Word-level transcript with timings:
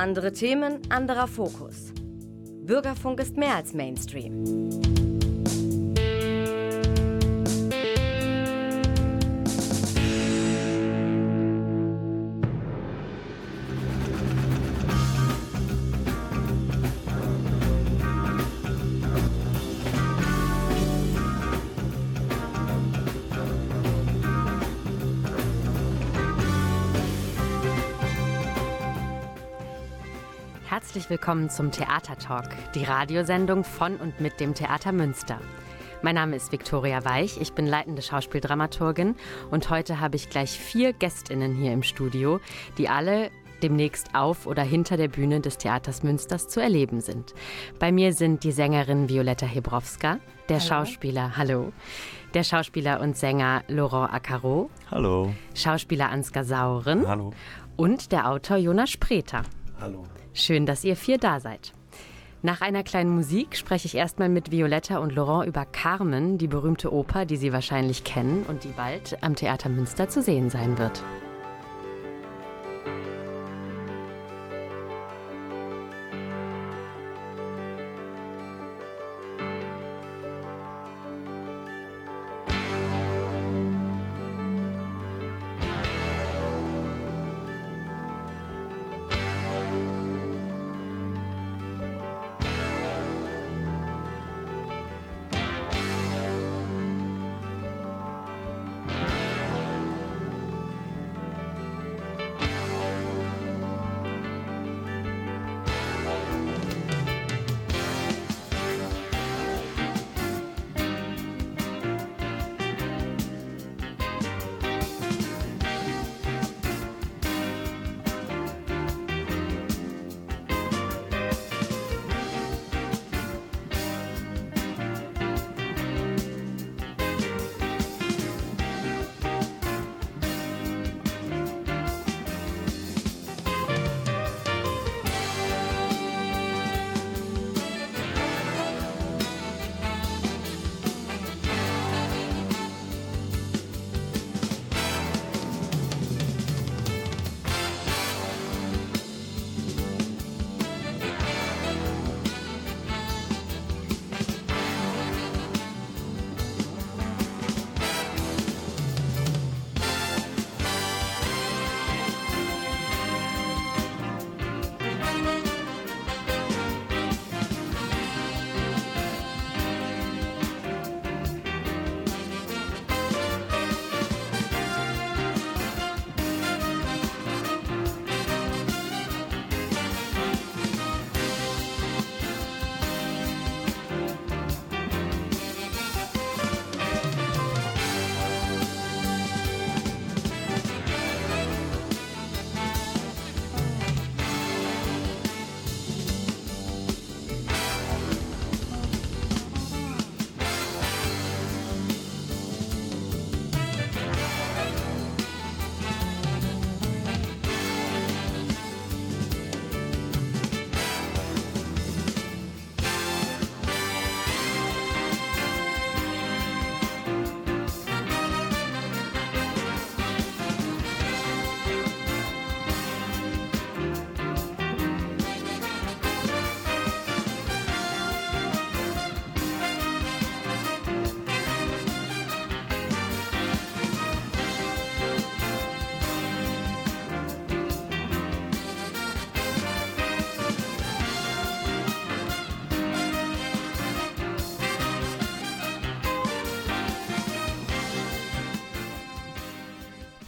Andere 0.00 0.32
Themen, 0.32 0.80
anderer 0.88 1.28
Fokus. 1.28 1.92
Bürgerfunk 2.62 3.20
ist 3.20 3.36
mehr 3.36 3.56
als 3.56 3.74
Mainstream. 3.74 5.09
Willkommen 31.10 31.50
zum 31.50 31.72
Theatertalk, 31.72 32.48
die 32.76 32.84
Radiosendung 32.84 33.64
von 33.64 33.96
und 33.96 34.20
mit 34.20 34.38
dem 34.38 34.54
Theater 34.54 34.92
Münster. 34.92 35.40
Mein 36.02 36.14
Name 36.14 36.36
ist 36.36 36.52
Viktoria 36.52 37.04
Weich, 37.04 37.40
ich 37.40 37.52
bin 37.52 37.66
leitende 37.66 38.00
Schauspieldramaturgin 38.00 39.16
und 39.50 39.70
heute 39.70 39.98
habe 39.98 40.14
ich 40.14 40.30
gleich 40.30 40.52
vier 40.52 40.92
Gästinnen 40.92 41.56
hier 41.56 41.72
im 41.72 41.82
Studio, 41.82 42.38
die 42.78 42.88
alle 42.88 43.32
demnächst 43.60 44.14
auf 44.14 44.46
oder 44.46 44.62
hinter 44.62 44.96
der 44.96 45.08
Bühne 45.08 45.40
des 45.40 45.58
Theaters 45.58 46.04
Münsters 46.04 46.46
zu 46.46 46.60
erleben 46.60 47.00
sind. 47.00 47.34
Bei 47.80 47.90
mir 47.90 48.12
sind 48.12 48.44
die 48.44 48.52
Sängerin 48.52 49.08
Violetta 49.08 49.46
Hebrowska, 49.46 50.20
der 50.48 50.60
hallo. 50.60 50.68
Schauspieler, 50.68 51.36
hallo, 51.36 51.72
der 52.34 52.44
Schauspieler 52.44 53.00
und 53.00 53.16
Sänger 53.16 53.64
Laurent 53.66 54.14
Acaro, 54.14 54.70
hallo, 54.92 55.34
Schauspieler 55.56 56.08
Ansgar 56.08 56.44
Sauren, 56.44 57.08
hallo, 57.08 57.32
und 57.76 58.12
der 58.12 58.30
Autor 58.30 58.58
Jonas 58.58 58.90
Spreter. 58.90 59.42
Hallo. 59.80 60.06
Schön, 60.32 60.66
dass 60.66 60.84
ihr 60.84 60.96
vier 60.96 61.18
da 61.18 61.40
seid. 61.40 61.72
Nach 62.42 62.62
einer 62.62 62.82
kleinen 62.82 63.10
Musik 63.10 63.56
spreche 63.56 63.86
ich 63.86 63.96
erstmal 63.96 64.30
mit 64.30 64.50
Violetta 64.50 64.98
und 64.98 65.14
Laurent 65.14 65.46
über 65.46 65.66
Carmen, 65.66 66.38
die 66.38 66.48
berühmte 66.48 66.92
Oper, 66.92 67.26
die 67.26 67.36
Sie 67.36 67.52
wahrscheinlich 67.52 68.02
kennen 68.04 68.44
und 68.48 68.64
die 68.64 68.72
bald 68.74 69.22
am 69.22 69.34
Theater 69.34 69.68
Münster 69.68 70.08
zu 70.08 70.22
sehen 70.22 70.48
sein 70.48 70.78
wird. 70.78 71.02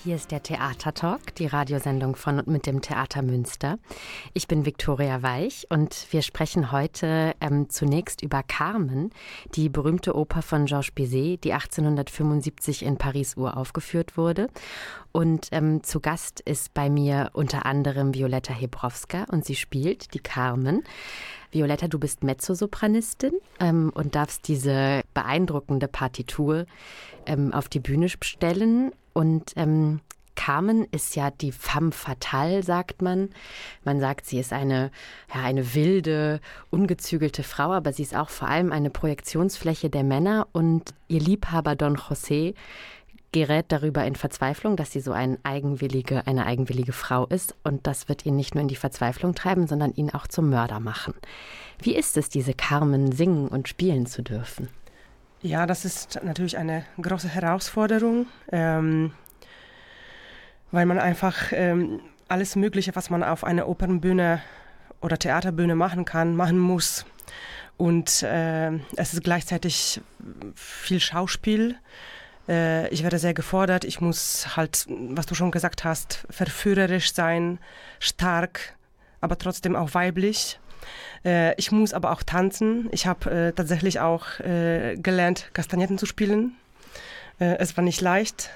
Hier 0.04 0.16
ist 0.16 0.32
der 0.32 0.42
Theatertalk, 0.42 1.32
die 1.36 1.46
Radiosendung 1.46 2.16
von 2.16 2.40
und 2.40 2.48
mit 2.48 2.66
dem 2.66 2.80
Theater 2.82 3.22
Münster. 3.22 3.78
Ich 4.34 4.48
bin 4.48 4.66
Viktoria 4.66 5.22
Weich 5.22 5.68
und 5.70 6.08
wir 6.10 6.22
sprechen 6.22 6.72
heute 6.72 7.36
ähm, 7.40 7.70
zunächst 7.70 8.20
über 8.20 8.42
Carmen, 8.42 9.10
die 9.54 9.68
berühmte 9.68 10.16
Oper 10.16 10.42
von 10.42 10.66
Georges 10.66 10.90
Bizet, 10.90 11.44
die 11.44 11.52
1875 11.52 12.84
in 12.84 12.98
Paris 12.98 13.36
uraufgeführt 13.36 14.16
wurde. 14.16 14.48
Und 15.12 15.50
ähm, 15.52 15.84
zu 15.84 16.00
Gast 16.00 16.40
ist 16.40 16.74
bei 16.74 16.90
mir 16.90 17.30
unter 17.32 17.64
anderem 17.64 18.12
Violetta 18.12 18.52
Hebrowska 18.52 19.26
und 19.30 19.44
sie 19.44 19.54
spielt 19.54 20.14
die 20.14 20.20
Carmen. 20.20 20.82
Violetta, 21.52 21.86
du 21.86 21.98
bist 21.98 22.24
Mezzosopranistin 22.24 23.32
ähm, 23.60 23.92
und 23.94 24.14
darfst 24.14 24.48
diese 24.48 25.02
beeindruckende 25.14 25.86
Partitur 25.86 26.66
ähm, 27.26 27.52
auf 27.52 27.68
die 27.68 27.80
Bühne 27.80 28.08
stellen. 28.08 28.92
Und 29.12 29.52
ähm, 29.56 30.00
Carmen 30.34 30.86
ist 30.90 31.14
ja 31.14 31.30
die 31.30 31.52
femme 31.52 31.92
fatale, 31.92 32.62
sagt 32.62 33.02
man. 33.02 33.30
Man 33.84 34.00
sagt, 34.00 34.26
sie 34.26 34.38
ist 34.38 34.52
eine, 34.52 34.90
ja, 35.32 35.42
eine 35.42 35.74
wilde, 35.74 36.40
ungezügelte 36.70 37.42
Frau, 37.42 37.72
aber 37.72 37.92
sie 37.92 38.02
ist 38.02 38.16
auch 38.16 38.30
vor 38.30 38.48
allem 38.48 38.72
eine 38.72 38.90
Projektionsfläche 38.90 39.90
der 39.90 40.04
Männer 40.04 40.48
und 40.52 40.94
ihr 41.08 41.20
Liebhaber 41.20 41.76
Don 41.76 41.96
José 41.96 42.54
gerät 43.32 43.66
darüber 43.68 44.04
in 44.04 44.14
Verzweiflung, 44.14 44.76
dass 44.76 44.92
sie 44.92 45.00
so 45.00 45.12
ein 45.12 45.38
eigenwillige, 45.42 46.26
eine 46.26 46.46
eigenwillige 46.46 46.92
Frau 46.92 47.26
ist. 47.26 47.56
Und 47.64 47.86
das 47.86 48.08
wird 48.08 48.24
ihn 48.26 48.36
nicht 48.36 48.54
nur 48.54 48.62
in 48.62 48.68
die 48.68 48.76
Verzweiflung 48.76 49.34
treiben, 49.34 49.66
sondern 49.66 49.92
ihn 49.92 50.10
auch 50.10 50.26
zum 50.26 50.50
Mörder 50.50 50.80
machen. 50.80 51.14
Wie 51.80 51.96
ist 51.96 52.16
es, 52.16 52.28
diese 52.28 52.54
Carmen 52.54 53.12
singen 53.12 53.48
und 53.48 53.68
spielen 53.68 54.06
zu 54.06 54.22
dürfen? 54.22 54.68
Ja, 55.40 55.66
das 55.66 55.84
ist 55.84 56.20
natürlich 56.22 56.56
eine 56.56 56.84
große 57.00 57.28
Herausforderung, 57.28 58.26
ähm, 58.52 59.12
weil 60.70 60.86
man 60.86 61.00
einfach 61.00 61.50
ähm, 61.50 62.00
alles 62.28 62.54
Mögliche, 62.54 62.94
was 62.94 63.10
man 63.10 63.24
auf 63.24 63.42
einer 63.42 63.66
Opernbühne 63.66 64.40
oder 65.00 65.18
Theaterbühne 65.18 65.74
machen 65.74 66.04
kann, 66.04 66.36
machen 66.36 66.58
muss. 66.58 67.04
Und 67.76 68.22
äh, 68.22 68.70
es 68.96 69.14
ist 69.14 69.24
gleichzeitig 69.24 70.00
viel 70.54 71.00
Schauspiel. 71.00 71.76
Äh, 72.48 72.88
ich 72.88 73.02
werde 73.02 73.18
sehr 73.18 73.34
gefordert. 73.34 73.84
Ich 73.84 74.00
muss 74.00 74.56
halt, 74.56 74.86
was 74.88 75.26
du 75.26 75.34
schon 75.34 75.50
gesagt 75.50 75.84
hast, 75.84 76.26
verführerisch 76.30 77.12
sein, 77.12 77.58
stark, 77.98 78.74
aber 79.20 79.38
trotzdem 79.38 79.76
auch 79.76 79.94
weiblich. 79.94 80.58
Äh, 81.24 81.54
ich 81.56 81.72
muss 81.72 81.94
aber 81.94 82.10
auch 82.12 82.22
tanzen. 82.22 82.88
Ich 82.92 83.06
habe 83.06 83.30
äh, 83.30 83.52
tatsächlich 83.52 84.00
auch 84.00 84.40
äh, 84.40 84.96
gelernt, 84.96 85.50
Kastagnetten 85.52 85.98
zu 85.98 86.06
spielen. 86.06 86.56
Äh, 87.38 87.56
es 87.58 87.76
war 87.76 87.84
nicht 87.84 88.00
leicht. 88.00 88.50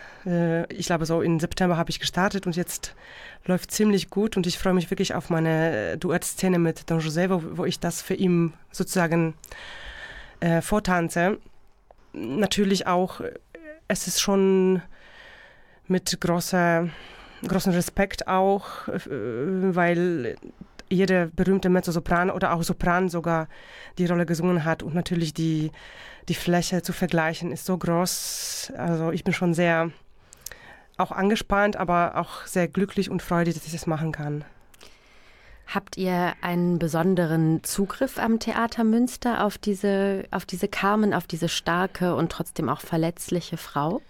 Ich 0.70 0.86
glaube, 0.86 1.06
so 1.06 1.22
im 1.22 1.38
September 1.38 1.76
habe 1.76 1.90
ich 1.90 2.00
gestartet 2.00 2.48
und 2.48 2.56
jetzt 2.56 2.96
läuft 3.44 3.70
ziemlich 3.70 4.10
gut 4.10 4.36
und 4.36 4.44
ich 4.48 4.58
freue 4.58 4.74
mich 4.74 4.90
wirklich 4.90 5.14
auf 5.14 5.30
meine 5.30 5.96
Duettszene 5.98 6.58
mit 6.58 6.90
Don 6.90 6.98
José, 6.98 7.30
wo, 7.30 7.58
wo 7.58 7.64
ich 7.64 7.78
das 7.78 8.02
für 8.02 8.14
ihn 8.14 8.52
sozusagen 8.72 9.34
vortanze. 10.62 11.38
Natürlich 12.12 12.88
auch, 12.88 13.20
es 13.88 14.06
ist 14.06 14.20
schon 14.20 14.82
mit 15.86 16.20
großer, 16.20 16.88
großem 17.46 17.72
Respekt 17.72 18.26
auch, 18.28 18.88
weil 18.88 20.36
jeder 20.88 21.26
berühmte 21.26 21.68
Mezzosopran 21.68 22.30
oder 22.30 22.52
auch 22.52 22.62
Sopran 22.62 23.08
sogar 23.08 23.48
die 23.98 24.06
Rolle 24.06 24.26
gesungen 24.26 24.64
hat. 24.64 24.82
Und 24.82 24.94
natürlich 24.94 25.34
die, 25.34 25.72
die 26.28 26.34
Fläche 26.34 26.82
zu 26.82 26.92
vergleichen 26.92 27.52
ist 27.52 27.66
so 27.66 27.76
groß. 27.76 28.72
Also 28.76 29.10
ich 29.10 29.24
bin 29.24 29.34
schon 29.34 29.54
sehr 29.54 29.90
auch 30.96 31.12
angespannt, 31.12 31.76
aber 31.76 32.16
auch 32.16 32.46
sehr 32.46 32.68
glücklich 32.68 33.10
und 33.10 33.22
freudig, 33.22 33.54
dass 33.54 33.66
ich 33.66 33.72
das 33.72 33.86
machen 33.86 34.12
kann. 34.12 34.44
Habt 35.66 35.96
ihr 35.96 36.34
einen 36.42 36.78
besonderen 36.78 37.64
Zugriff 37.64 38.18
am 38.18 38.38
Theater 38.38 38.84
Münster 38.84 39.44
auf 39.44 39.58
diese, 39.58 40.24
auf 40.30 40.46
diese 40.46 40.68
Carmen, 40.68 41.12
auf 41.12 41.26
diese 41.26 41.48
starke 41.48 42.14
und 42.14 42.30
trotzdem 42.30 42.68
auch 42.68 42.80
verletzliche 42.80 43.56
Frau? 43.56 44.00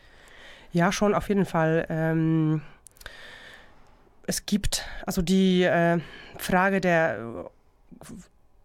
Ja, 0.73 0.93
schon 0.93 1.15
auf 1.15 1.29
jeden 1.31 1.47
Fall. 1.47 1.87
Ähm, 1.89 2.61
es 4.27 4.45
gibt 4.45 4.85
also 5.07 5.23
die 5.23 5.63
äh, 5.63 5.99
Frage 6.37 6.83
der 6.83 7.51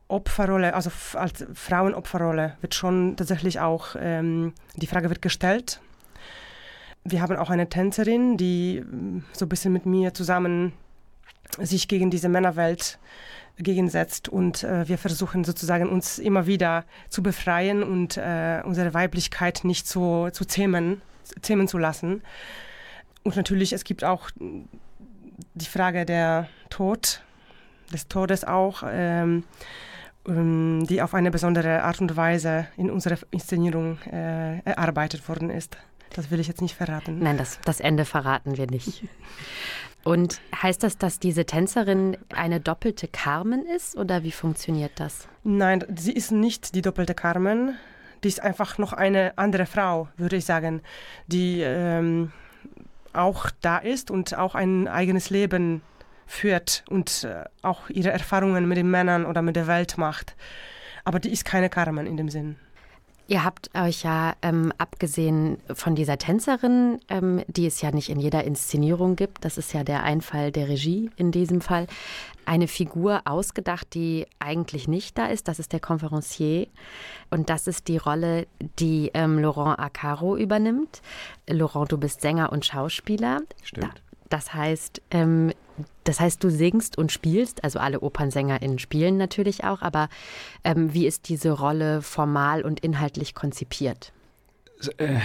Opferrolle, 0.09 0.73
also 0.73 0.91
als 1.13 1.45
Frauenopferrolle 1.53 2.57
wird 2.59 2.75
schon 2.75 3.15
tatsächlich 3.15 3.61
auch, 3.61 3.95
ähm, 3.97 4.53
die 4.75 4.87
Frage 4.87 5.07
wird 5.07 5.21
gestellt. 5.21 5.79
Wir 7.05 7.21
haben 7.21 7.37
auch 7.37 7.49
eine 7.49 7.69
Tänzerin, 7.69 8.35
die 8.35 8.77
ähm, 8.77 9.23
so 9.31 9.45
ein 9.45 9.49
bisschen 9.49 9.71
mit 9.71 9.85
mir 9.85 10.13
zusammen 10.13 10.73
sich 11.59 11.87
gegen 11.87 12.09
diese 12.09 12.29
Männerwelt 12.29 12.99
gegensetzt 13.57 14.29
und 14.29 14.63
äh, 14.63 14.87
wir 14.87 14.97
versuchen 14.97 15.43
sozusagen 15.43 15.89
uns 15.89 16.19
immer 16.19 16.47
wieder 16.47 16.85
zu 17.09 17.21
befreien 17.21 17.83
und 17.83 18.17
äh, 18.17 18.61
unsere 18.63 18.93
Weiblichkeit 18.93 19.63
nicht 19.63 19.87
so 19.87 20.29
zu 20.31 20.45
zähmen, 20.45 21.01
zähmen 21.41 21.67
zu 21.67 21.77
lassen. 21.77 22.21
Und 23.23 23.35
natürlich, 23.35 23.73
es 23.73 23.83
gibt 23.83 24.03
auch 24.03 24.29
die 25.53 25.65
Frage 25.65 26.05
der 26.05 26.47
Tod, 26.69 27.21
des 27.93 28.07
Todes 28.07 28.43
auch, 28.43 28.83
ähm, 28.87 29.43
ähm, 30.27 30.85
die 30.87 31.01
auf 31.01 31.13
eine 31.13 31.31
besondere 31.31 31.83
Art 31.83 31.99
und 32.01 32.15
Weise 32.15 32.67
in 32.77 32.89
unserer 32.89 33.17
Inszenierung 33.31 33.99
äh, 34.11 34.59
erarbeitet 34.61 35.27
worden 35.27 35.49
ist. 35.49 35.77
Das 36.13 36.29
will 36.29 36.39
ich 36.39 36.47
jetzt 36.47 36.61
nicht 36.61 36.75
verraten. 36.75 37.19
Nein, 37.19 37.37
das, 37.37 37.59
das 37.63 37.79
Ende 37.79 38.05
verraten 38.05 38.57
wir 38.57 38.67
nicht. 38.67 39.03
Und 40.03 40.41
heißt 40.61 40.83
das, 40.83 40.97
dass 40.97 41.19
diese 41.19 41.45
Tänzerin 41.45 42.17
eine 42.33 42.59
doppelte 42.59 43.07
Carmen 43.07 43.65
ist 43.65 43.95
oder 43.95 44.23
wie 44.23 44.31
funktioniert 44.31 44.93
das? 44.95 45.27
Nein, 45.43 45.85
sie 45.95 46.11
ist 46.11 46.31
nicht 46.31 46.73
die 46.73 46.81
doppelte 46.81 47.13
Carmen. 47.13 47.75
Die 48.23 48.27
ist 48.27 48.41
einfach 48.41 48.77
noch 48.77 48.93
eine 48.93 49.37
andere 49.37 49.65
Frau, 49.65 50.07
würde 50.17 50.37
ich 50.37 50.45
sagen, 50.45 50.81
die 51.27 51.61
ähm, 51.61 52.31
auch 53.13 53.49
da 53.61 53.77
ist 53.77 54.11
und 54.11 54.37
auch 54.37 54.55
ein 54.55 54.87
eigenes 54.87 55.29
Leben 55.29 55.81
führt 56.27 56.83
und 56.89 57.23
äh, 57.23 57.43
auch 57.61 57.89
ihre 57.89 58.11
Erfahrungen 58.11 58.67
mit 58.67 58.77
den 58.77 58.89
Männern 58.89 59.25
oder 59.25 59.41
mit 59.41 59.55
der 59.55 59.67
Welt 59.67 59.97
macht. 59.97 60.35
Aber 61.03 61.19
die 61.19 61.31
ist 61.31 61.45
keine 61.45 61.69
Carmen 61.69 62.05
in 62.05 62.17
dem 62.17 62.29
Sinn. 62.29 62.57
Ihr 63.31 63.45
habt 63.45 63.69
euch 63.77 64.03
ja, 64.03 64.35
ähm, 64.41 64.73
abgesehen 64.77 65.57
von 65.73 65.95
dieser 65.95 66.17
Tänzerin, 66.17 66.99
ähm, 67.07 67.41
die 67.47 67.65
es 67.65 67.79
ja 67.79 67.91
nicht 67.91 68.09
in 68.09 68.19
jeder 68.19 68.43
Inszenierung 68.43 69.15
gibt, 69.15 69.45
das 69.45 69.57
ist 69.57 69.71
ja 69.71 69.85
der 69.85 70.03
Einfall 70.03 70.51
der 70.51 70.67
Regie 70.67 71.09
in 71.15 71.31
diesem 71.31 71.61
Fall, 71.61 71.87
eine 72.43 72.67
Figur 72.67 73.21
ausgedacht, 73.23 73.93
die 73.93 74.25
eigentlich 74.39 74.89
nicht 74.89 75.17
da 75.17 75.27
ist. 75.27 75.47
Das 75.47 75.59
ist 75.59 75.71
der 75.71 75.79
Conferencier. 75.79 76.67
Und 77.29 77.49
das 77.49 77.67
ist 77.67 77.87
die 77.87 77.95
Rolle, 77.95 78.47
die 78.79 79.11
ähm, 79.13 79.39
Laurent 79.39 79.79
Acaro 79.79 80.35
übernimmt. 80.35 81.01
Laurent, 81.47 81.89
du 81.89 81.97
bist 81.97 82.19
Sänger 82.19 82.51
und 82.51 82.65
Schauspieler. 82.65 83.39
Stimmt. 83.63 84.01
Das 84.27 84.53
heißt, 84.53 85.01
ähm, 85.09 85.53
das 86.03 86.19
heißt, 86.19 86.43
du 86.43 86.49
singst 86.49 86.97
und 86.97 87.11
spielst, 87.11 87.63
also 87.63 87.79
alle 87.79 88.01
OpernsängerInnen 88.01 88.79
spielen 88.79 89.17
natürlich 89.17 89.63
auch, 89.63 89.81
aber 89.81 90.09
ähm, 90.63 90.93
wie 90.93 91.05
ist 91.05 91.29
diese 91.29 91.51
Rolle 91.51 92.01
formal 92.01 92.63
und 92.63 92.79
inhaltlich 92.79 93.35
konzipiert? 93.35 94.11
Äh, 94.97 95.19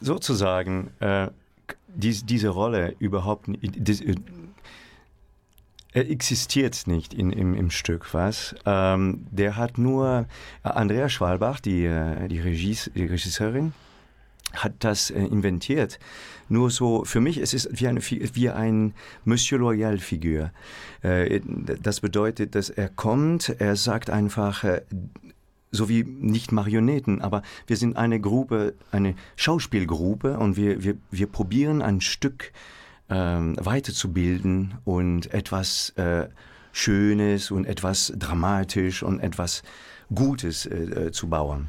sozusagen, 0.00 0.90
äh, 1.00 1.28
dies, 1.88 2.26
diese 2.26 2.48
Rolle 2.48 2.94
überhaupt 2.98 3.48
das, 3.78 4.00
äh, 4.00 4.14
existiert 5.94 6.86
nicht 6.86 7.14
in, 7.14 7.30
im, 7.30 7.54
im 7.54 7.70
Stück, 7.70 8.12
was? 8.12 8.54
Ähm, 8.66 9.26
der 9.30 9.56
hat 9.56 9.78
nur, 9.78 10.26
Andrea 10.62 11.08
Schwalbach, 11.08 11.60
die, 11.60 11.84
äh, 11.84 12.28
die, 12.28 12.40
Regies, 12.40 12.90
die 12.94 13.06
Regisseurin, 13.06 13.72
hat 14.54 14.72
das 14.80 15.10
äh, 15.10 15.20
inventiert. 15.20 15.98
Nur 16.48 16.70
so, 16.70 17.04
für 17.04 17.20
mich 17.20 17.38
ist 17.38 17.54
es 17.54 17.68
wie, 17.72 18.30
wie 18.34 18.50
ein 18.50 18.94
Monsieur 19.24 19.58
Loyal-Figur. 19.58 20.50
Äh, 21.02 21.40
das 21.82 22.00
bedeutet, 22.00 22.54
dass 22.54 22.70
er 22.70 22.88
kommt, 22.88 23.54
er 23.58 23.76
sagt 23.76 24.10
einfach, 24.10 24.64
äh, 24.64 24.82
so 25.70 25.88
wie 25.88 26.04
nicht 26.04 26.52
Marionetten, 26.52 27.20
aber 27.20 27.42
wir 27.66 27.76
sind 27.76 27.96
eine 27.96 28.20
Gruppe, 28.20 28.74
eine 28.92 29.16
Schauspielgruppe 29.36 30.38
und 30.38 30.56
wir, 30.56 30.84
wir, 30.84 30.96
wir 31.10 31.26
probieren 31.26 31.82
ein 31.82 32.00
Stück 32.00 32.52
ähm, 33.10 33.56
weiterzubilden 33.58 34.74
und 34.84 35.34
etwas 35.34 35.90
äh, 35.96 36.28
Schönes 36.72 37.50
und 37.50 37.66
etwas 37.66 38.12
dramatisch 38.16 39.02
und 39.02 39.20
etwas 39.20 39.62
Gutes 40.12 40.68
zu 41.12 41.28
bauen. 41.28 41.68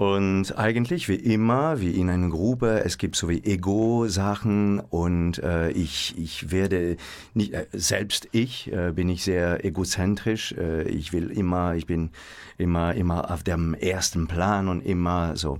Und 0.00 0.56
eigentlich 0.56 1.10
wie 1.10 1.16
immer, 1.16 1.82
wie 1.82 1.90
in 1.90 2.08
einer 2.08 2.30
Gruppe, 2.30 2.84
es 2.86 2.96
gibt 2.96 3.16
so 3.16 3.28
wie 3.28 3.44
Ego-Sachen 3.44 4.80
und 4.80 5.42
äh, 5.42 5.72
ich, 5.72 6.14
ich 6.16 6.50
werde 6.50 6.96
nicht, 7.34 7.52
äh, 7.52 7.66
selbst 7.72 8.26
ich 8.32 8.72
äh, 8.72 8.92
bin 8.92 9.10
ich 9.10 9.22
sehr 9.22 9.62
egozentrisch. 9.62 10.52
Äh, 10.52 10.88
ich 10.88 11.12
will 11.12 11.30
immer, 11.30 11.74
ich 11.74 11.84
bin 11.84 12.12
immer, 12.56 12.94
immer 12.94 13.30
auf 13.30 13.42
dem 13.42 13.74
ersten 13.74 14.26
Plan 14.26 14.68
und 14.68 14.80
immer 14.80 15.36
so. 15.36 15.58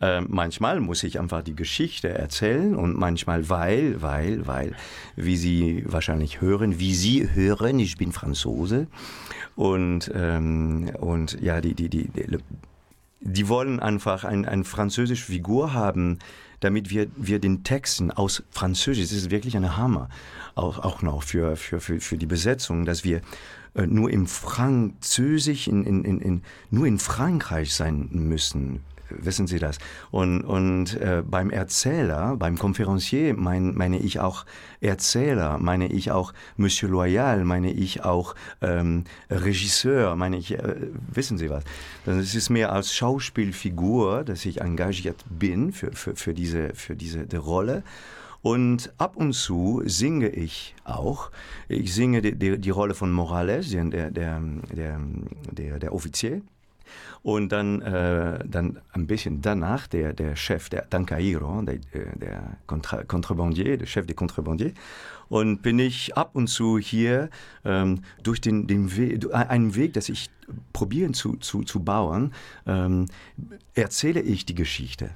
Äh, 0.00 0.22
manchmal 0.22 0.80
muss 0.80 1.02
ich 1.02 1.20
einfach 1.20 1.42
die 1.42 1.54
Geschichte 1.54 2.08
erzählen 2.08 2.76
und 2.76 2.96
manchmal, 2.96 3.50
weil, 3.50 4.00
weil, 4.00 4.46
weil, 4.46 4.72
wie 5.14 5.36
Sie 5.36 5.84
wahrscheinlich 5.86 6.40
hören, 6.40 6.78
wie 6.78 6.94
Sie 6.94 7.28
hören, 7.34 7.78
ich 7.80 7.98
bin 7.98 8.12
Franzose 8.12 8.86
und, 9.56 10.10
ähm, 10.14 10.90
und 10.98 11.38
ja, 11.42 11.60
die, 11.60 11.74
die, 11.74 11.90
die, 11.90 12.08
die 12.08 12.38
die 13.24 13.48
wollen 13.48 13.80
einfach 13.80 14.24
ein, 14.24 14.44
eine 14.44 14.64
französische 14.64 15.24
Figur 15.24 15.72
haben, 15.72 16.18
damit 16.60 16.90
wir, 16.90 17.08
wir 17.16 17.40
den 17.40 17.64
Texten 17.64 18.10
aus 18.10 18.42
Französisch, 18.50 19.04
das 19.04 19.12
ist 19.12 19.30
wirklich 19.30 19.56
ein 19.56 19.76
Hammer, 19.76 20.08
auch, 20.54 20.78
auch 20.78 21.02
noch 21.02 21.22
für, 21.22 21.56
für, 21.56 21.80
für, 21.80 22.00
für 22.00 22.18
die 22.18 22.26
Besetzung, 22.26 22.84
dass 22.84 23.02
wir 23.02 23.22
äh, 23.74 23.86
nur 23.86 24.10
im 24.10 24.26
Französisch, 24.26 25.68
in, 25.68 25.84
in, 25.84 26.04
in, 26.04 26.20
in, 26.20 26.42
nur 26.70 26.86
in 26.86 26.98
Frankreich 26.98 27.74
sein 27.74 28.08
müssen. 28.12 28.80
Wissen 29.10 29.46
Sie 29.46 29.58
das? 29.58 29.78
Und, 30.10 30.42
und 30.42 31.00
äh, 31.00 31.22
beim 31.24 31.50
Erzähler, 31.50 32.36
beim 32.36 32.58
Konferencier 32.58 33.34
mein, 33.34 33.74
meine 33.74 33.98
ich 33.98 34.20
auch 34.20 34.44
Erzähler, 34.80 35.58
meine 35.58 35.90
ich 35.90 36.10
auch 36.10 36.32
Monsieur 36.56 36.90
Loyal, 36.90 37.44
meine 37.44 37.72
ich 37.72 38.04
auch 38.04 38.34
ähm, 38.60 39.04
Regisseur, 39.30 40.16
meine 40.16 40.36
ich, 40.36 40.54
äh, 40.54 40.74
wissen 41.12 41.38
Sie 41.38 41.50
was? 41.50 41.64
Es 42.06 42.34
ist 42.34 42.50
mehr 42.50 42.72
als 42.72 42.94
Schauspielfigur, 42.94 44.24
dass 44.24 44.44
ich 44.44 44.60
engagiert 44.60 45.24
bin 45.28 45.72
für, 45.72 45.92
für, 45.92 46.16
für 46.16 46.34
diese, 46.34 46.74
für 46.74 46.96
diese 46.96 47.26
die 47.26 47.36
Rolle. 47.36 47.82
Und 48.44 48.92
ab 48.98 49.16
und 49.16 49.32
zu 49.32 49.80
singe 49.86 50.28
ich 50.28 50.74
auch. 50.84 51.30
Ich 51.66 51.94
singe 51.94 52.20
die, 52.20 52.38
die, 52.38 52.58
die 52.58 52.70
Rolle 52.70 52.92
von 52.92 53.10
Morales, 53.10 53.70
der, 53.70 53.84
der, 53.84 54.10
der, 54.10 55.00
der, 55.50 55.78
der 55.78 55.92
Offizier. 55.94 56.42
Und 57.24 57.52
dann, 57.52 57.80
äh, 57.80 58.38
dann 58.46 58.80
ein 58.92 59.06
bisschen 59.06 59.40
danach 59.40 59.86
der, 59.86 60.12
der 60.12 60.36
Chef, 60.36 60.68
der 60.68 60.90
Tancairo, 60.90 61.62
der, 61.62 61.78
der 62.16 62.58
Contra 62.66 63.02
Contrebandier, 63.02 63.78
der 63.78 63.86
Chef 63.86 64.04
der 64.04 64.14
Contrebandier. 64.14 64.72
Und 65.30 65.62
bin 65.62 65.78
ich 65.78 66.18
ab 66.18 66.32
und 66.34 66.48
zu 66.48 66.78
hier 66.78 67.30
ähm, 67.64 68.02
durch 68.22 68.42
den, 68.42 68.66
den 68.66 68.94
Weg, 68.94 69.24
einen 69.32 69.74
Weg, 69.74 69.94
das 69.94 70.10
ich 70.10 70.28
probieren 70.74 71.14
zu, 71.14 71.36
zu, 71.36 71.62
zu 71.62 71.80
bauen, 71.80 72.34
ähm, 72.66 73.06
erzähle 73.72 74.20
ich 74.20 74.44
die 74.44 74.54
Geschichte. 74.54 75.10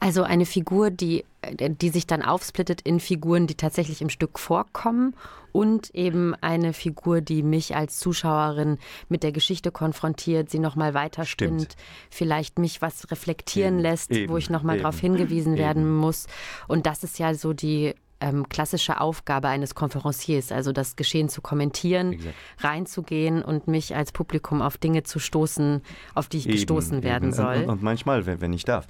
Also 0.00 0.22
eine 0.22 0.46
Figur, 0.46 0.90
die, 0.90 1.24
äh, 1.42 1.70
die 1.70 1.88
sich 1.90 2.06
dann 2.06 2.22
aufsplittet 2.22 2.80
in 2.82 3.00
Figuren, 3.00 3.46
die 3.46 3.56
tatsächlich 3.56 4.00
im 4.00 4.10
Stück 4.10 4.38
vorkommen 4.38 5.14
und 5.52 5.94
eben 5.94 6.34
eine 6.36 6.72
Figur, 6.72 7.20
die 7.20 7.42
mich 7.42 7.74
als 7.74 7.98
Zuschauerin 7.98 8.78
mit 9.08 9.22
der 9.22 9.32
Geschichte 9.32 9.72
konfrontiert, 9.72 10.50
sie 10.50 10.58
nochmal 10.58 10.94
weiterspinnt, 10.94 11.76
vielleicht 12.10 12.58
mich 12.58 12.80
was 12.80 13.10
reflektieren 13.10 13.74
eben, 13.74 13.82
lässt, 13.82 14.12
eben, 14.12 14.32
wo 14.32 14.36
ich 14.36 14.50
nochmal 14.50 14.78
darauf 14.78 15.00
hingewiesen 15.00 15.54
eben. 15.54 15.62
werden 15.62 15.96
muss. 15.96 16.26
Und 16.68 16.86
das 16.86 17.02
ist 17.02 17.18
ja 17.18 17.34
so 17.34 17.52
die 17.52 17.94
ähm, 18.20 18.48
klassische 18.48 19.00
Aufgabe 19.00 19.48
eines 19.48 19.74
Konferenciers, 19.74 20.52
also 20.52 20.72
das 20.72 20.96
Geschehen 20.96 21.28
zu 21.28 21.40
kommentieren, 21.40 22.14
Exakt. 22.14 22.34
reinzugehen 22.60 23.42
und 23.42 23.68
mich 23.68 23.94
als 23.94 24.12
Publikum 24.12 24.62
auf 24.62 24.76
Dinge 24.76 25.02
zu 25.02 25.18
stoßen, 25.18 25.82
auf 26.14 26.28
die 26.28 26.38
ich 26.38 26.46
eben, 26.46 26.54
gestoßen 26.54 27.02
werden 27.02 27.32
soll. 27.32 27.56
Und, 27.56 27.68
und, 27.68 27.82
manchmal, 27.82 28.26
wenn, 28.26 28.40
wenn 28.40 28.52
ich 28.52 28.64
darf, 28.64 28.86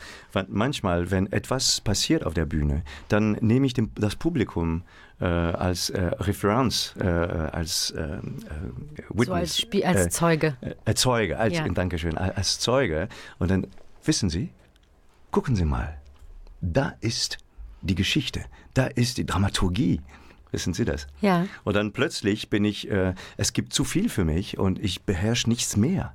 manchmal, 0.48 1.10
wenn 1.10 1.30
etwas 1.32 1.80
passiert 1.80 2.24
auf 2.24 2.34
der 2.34 2.46
Bühne, 2.46 2.82
dann 3.08 3.32
nehme 3.40 3.66
ich 3.66 3.74
dem, 3.74 3.90
das 3.94 4.16
Publikum 4.16 4.82
äh, 5.20 5.24
als 5.24 5.90
äh, 5.90 6.00
Referenz, 6.00 6.94
äh, 7.00 7.04
als 7.04 7.90
äh, 7.90 8.02
äh, 8.02 8.20
Witness. 9.08 9.26
So 9.26 9.32
als, 9.32 9.58
Spie 9.60 9.84
als 9.84 10.06
äh, 10.06 10.10
Zeuge. 10.10 10.56
Zeuge, 10.94 11.38
als, 11.38 11.56
ja. 11.56 11.68
Dankeschön, 11.68 12.16
als 12.16 12.60
Zeuge. 12.60 13.08
Und 13.38 13.50
dann, 13.50 13.66
wissen 14.04 14.30
Sie, 14.30 14.50
gucken 15.30 15.56
Sie 15.56 15.64
mal, 15.64 15.98
da 16.60 16.94
ist 17.00 17.38
die 17.82 17.94
Geschichte, 17.94 18.44
da 18.74 18.86
ist 18.86 19.18
die 19.18 19.26
Dramaturgie. 19.26 20.00
Wissen 20.50 20.72
Sie 20.72 20.84
das? 20.84 21.06
Ja. 21.20 21.46
Und 21.64 21.74
dann 21.74 21.92
plötzlich 21.92 22.48
bin 22.48 22.64
ich, 22.64 22.90
äh, 22.90 23.14
es 23.36 23.52
gibt 23.52 23.72
zu 23.74 23.84
viel 23.84 24.08
für 24.08 24.24
mich 24.24 24.58
und 24.58 24.78
ich 24.78 25.02
beherrsche 25.02 25.48
nichts 25.48 25.76
mehr. 25.76 26.14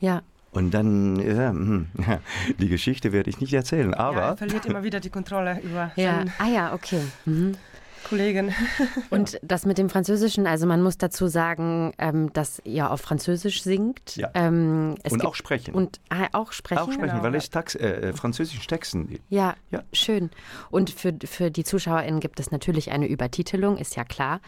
Ja. 0.00 0.22
Und 0.50 0.72
dann, 0.72 1.16
ja, 1.16 1.50
hm, 1.50 1.88
die 2.58 2.68
Geschichte 2.68 3.12
werde 3.12 3.30
ich 3.30 3.40
nicht 3.40 3.52
erzählen, 3.52 3.94
aber. 3.94 4.20
Ja, 4.20 4.28
er 4.30 4.36
verliert 4.36 4.66
immer 4.66 4.82
wieder 4.82 5.00
die 5.00 5.10
Kontrolle 5.10 5.60
über. 5.60 5.92
Ja, 5.96 6.24
ah 6.38 6.48
ja, 6.48 6.74
okay. 6.74 7.00
Mhm. 7.24 7.56
Kollegin. 8.04 8.52
Und 9.10 9.38
das 9.42 9.66
mit 9.66 9.78
dem 9.78 9.88
Französischen, 9.88 10.46
also 10.46 10.66
man 10.66 10.82
muss 10.82 10.98
dazu 10.98 11.26
sagen, 11.26 11.92
ähm, 11.98 12.32
dass 12.32 12.60
ihr 12.64 12.90
auf 12.90 13.00
Französisch 13.00 13.62
singt. 13.62 14.16
Ja. 14.16 14.30
Ähm, 14.34 14.94
und 15.10 15.24
auch 15.24 15.34
sprechen. 15.34 15.74
Und 15.74 16.00
äh, 16.10 16.28
auch 16.32 16.52
sprechen. 16.52 16.80
Auch 16.80 16.92
sprechen, 16.92 17.10
genau. 17.10 17.22
weil 17.22 17.34
es 17.34 17.50
Tax, 17.50 17.74
äh, 17.74 18.10
äh 18.10 18.12
französischen 18.12 18.66
Texten. 18.66 19.18
Ja, 19.28 19.54
ja, 19.70 19.82
schön. 19.92 20.30
Und 20.70 20.90
für, 20.90 21.14
für 21.24 21.50
die 21.50 21.64
ZuschauerInnen 21.64 22.20
gibt 22.20 22.40
es 22.40 22.50
natürlich 22.50 22.90
eine 22.90 23.08
Übertitelung, 23.08 23.76
ist 23.76 23.96
ja 23.96 24.04
klar. 24.04 24.40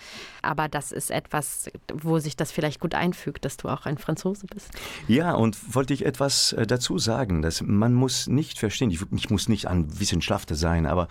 Aber 0.42 0.68
das 0.68 0.92
ist 0.92 1.10
etwas, 1.10 1.70
wo 1.92 2.18
sich 2.18 2.36
das 2.36 2.52
vielleicht 2.52 2.80
gut 2.80 2.94
einfügt, 2.94 3.44
dass 3.44 3.56
du 3.56 3.68
auch 3.68 3.86
ein 3.86 3.98
Franzose 3.98 4.46
bist. 4.46 4.70
Ja, 5.08 5.32
und 5.32 5.75
wollte 5.75 5.94
ich 5.94 6.04
etwas 6.04 6.52
äh, 6.52 6.66
dazu 6.66 6.98
sagen, 6.98 7.42
dass 7.42 7.62
man 7.62 7.94
muss 7.94 8.26
nicht 8.26 8.58
verstehen, 8.58 8.90
ich, 8.90 9.00
ich 9.12 9.30
muss 9.30 9.48
nicht 9.48 9.66
ein 9.66 9.98
Wissenschaftler 9.98 10.56
sein, 10.56 10.86
aber 10.86 11.08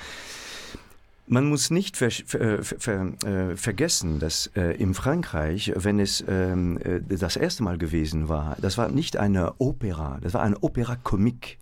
man 1.27 1.45
muss 1.45 1.71
nicht 1.71 1.97
ver 1.97 2.11
ver 2.11 2.63
ver 2.63 3.13
äh, 3.23 3.55
vergessen, 3.55 4.19
dass 4.19 4.47
äh, 4.55 4.75
in 4.77 4.93
Frankreich, 4.93 5.71
wenn 5.75 5.99
es 5.99 6.23
ähm, 6.27 6.77
äh, 6.83 7.01
das 7.01 7.35
erste 7.35 7.63
Mal 7.63 7.77
gewesen 7.77 8.29
war, 8.29 8.57
das 8.61 8.77
war 8.77 8.89
nicht 8.89 9.17
eine 9.17 9.53
Opera, 9.59 10.19
das 10.21 10.33
war 10.33 10.41
eine 10.41 10.61
Opera 10.61 10.95
comique. 10.95 11.57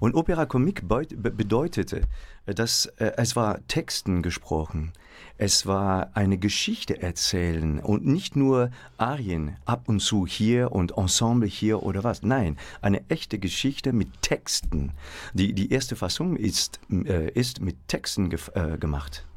Und 0.00 0.14
Opera 0.14 0.46
comique 0.46 0.82
bedeutete, 0.86 2.02
dass 2.46 2.86
äh, 2.96 3.12
es 3.16 3.36
war 3.36 3.66
Texten 3.68 4.22
gesprochen. 4.22 4.92
Es 5.40 5.66
war 5.66 6.10
eine 6.14 6.36
Geschichte 6.36 7.00
erzählen 7.00 7.78
und 7.78 8.04
nicht 8.04 8.34
nur 8.34 8.72
Arien 8.96 9.56
ab 9.66 9.88
und 9.88 10.00
zu 10.00 10.26
hier 10.26 10.72
und 10.72 10.98
Ensemble 10.98 11.48
hier 11.48 11.84
oder 11.84 12.02
was. 12.02 12.24
Nein, 12.24 12.56
eine 12.82 13.08
echte 13.08 13.38
Geschichte 13.38 13.92
mit 13.92 14.20
Texten. 14.20 14.90
Die, 15.34 15.52
die 15.52 15.70
erste 15.70 15.94
Fassung 15.94 16.34
ist, 16.34 16.80
äh, 16.90 17.30
ist 17.30 17.60
mit 17.60 17.76
Texten 17.86 18.32
äh, 18.54 18.78
gemacht. 18.78 19.28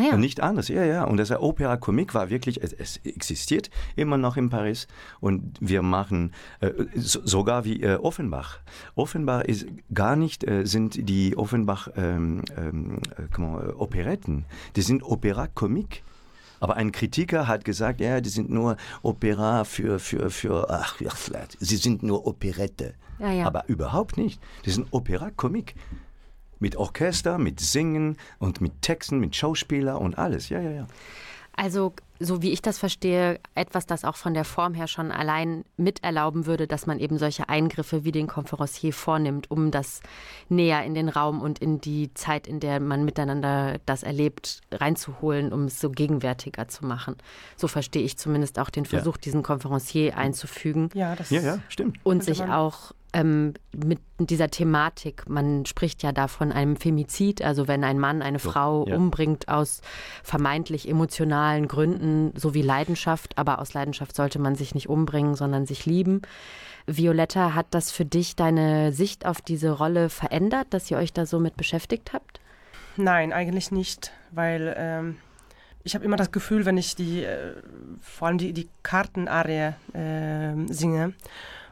Ah, 0.00 0.12
ja. 0.12 0.16
Nicht 0.16 0.40
anders, 0.40 0.68
ja, 0.68 0.84
ja. 0.84 1.04
Und 1.04 1.18
das 1.18 1.30
Opera 1.30 1.76
Comique 1.76 2.14
war 2.14 2.30
wirklich, 2.30 2.62
es, 2.62 2.72
es, 2.72 2.96
existiert 3.04 3.70
immer 3.96 4.16
noch 4.16 4.36
in 4.36 4.48
Paris 4.48 4.88
und 5.20 5.58
wir 5.60 5.82
machen 5.82 6.32
äh, 6.60 6.70
so, 6.94 7.20
sogar 7.24 7.64
wie 7.64 7.82
äh, 7.82 7.96
Offenbach. 7.96 8.60
Offenbach 8.94 9.42
ist 9.42 9.66
gar 9.92 10.16
nicht, 10.16 10.44
äh, 10.44 10.64
sind 10.64 11.08
die 11.08 11.36
Offenbach 11.36 11.88
ähm, 11.96 12.42
ähm, 12.56 13.00
äh, 13.18 13.72
Operetten, 13.72 14.46
die 14.76 14.82
sind 14.82 15.02
Opera 15.02 15.46
Comique. 15.48 16.02
Aber 16.62 16.76
ein 16.76 16.92
Kritiker 16.92 17.48
hat 17.48 17.64
gesagt, 17.64 18.00
ja, 18.00 18.20
die 18.20 18.28
sind 18.28 18.50
nur 18.50 18.76
Opera 19.02 19.64
für, 19.64 19.98
für, 19.98 20.30
für, 20.30 20.68
ach, 20.68 20.96
sie 21.58 21.76
sind 21.76 22.02
nur 22.02 22.26
Operette. 22.26 22.94
Ja, 23.18 23.32
ja. 23.32 23.46
Aber 23.46 23.64
überhaupt 23.66 24.18
nicht. 24.18 24.40
Die 24.66 24.70
sind 24.70 24.88
Opera 24.90 25.30
Comique. 25.30 25.74
Mit 26.60 26.76
Orchester, 26.76 27.38
mit 27.38 27.58
Singen 27.58 28.16
und 28.38 28.60
mit 28.60 28.82
Texten, 28.82 29.18
mit 29.18 29.34
Schauspieler 29.34 30.00
und 30.00 30.18
alles. 30.18 30.48
Ja, 30.48 30.60
ja, 30.60 30.70
ja. 30.70 30.86
Also, 31.56 31.92
so 32.18 32.40
wie 32.42 32.52
ich 32.52 32.62
das 32.62 32.78
verstehe, 32.78 33.40
etwas, 33.54 33.84
das 33.84 34.04
auch 34.04 34.16
von 34.16 34.32
der 34.34 34.44
Form 34.44 34.72
her 34.72 34.86
schon 34.86 35.10
allein 35.10 35.64
miterlauben 35.76 36.46
würde, 36.46 36.66
dass 36.66 36.86
man 36.86 36.98
eben 36.98 37.18
solche 37.18 37.48
Eingriffe 37.48 38.04
wie 38.04 38.12
den 38.12 38.28
Conferencier 38.28 38.92
vornimmt, 38.92 39.50
um 39.50 39.70
das 39.70 40.00
näher 40.48 40.84
in 40.84 40.94
den 40.94 41.08
Raum 41.08 41.40
und 41.42 41.58
in 41.58 41.80
die 41.80 42.14
Zeit, 42.14 42.46
in 42.46 42.60
der 42.60 42.80
man 42.80 43.04
miteinander 43.04 43.78
das 43.84 44.02
erlebt, 44.02 44.60
reinzuholen, 44.70 45.52
um 45.52 45.64
es 45.64 45.80
so 45.80 45.90
gegenwärtiger 45.90 46.68
zu 46.68 46.86
machen. 46.86 47.16
So 47.56 47.68
verstehe 47.68 48.02
ich 48.02 48.16
zumindest 48.16 48.58
auch 48.58 48.70
den 48.70 48.86
Versuch, 48.86 49.16
ja. 49.16 49.20
diesen 49.22 49.42
Conferencier 49.42 50.16
einzufügen. 50.16 50.88
Ja, 50.94 51.16
das 51.16 51.30
ja, 51.30 51.40
ja, 51.40 51.58
stimmt. 51.68 51.98
Und 52.04 52.24
sich 52.24 52.42
auch 52.42 52.92
ähm, 53.12 53.54
mit 53.74 54.00
dieser 54.18 54.50
Thematik. 54.50 55.28
Man 55.28 55.66
spricht 55.66 56.02
ja 56.02 56.12
da 56.12 56.28
von 56.28 56.52
einem 56.52 56.76
Femizid, 56.76 57.42
also 57.42 57.68
wenn 57.68 57.84
ein 57.84 57.98
Mann 57.98 58.22
eine 58.22 58.38
so, 58.38 58.50
Frau 58.50 58.86
ja. 58.86 58.96
umbringt 58.96 59.48
aus 59.48 59.80
vermeintlich 60.22 60.88
emotionalen 60.88 61.68
Gründen 61.68 62.32
sowie 62.36 62.62
Leidenschaft, 62.62 63.38
aber 63.38 63.58
aus 63.58 63.74
Leidenschaft 63.74 64.14
sollte 64.14 64.38
man 64.38 64.54
sich 64.54 64.74
nicht 64.74 64.88
umbringen, 64.88 65.34
sondern 65.34 65.66
sich 65.66 65.86
lieben. 65.86 66.22
Violetta, 66.86 67.54
hat 67.54 67.66
das 67.70 67.90
für 67.90 68.04
dich 68.04 68.36
deine 68.36 68.92
Sicht 68.92 69.26
auf 69.26 69.40
diese 69.40 69.70
Rolle 69.70 70.08
verändert, 70.08 70.68
dass 70.70 70.90
ihr 70.90 70.96
euch 70.96 71.12
da 71.12 71.26
so 71.26 71.38
mit 71.38 71.56
beschäftigt 71.56 72.12
habt? 72.12 72.40
Nein, 72.96 73.32
eigentlich 73.32 73.70
nicht, 73.70 74.12
weil 74.30 74.74
ähm, 74.76 75.16
ich 75.84 75.94
habe 75.94 76.04
immer 76.04 76.16
das 76.16 76.32
Gefühl, 76.32 76.66
wenn 76.66 76.76
ich 76.76 76.96
die, 76.96 77.24
äh, 77.24 77.54
vor 78.00 78.28
allem 78.28 78.38
die, 78.38 78.52
die 78.52 78.68
Kartenarie 78.82 79.74
äh, 79.94 80.54
singe, 80.66 81.14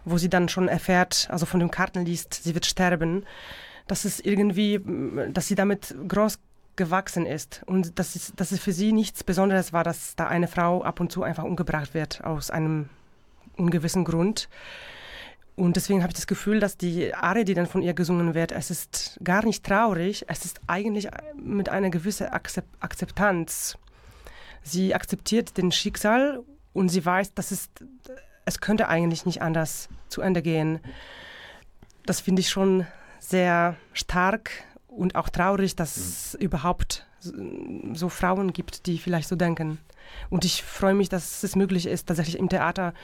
wo 0.05 0.19
sie 0.19 0.29
dann 0.29 0.49
schon 0.49 0.69
erfährt, 0.69 1.29
also 1.31 1.47
von 1.47 1.61
den 1.61 1.71
Karten 1.71 2.05
liest, 2.05 2.35
sie 2.35 2.55
wird 2.55 2.67
sterben, 2.67 3.25
dass 3.87 4.05
es 4.05 4.21
irgendwie, 4.21 4.81
dass 5.33 5.49
sie 5.49 5.55
damit 5.55 5.95
groß 6.07 6.39
gewachsen 6.77 7.27
ist 7.27 7.63
und 7.67 7.99
dass 7.99 8.15
es, 8.15 8.33
dass 8.37 8.53
es 8.53 8.61
für 8.61 8.73
sie 8.73 8.93
nichts 8.93 9.25
Besonderes 9.25 9.73
war, 9.73 9.85
dass 9.85 10.15
da 10.17 10.29
eine 10.29 10.49
Frau 10.49 10.83
ab 10.83 11.01
und 11.01 11.13
zu 11.13 11.23
einfach 11.23 11.45
umgebracht 11.45 11.93
wird 11.93 12.25
aus 12.25 12.51
einem 12.51 12.89
ungewissen 13.57 14.05
Grund. 14.05 14.49
Und 15.57 15.75
deswegen 15.75 16.03
habe 16.03 16.13
ich 16.13 16.15
das 16.17 16.29
Gefühl, 16.29 16.61
dass 16.61 16.77
die 16.77 17.13
Arie, 17.13 17.45
die 17.45 17.55
dann 17.55 17.67
von 17.67 17.83
ihr 17.83 17.93
gesungen 17.93 18.35
wird, 18.35 18.53
es 18.53 18.71
ist 18.71 19.19
gar 19.25 19.45
nicht 19.45 19.67
traurig, 19.67 20.25
es 20.29 20.45
ist 20.45 20.61
eigentlich 20.69 21.09
mit 21.37 21.69
einer 21.69 21.91
gewissen 21.91 22.29
Akzeptanz. 22.29 23.77
Sie 24.63 24.95
akzeptiert 24.95 25.57
den 25.57 25.73
Schicksal 25.73 26.45
und 26.73 26.91
sie 26.91 27.05
weiß, 27.05 27.35
dass 27.35 27.51
es 27.51 27.71
es 28.49 28.61
könnte 28.61 28.89
eigentlich 28.89 29.27
nicht 29.27 29.43
anders 29.43 29.89
zu 30.09 30.23
Ende 30.23 30.43
gehen. 30.43 30.81
Das 32.07 32.21
finde 32.21 32.41
ich 32.41 32.49
schon 32.49 32.87
sehr 33.21 33.77
stark 33.93 34.51
und 34.87 35.15
auch 35.15 35.29
traurig, 35.29 35.77
dass 35.77 35.97
mhm. 35.97 36.03
es 36.03 36.35
überhaupt 36.41 37.07
so 37.21 38.09
Frauen 38.09 38.53
gibt, 38.53 38.87
die 38.87 38.99
vielleicht 38.99 39.29
so 39.29 39.37
denken. 39.37 39.79
Und 40.31 40.45
ich 40.45 40.63
freue 40.63 40.95
mich, 40.95 41.09
dass 41.11 41.43
es 41.43 41.57
möglich 41.57 41.87
ist, 41.87 42.07
tatsächlich 42.07 42.39
im 42.39 42.49
Theater 42.49 42.95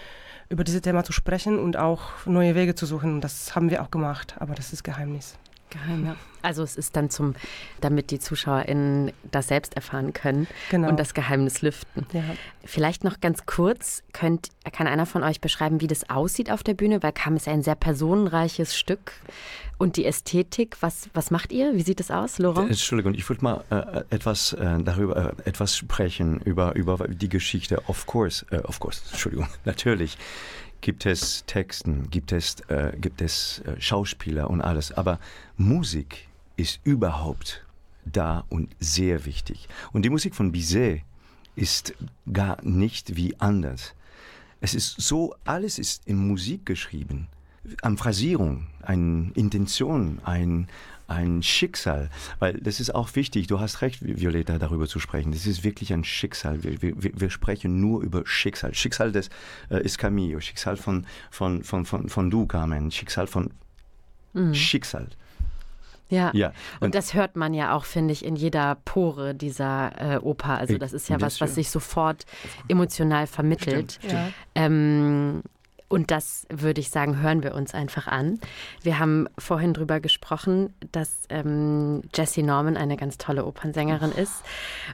über 0.48 0.64
dieses 0.64 0.80
Thema 0.80 1.04
zu 1.04 1.12
sprechen 1.12 1.58
und 1.58 1.76
auch 1.76 2.24
neue 2.24 2.54
Wege 2.54 2.74
zu 2.74 2.86
suchen. 2.86 3.14
Und 3.14 3.20
das 3.20 3.54
haben 3.54 3.70
wir 3.70 3.82
auch 3.82 3.90
gemacht, 3.90 4.36
aber 4.38 4.54
das 4.54 4.72
ist 4.72 4.82
Geheimnis. 4.82 5.36
Geheim, 5.74 6.06
ja. 6.06 6.16
Also 6.42 6.62
es 6.62 6.76
ist 6.76 6.94
dann 6.94 7.08
zum, 7.08 7.34
damit 7.80 8.10
die 8.10 8.18
ZuschauerInnen 8.18 9.12
das 9.30 9.48
selbst 9.48 9.76
erfahren 9.76 10.12
können 10.12 10.46
Genau. 10.70 10.88
und 10.88 11.00
das 11.00 11.14
Geheimnis 11.14 11.62
lüften. 11.62 12.06
Ja. 12.12 12.22
Vielleicht 12.64 13.02
noch 13.02 13.20
ganz 13.20 13.46
kurz, 13.46 14.02
könnt, 14.12 14.50
kann 14.72 14.86
einer 14.86 15.06
von 15.06 15.22
euch 15.22 15.40
beschreiben, 15.40 15.80
wie 15.80 15.86
das 15.86 16.10
aussieht 16.10 16.50
auf 16.50 16.62
der 16.62 16.74
Bühne? 16.74 17.02
Weil 17.02 17.12
Kam 17.12 17.36
ist 17.36 17.48
ein 17.48 17.62
sehr 17.62 17.74
personenreiches 17.74 18.76
Stück. 18.76 19.12
Und 19.78 19.96
die 19.96 20.04
Ästhetik, 20.04 20.76
was, 20.80 21.08
was 21.14 21.30
macht 21.30 21.50
ihr? 21.50 21.74
Wie 21.74 21.82
sieht 21.82 21.98
es 21.98 22.10
aus, 22.10 22.38
Laurent? 22.38 22.68
Entschuldigung, 22.70 23.14
ich 23.14 23.28
würde 23.28 23.42
mal 23.42 23.64
äh, 23.70 24.14
etwas 24.14 24.52
äh, 24.52 24.78
darüber 24.82 25.34
äh, 25.38 25.48
etwas 25.48 25.76
sprechen 25.76 26.40
über 26.40 26.74
über 26.76 27.08
die 27.08 27.28
Geschichte. 27.28 27.82
Of 27.88 28.06
course, 28.06 28.46
äh, 28.50 28.58
of 28.58 28.78
course, 28.80 29.00
Entschuldigung, 29.10 29.48
natürlich 29.64 30.16
gibt 30.84 31.06
es 31.06 31.44
Texten, 31.46 32.10
gibt 32.10 32.30
es 32.30 32.60
äh, 32.68 32.92
gibt 33.00 33.22
es 33.22 33.60
äh, 33.60 33.80
Schauspieler 33.80 34.50
und 34.50 34.60
alles, 34.60 34.92
aber 34.92 35.18
Musik 35.56 36.28
ist 36.58 36.78
überhaupt 36.84 37.64
da 38.04 38.44
und 38.50 38.68
sehr 38.80 39.24
wichtig. 39.24 39.66
Und 39.94 40.04
die 40.04 40.10
Musik 40.10 40.34
von 40.34 40.52
Bizet 40.52 41.02
ist 41.56 41.94
gar 42.30 42.62
nicht 42.62 43.16
wie 43.16 43.34
anders. 43.40 43.94
Es 44.60 44.74
ist 44.74 45.00
so, 45.00 45.34
alles 45.44 45.78
ist 45.78 46.06
in 46.06 46.18
Musik 46.18 46.66
geschrieben. 46.66 47.28
An 47.80 47.96
Phrasierung, 47.96 48.66
eine 48.82 49.30
Intention, 49.34 50.20
ein, 50.22 50.68
ein 51.06 51.42
Schicksal. 51.42 52.10
Weil 52.38 52.54
das 52.54 52.80
ist 52.80 52.94
auch 52.94 53.14
wichtig, 53.14 53.46
du 53.46 53.60
hast 53.60 53.82
recht, 53.82 53.98
Violetta, 54.02 54.58
darüber 54.58 54.86
zu 54.86 55.00
sprechen. 55.00 55.32
Das 55.32 55.46
ist 55.46 55.64
wirklich 55.64 55.92
ein 55.92 56.04
Schicksal. 56.04 56.62
Wir, 56.64 56.80
wir, 56.80 56.94
wir 57.20 57.30
sprechen 57.30 57.80
nur 57.80 58.02
über 58.02 58.22
Schicksal. 58.26 58.74
Schicksal 58.74 59.12
des 59.12 59.28
äh, 59.70 59.82
ist 59.82 59.98
Camillo, 59.98 60.40
Schicksal 60.40 60.76
von, 60.76 61.06
von, 61.30 61.62
von, 61.64 61.84
von, 61.84 62.08
von 62.08 62.30
du, 62.30 62.46
Carmen, 62.46 62.90
Schicksal 62.90 63.26
von 63.26 63.50
Schicksal. 64.52 65.08
Ja. 66.10 66.30
Ja, 66.34 66.48
Und, 66.80 66.86
und- 66.86 66.94
das 66.94 67.14
hört 67.14 67.34
man 67.36 67.54
ja 67.54 67.74
auch, 67.74 67.84
finde 67.84 68.12
ich, 68.12 68.24
in 68.24 68.36
jeder 68.36 68.76
Pore 68.84 69.34
dieser 69.34 70.14
äh, 70.16 70.18
Oper. 70.18 70.58
Also 70.58 70.76
das 70.76 70.92
ist 70.92 71.08
ja 71.08 71.20
was, 71.20 71.40
was 71.40 71.54
sich 71.54 71.70
sofort 71.70 72.26
emotional 72.68 73.26
vermittelt. 73.26 73.98
Ja. 74.02 74.28
Ähm, 74.54 75.42
und 75.94 76.10
das 76.10 76.44
würde 76.50 76.80
ich 76.80 76.90
sagen, 76.90 77.22
hören 77.22 77.44
wir 77.44 77.54
uns 77.54 77.72
einfach 77.72 78.08
an. 78.08 78.40
Wir 78.82 78.98
haben 78.98 79.28
vorhin 79.38 79.74
drüber 79.74 80.00
gesprochen, 80.00 80.74
dass 80.90 81.22
ähm, 81.28 82.02
Jessie 82.12 82.42
Norman 82.42 82.76
eine 82.76 82.96
ganz 82.96 83.16
tolle 83.16 83.44
Opernsängerin 83.44 84.10
ist. 84.10 84.42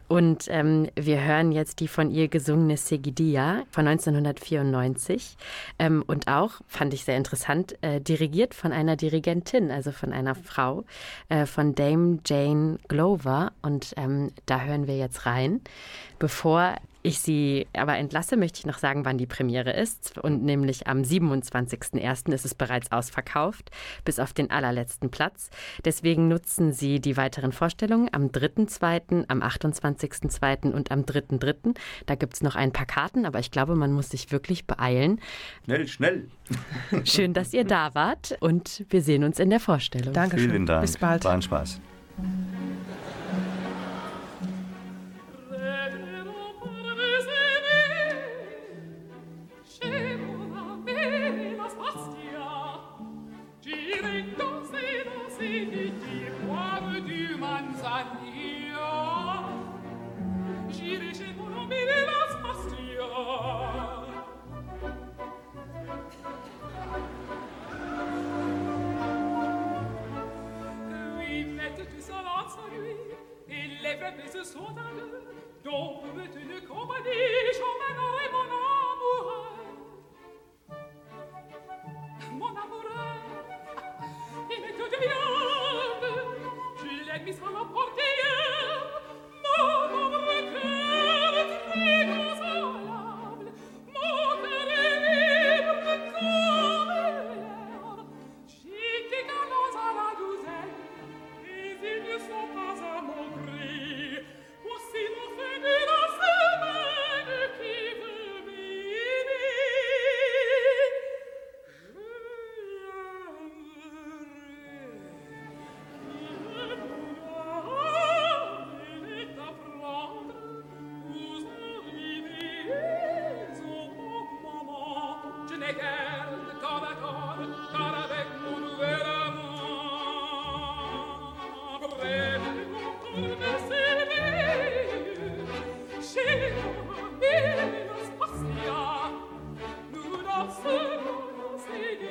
Und 0.08 0.44
ähm, 0.48 0.90
wir 0.96 1.24
hören 1.24 1.52
jetzt 1.52 1.80
die 1.80 1.88
von 1.88 2.10
ihr 2.10 2.28
gesungene 2.28 2.76
Segidia 2.76 3.62
von 3.70 3.88
1994. 3.88 5.38
Ähm, 5.78 6.04
und 6.06 6.28
auch, 6.28 6.60
fand 6.68 6.92
ich 6.92 7.06
sehr 7.06 7.16
interessant, 7.16 7.76
äh, 7.80 8.02
dirigiert 8.02 8.52
von 8.52 8.70
einer 8.70 8.96
Dirigentin, 8.96 9.70
also 9.70 9.92
von 9.92 10.12
einer 10.12 10.34
Frau, 10.34 10.84
äh, 11.30 11.46
von 11.46 11.74
Dame 11.74 12.18
Jane 12.26 12.76
Glover. 12.88 13.52
Und 13.62 13.94
ähm, 13.96 14.32
da 14.44 14.60
hören 14.60 14.86
wir 14.86 14.98
jetzt 14.98 15.24
rein. 15.24 15.62
Bevor 16.18 16.74
ich 17.02 17.20
Sie 17.20 17.66
aber 17.72 17.96
entlasse, 17.96 18.36
möchte 18.36 18.58
ich 18.58 18.66
noch 18.66 18.78
sagen, 18.78 19.04
wann 19.04 19.18
die 19.18 19.26
Premiere 19.26 19.72
ist. 19.72 20.18
Und 20.18 20.42
nämlich 20.42 20.86
am 20.86 21.02
27.01. 21.02 22.32
ist 22.32 22.44
es 22.44 22.54
bereits 22.54 22.92
ausverkauft, 22.92 23.70
bis 24.04 24.18
auf 24.18 24.32
den 24.32 24.50
allerletzten 24.50 25.10
Platz. 25.10 25.50
Deswegen 25.84 26.28
nutzen 26.28 26.72
Sie 26.72 27.00
die 27.00 27.16
weiteren 27.16 27.52
Vorstellungen 27.52 28.08
am 28.12 28.26
3.2., 28.26 29.24
am 29.28 29.42
28.2. 29.42 30.72
und 30.72 30.90
am 30.90 31.02
3.3. 31.02 31.74
Da 32.06 32.14
gibt 32.14 32.34
es 32.34 32.42
noch 32.42 32.54
ein 32.54 32.72
paar 32.72 32.86
Karten, 32.86 33.24
aber 33.24 33.38
ich 33.38 33.50
glaube, 33.50 33.76
man 33.76 33.92
muss 33.92 34.10
sich 34.10 34.30
wirklich 34.30 34.66
beeilen. 34.66 35.20
Schnell, 35.64 35.88
schnell. 35.88 36.28
Schön, 37.04 37.32
dass 37.32 37.54
ihr 37.54 37.64
da 37.64 37.94
wart 37.94 38.36
und 38.40 38.84
wir 38.90 39.02
sehen 39.02 39.24
uns 39.24 39.38
in 39.38 39.50
der 39.50 39.60
Vorstellung. 39.60 40.12
Dankeschön. 40.12 40.50
Vielen 40.50 40.66
Dank. 40.66 40.82
Bis 40.82 40.98
bald. 40.98 41.24
War 41.24 41.32
ein 41.32 41.42
Spaß. 41.42 41.80
go 75.70 76.09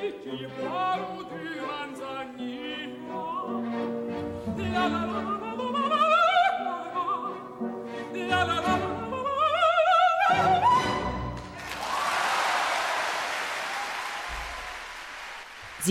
Ti 0.00 0.08
paru 0.56 1.16
tu 1.28 1.38
manzanina 1.68 3.20
La 4.56 4.84
la 4.92 5.02
la 5.12 5.29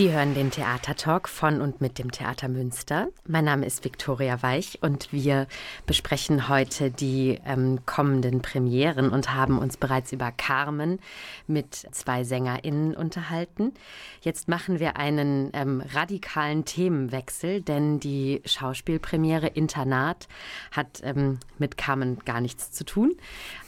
Sie 0.00 0.12
hören 0.12 0.32
den 0.32 0.50
Theatertalk 0.50 1.28
von 1.28 1.60
und 1.60 1.82
mit 1.82 1.98
dem 1.98 2.10
Theater 2.10 2.48
Münster. 2.48 3.08
Mein 3.28 3.44
Name 3.44 3.66
ist 3.66 3.84
Viktoria 3.84 4.42
Weich 4.42 4.78
und 4.80 5.12
wir 5.12 5.46
besprechen 5.84 6.48
heute 6.48 6.90
die 6.90 7.38
ähm, 7.44 7.80
kommenden 7.84 8.40
Premieren 8.40 9.10
und 9.10 9.34
haben 9.34 9.58
uns 9.58 9.76
bereits 9.76 10.10
über 10.12 10.32
Carmen 10.32 11.00
mit 11.46 11.74
zwei 11.74 12.24
SängerInnen 12.24 12.94
unterhalten. 12.94 13.74
Jetzt 14.22 14.48
machen 14.48 14.80
wir 14.80 14.96
einen 14.96 15.50
ähm, 15.52 15.82
radikalen 15.92 16.64
Themenwechsel, 16.64 17.60
denn 17.60 18.00
die 18.00 18.40
Schauspielpremiere 18.46 19.48
Internat 19.48 20.28
hat 20.72 21.02
ähm, 21.02 21.40
mit 21.58 21.76
Carmen 21.76 22.20
gar 22.24 22.40
nichts 22.40 22.72
zu 22.72 22.84
tun. 22.84 23.18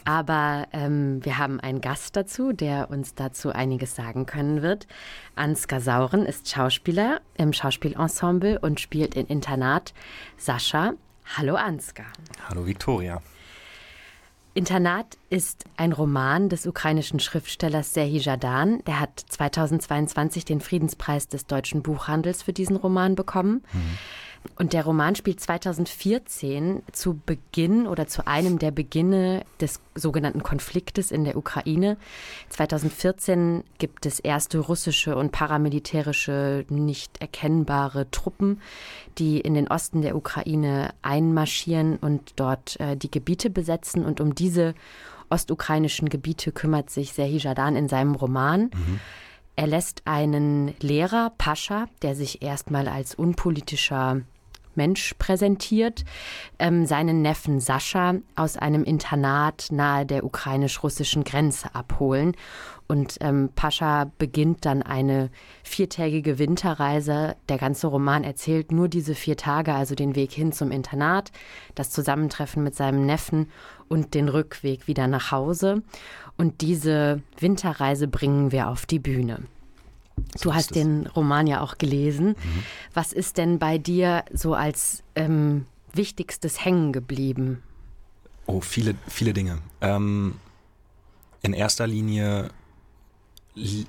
Aber 0.07 0.67
ähm, 0.73 1.23
wir 1.25 1.37
haben 1.37 1.61
einen 1.61 1.83
Gast 1.83 2.17
dazu, 2.17 2.53
der 2.53 2.91
uns 2.91 3.15
dazu 3.15 3.51
einiges 3.51 3.95
sagen 3.95 4.25
können 4.25 4.63
wird. 4.63 4.87
Ansgar 5.37 5.81
Sauren 5.81 6.22
ist 6.27 6.49
Schauspieler 6.49 7.21
im 7.37 7.53
Schauspielensemble 7.53 8.59
und 8.59 8.81
spielt 8.81 9.15
in 9.15 9.27
Internat 9.27 9.93
Sascha. 10.37 10.95
Hallo 11.37 11.55
Ansgar. 11.55 12.07
Hallo 12.49 12.67
Viktoria. 12.67 13.23
Internat 14.55 15.17
ist 15.31 15.65
ein 15.79 15.93
Roman 15.93 16.51
des 16.51 16.67
ukrainischen 16.67 17.21
Schriftstellers 17.21 17.95
Serhii 17.95 18.19
Jadan. 18.19 18.83
Der 18.87 19.01
hat 19.01 19.19
2022 19.19 20.45
den 20.45 20.61
Friedenspreis 20.61 21.29
des 21.29 21.47
deutschen 21.47 21.83
Buchhandels 21.83 22.43
für 22.43 22.53
diesen 22.53 22.77
Roman 22.77 23.15
bekommen. 23.15 23.65
Und 24.57 24.73
der 24.73 24.85
Roman 24.85 25.15
spielt 25.15 25.41
2014 25.41 26.83
zu 26.93 27.21
Beginn 27.25 27.87
oder 27.87 28.07
zu 28.07 28.27
einem 28.27 28.59
der 28.59 28.71
Beginne 28.71 29.45
des 29.61 29.81
sogenannten 29.95 30.43
Konfliktes 30.43 31.11
in 31.11 31.25
der 31.25 31.37
Ukraine. 31.37 31.97
2014 32.51 33.65
gibt 33.79 34.05
es 34.05 34.21
erste 34.21 34.59
russische 34.59 35.17
und 35.17 35.33
paramilitärische, 35.33 36.65
nicht 36.69 37.21
erkennbare 37.21 38.11
Truppen, 38.11 38.61
die 39.19 39.41
in 39.41 39.55
den 39.55 39.69
Osten 39.69 40.03
der 40.03 40.17
Ukraine 40.17 40.93
einmarschieren 41.03 41.97
und 41.97 42.33
dort 42.37 42.79
äh, 42.81 42.97
die 42.97 43.11
Gebiete 43.11 43.49
besetzen. 43.49 44.05
Und 44.05 44.21
um 44.21 44.35
diese 44.35 44.75
ostukrainischen 45.31 46.09
Gebiete 46.09 46.53
kümmert 46.53 46.91
sich 46.91 47.13
Serhii 47.13 47.39
Jadan 47.39 47.77
in 47.77 47.89
seinem 47.89 48.15
Roman. 48.15 48.65
Mhm. 48.65 49.01
Er 49.55 49.67
lässt 49.67 50.03
einen 50.07 50.75
Lehrer, 50.81 51.33
Pascha, 51.37 51.87
der 52.01 52.15
sich 52.15 52.43
erstmal 52.43 52.89
als 52.89 53.15
unpolitischer 53.15 54.23
Mensch 54.77 55.15
präsentiert, 55.19 56.05
ähm, 56.59 56.87
seinen 56.87 57.23
Neffen 57.23 57.61
Sascha 57.61 58.15
aus 58.37 58.57
einem 58.57 58.85
Internat 58.85 59.69
nahe 59.71 60.07
der 60.07 60.25
ukrainisch-russischen 60.25 61.25
Grenze 61.25 61.75
abholen. 61.75 62.35
Und 62.89 63.17
ähm, 63.21 63.49
Pascha 63.55 64.11
beginnt 64.19 64.67
dann 64.67 64.83
eine 64.83 65.31
viertägige 65.63 66.39
Winterreise. 66.39 67.37
Der 67.49 67.57
ganze 67.57 67.87
Roman 67.87 68.23
erzählt 68.23 68.71
nur 68.71 68.89
diese 68.89 69.15
vier 69.15 69.37
Tage, 69.37 69.73
also 69.73 69.95
den 69.95 70.15
Weg 70.15 70.33
hin 70.33 70.53
zum 70.53 70.71
Internat, 70.71 71.33
das 71.75 71.91
Zusammentreffen 71.91 72.63
mit 72.63 72.75
seinem 72.75 73.07
Neffen 73.07 73.51
und 73.89 74.15
den 74.15 74.29
Rückweg 74.29 74.89
wieder 74.89 75.07
nach 75.07 75.31
Hause. 75.31 75.83
Und 76.37 76.61
diese 76.61 77.23
Winterreise 77.39 78.09
bringen 78.09 78.53
wir 78.53 78.69
auf 78.69 78.85
die 78.85 78.99
Bühne. 78.99 79.39
Du 80.41 80.55
hast 80.55 80.75
den 80.75 81.07
Roman 81.07 81.47
ja 81.47 81.61
auch 81.61 81.79
gelesen. 81.79 82.29
Mhm. 82.29 82.63
Was 82.95 83.13
ist 83.13 83.39
denn 83.39 83.59
bei 83.59 83.79
dir 83.79 84.25
so 84.33 84.55
als 84.55 85.03
ähm, 85.15 85.67
wichtigstes 85.93 86.65
hängen 86.65 86.93
geblieben? 86.93 87.63
Oh, 88.47 88.61
viele, 88.61 88.95
viele 89.07 89.33
Dinge. 89.33 89.59
Ähm, 89.81 90.35
in 91.43 91.53
erster 91.53 91.87
Linie 91.87 92.51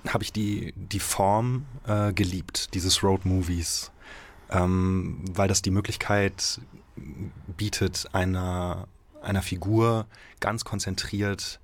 habe 0.10 0.24
ich 0.24 0.34
die, 0.34 0.74
die 0.76 1.00
Form 1.00 1.66
äh, 1.88 2.12
geliebt, 2.12 2.74
dieses 2.74 3.04
Road 3.04 3.26
Movies, 3.26 3.92
ähm, 4.50 5.24
weil 5.32 5.48
das 5.48 5.62
die 5.62 5.72
Möglichkeit 5.72 6.60
bietet, 7.58 8.08
einer, 8.14 8.88
einer 9.22 9.42
Figur 9.42 10.06
ganz 10.40 10.66
konzentriert 10.66 11.60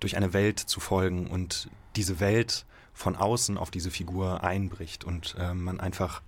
durch 0.00 0.16
eine 0.16 0.32
Welt 0.32 0.58
zu 0.58 0.80
folgen 0.80 1.28
und 1.28 1.68
diese 1.96 2.20
Welt 2.20 2.66
von 2.94 3.16
außen 3.16 3.58
auf 3.58 3.70
diese 3.70 3.90
Figur 3.90 4.42
einbricht 4.42 5.04
und 5.04 5.34
äh, 5.38 5.52
man 5.52 5.80
einfach 5.80 6.22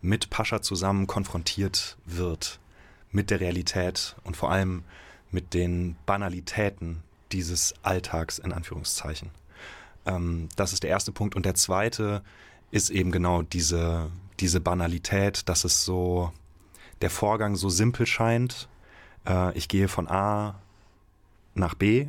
mit 0.00 0.30
Pascha 0.30 0.60
zusammen 0.60 1.06
konfrontiert 1.06 1.96
wird 2.04 2.60
mit 3.10 3.30
der 3.30 3.40
Realität 3.40 4.16
und 4.24 4.36
vor 4.36 4.50
allem 4.50 4.84
mit 5.30 5.54
den 5.54 5.96
Banalitäten 6.06 7.02
dieses 7.32 7.74
Alltags 7.82 8.38
in 8.38 8.52
Anführungszeichen. 8.52 9.30
Ähm, 10.06 10.48
das 10.56 10.72
ist 10.72 10.82
der 10.82 10.90
erste 10.90 11.12
Punkt. 11.12 11.34
Und 11.36 11.46
der 11.46 11.54
zweite 11.54 12.22
ist 12.70 12.90
eben 12.90 13.12
genau 13.12 13.42
diese, 13.42 14.10
diese 14.40 14.60
Banalität, 14.60 15.48
dass 15.48 15.64
es 15.64 15.84
so, 15.84 16.32
der 17.00 17.10
Vorgang 17.10 17.56
so 17.56 17.68
simpel 17.68 18.06
scheint. 18.06 18.68
Äh, 19.26 19.56
ich 19.56 19.68
gehe 19.68 19.88
von 19.88 20.08
A 20.08 20.60
nach 21.54 21.74
B 21.74 22.08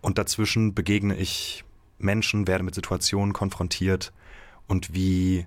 und 0.00 0.18
dazwischen 0.18 0.74
begegne 0.74 1.16
ich 1.16 1.64
Menschen, 1.98 2.46
werde 2.46 2.64
mit 2.64 2.74
Situationen 2.74 3.32
konfrontiert 3.32 4.12
und 4.66 4.94
wie, 4.94 5.46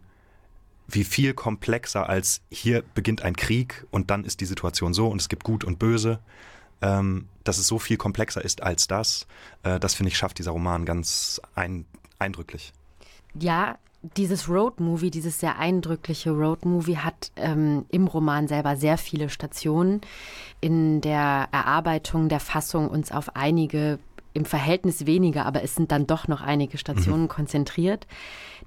wie 0.87 1.03
viel 1.03 1.33
komplexer 1.33 2.09
als 2.09 2.41
hier 2.49 2.83
beginnt 2.93 3.21
ein 3.21 3.35
Krieg 3.35 3.85
und 3.91 4.09
dann 4.09 4.23
ist 4.23 4.41
die 4.41 4.45
Situation 4.45 4.93
so 4.93 5.07
und 5.07 5.21
es 5.21 5.29
gibt 5.29 5.43
Gut 5.43 5.63
und 5.63 5.79
Böse, 5.79 6.19
ähm, 6.81 7.27
dass 7.43 7.57
es 7.57 7.67
so 7.67 7.79
viel 7.79 7.97
komplexer 7.97 8.43
ist 8.43 8.63
als 8.63 8.87
das, 8.87 9.27
äh, 9.63 9.79
das 9.79 9.95
finde 9.95 10.09
ich 10.11 10.17
schafft 10.17 10.39
dieser 10.39 10.51
Roman 10.51 10.85
ganz 10.85 11.41
ein, 11.55 11.85
eindrücklich. 12.19 12.73
Ja, 13.33 13.77
dieses 14.15 14.47
Roadmovie, 14.47 15.11
dieses 15.11 15.39
sehr 15.39 15.57
eindrückliche 15.57 16.31
Roadmovie 16.31 16.97
hat 16.97 17.31
ähm, 17.35 17.85
im 17.89 18.07
Roman 18.07 18.47
selber 18.47 18.75
sehr 18.77 18.97
viele 18.97 19.29
Stationen. 19.29 20.01
In 20.61 21.01
der 21.01 21.49
Erarbeitung 21.51 22.29
der 22.29 22.39
Fassung 22.39 22.89
uns 22.89 23.11
auf 23.11 23.35
einige 23.35 23.99
im 24.37 24.45
Verhältnis 24.45 25.05
weniger, 25.05 25.45
aber 25.45 25.63
es 25.63 25.75
sind 25.75 25.91
dann 25.91 26.07
doch 26.07 26.27
noch 26.27 26.41
einige 26.41 26.77
Stationen 26.77 27.23
mhm. 27.23 27.29
konzentriert, 27.29 28.07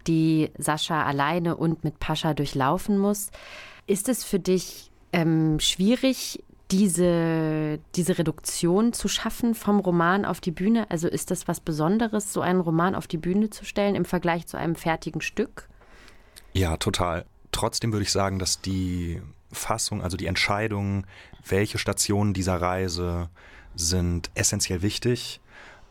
die 0.06 0.50
Sascha 0.58 1.04
alleine 1.04 1.56
und 1.56 1.84
mit 1.84 1.98
Pascha 2.00 2.34
durchlaufen 2.34 2.98
muss. 2.98 3.30
Ist 3.86 4.08
es 4.08 4.24
für 4.24 4.40
dich 4.40 4.90
ähm, 5.12 5.60
schwierig, 5.60 6.42
diese, 6.70 7.80
diese 7.96 8.18
Reduktion 8.18 8.92
zu 8.92 9.08
schaffen 9.08 9.54
vom 9.54 9.80
Roman 9.80 10.24
auf 10.24 10.40
die 10.40 10.50
Bühne? 10.50 10.90
Also 10.90 11.08
ist 11.08 11.30
das 11.30 11.48
was 11.48 11.60
Besonderes, 11.60 12.32
so 12.32 12.40
einen 12.40 12.60
Roman 12.60 12.94
auf 12.94 13.06
die 13.06 13.18
Bühne 13.18 13.50
zu 13.50 13.64
stellen 13.64 13.94
im 13.94 14.04
Vergleich 14.04 14.46
zu 14.46 14.56
einem 14.56 14.76
fertigen 14.76 15.20
Stück? 15.20 15.68
Ja, 16.52 16.76
total. 16.76 17.26
Trotzdem 17.52 17.92
würde 17.92 18.04
ich 18.04 18.12
sagen, 18.12 18.38
dass 18.38 18.60
die 18.60 19.20
Fassung, 19.52 20.02
also 20.02 20.16
die 20.16 20.26
Entscheidung, 20.26 21.06
welche 21.46 21.78
Stationen 21.78 22.34
dieser 22.34 22.60
Reise 22.60 23.28
sind 23.74 24.30
essentiell 24.34 24.82
wichtig 24.82 25.40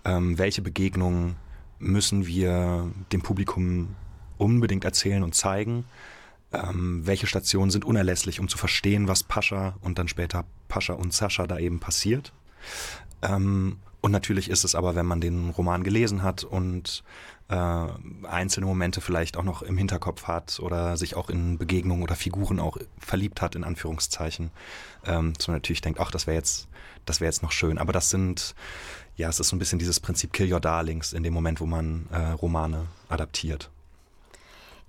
ähm, 0.06 0.38
welche 0.38 0.62
Begegnungen 0.62 1.36
müssen 1.80 2.28
wir 2.28 2.92
dem 3.12 3.22
Publikum 3.22 3.96
unbedingt 4.38 4.86
erzählen 4.86 5.24
und 5.24 5.36
zeigen, 5.36 5.86
ähm, 6.52 7.06
welche 7.06 7.28
Stationen 7.28 7.72
sind 7.72 7.86
unerlässlich, 7.86 8.40
um 8.40 8.48
zu 8.48 8.58
verstehen, 8.58 9.08
was 9.08 9.24
Pascha 9.24 9.76
und 9.82 10.00
dann 10.00 10.08
später 10.08 10.46
Pascha 10.68 10.94
und 10.94 11.14
Sascha 11.14 11.48
da 11.48 11.60
eben 11.60 11.80
passiert. 11.80 12.34
Ähm, 13.22 13.78
und 14.02 14.12
natürlich 14.12 14.50
ist 14.50 14.64
es 14.64 14.76
aber, 14.76 14.96
wenn 14.96 15.06
man 15.06 15.22
den 15.22 15.50
Roman 15.50 15.84
gelesen 15.84 16.24
hat 16.24 16.44
und 16.44 17.04
äh, 17.50 17.88
einzelne 18.28 18.66
Momente 18.66 19.02
vielleicht 19.02 19.36
auch 19.36 19.44
noch 19.44 19.62
im 19.62 19.78
Hinterkopf 19.78 20.24
hat 20.28 20.60
oder 20.62 20.96
sich 20.96 21.16
auch 21.16 21.30
in 21.30 21.58
Begegnungen 21.58 22.04
oder 22.04 22.16
Figuren 22.16 22.60
auch 22.60 22.78
verliebt 22.98 23.42
hat, 23.42 23.56
in 23.56 23.64
Anführungszeichen, 23.64 24.52
ähm, 25.06 25.34
dass 25.34 25.48
man 25.48 25.58
natürlich 25.58 25.82
denkt, 25.82 26.00
ach, 26.00 26.12
das 26.12 26.28
wäre 26.28 26.38
jetzt, 26.38 26.70
das 27.06 27.20
wäre 27.20 27.28
jetzt 27.28 27.44
noch 27.44 27.52
schön. 27.52 27.78
Aber 27.78 27.92
das 27.92 28.10
sind 28.10 28.56
ja, 29.20 29.28
es 29.28 29.40
ist 29.40 29.50
so 29.50 29.56
ein 29.56 29.60
bisschen 29.60 29.80
dieses 29.80 30.00
Prinzip 30.00 30.32
Kill 30.32 30.52
Your 30.52 30.62
Darlings 30.62 31.12
in 31.12 31.24
dem 31.24 31.34
Moment, 31.34 31.60
wo 31.60 31.66
man 31.66 32.08
äh, 32.10 32.32
Romane 32.32 32.88
adaptiert. 33.10 33.70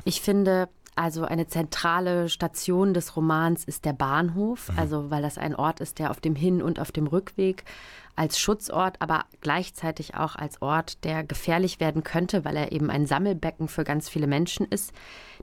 Ich 0.05 0.21
finde, 0.21 0.69
also 0.95 1.25
eine 1.25 1.49
zentrale 1.49 2.29
Station 2.29 2.95
des 2.95 3.16
Romans 3.16 3.64
ist 3.64 3.85
der 3.85 3.93
Bahnhof, 3.93 4.71
mhm. 4.71 4.79
also 4.79 5.11
weil 5.11 5.21
das 5.21 5.37
ein 5.37 5.57
Ort 5.57 5.81
ist, 5.81 5.99
der 5.99 6.12
auf 6.12 6.21
dem 6.21 6.37
Hin- 6.37 6.62
und 6.62 6.79
auf 6.79 6.93
dem 6.93 7.09
Rückweg 7.09 7.64
als 8.14 8.38
Schutzort, 8.38 8.97
aber 9.01 9.25
gleichzeitig 9.40 10.14
auch 10.14 10.37
als 10.37 10.62
Ort, 10.62 11.03
der 11.03 11.25
gefährlich 11.25 11.81
werden 11.81 12.05
könnte, 12.05 12.45
weil 12.45 12.57
er 12.57 12.71
eben 12.71 12.88
ein 12.88 13.07
Sammelbecken 13.07 13.66
für 13.66 13.83
ganz 13.83 14.09
viele 14.09 14.29
Menschen 14.29 14.64
ist. 14.64 14.93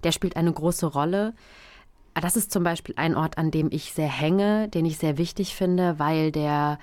Der 0.06 0.14
spielt 0.14 0.38
eine 0.38 0.54
große 0.54 0.86
Rolle. 0.86 1.34
Das 2.14 2.38
ist 2.38 2.54
zum 2.54 2.64
Beispiel 2.64 2.96
ein 2.98 3.16
Ort, 3.16 3.38
an 3.38 3.52
dem 3.52 3.68
ich 3.70 3.92
sehr 3.92 4.08
hänge, 4.08 4.70
den 4.70 4.86
ich 4.86 4.98
sehr 4.98 5.18
wichtig 5.18 5.56
finde, 5.56 6.00
weil 6.00 6.32
der 6.32 6.80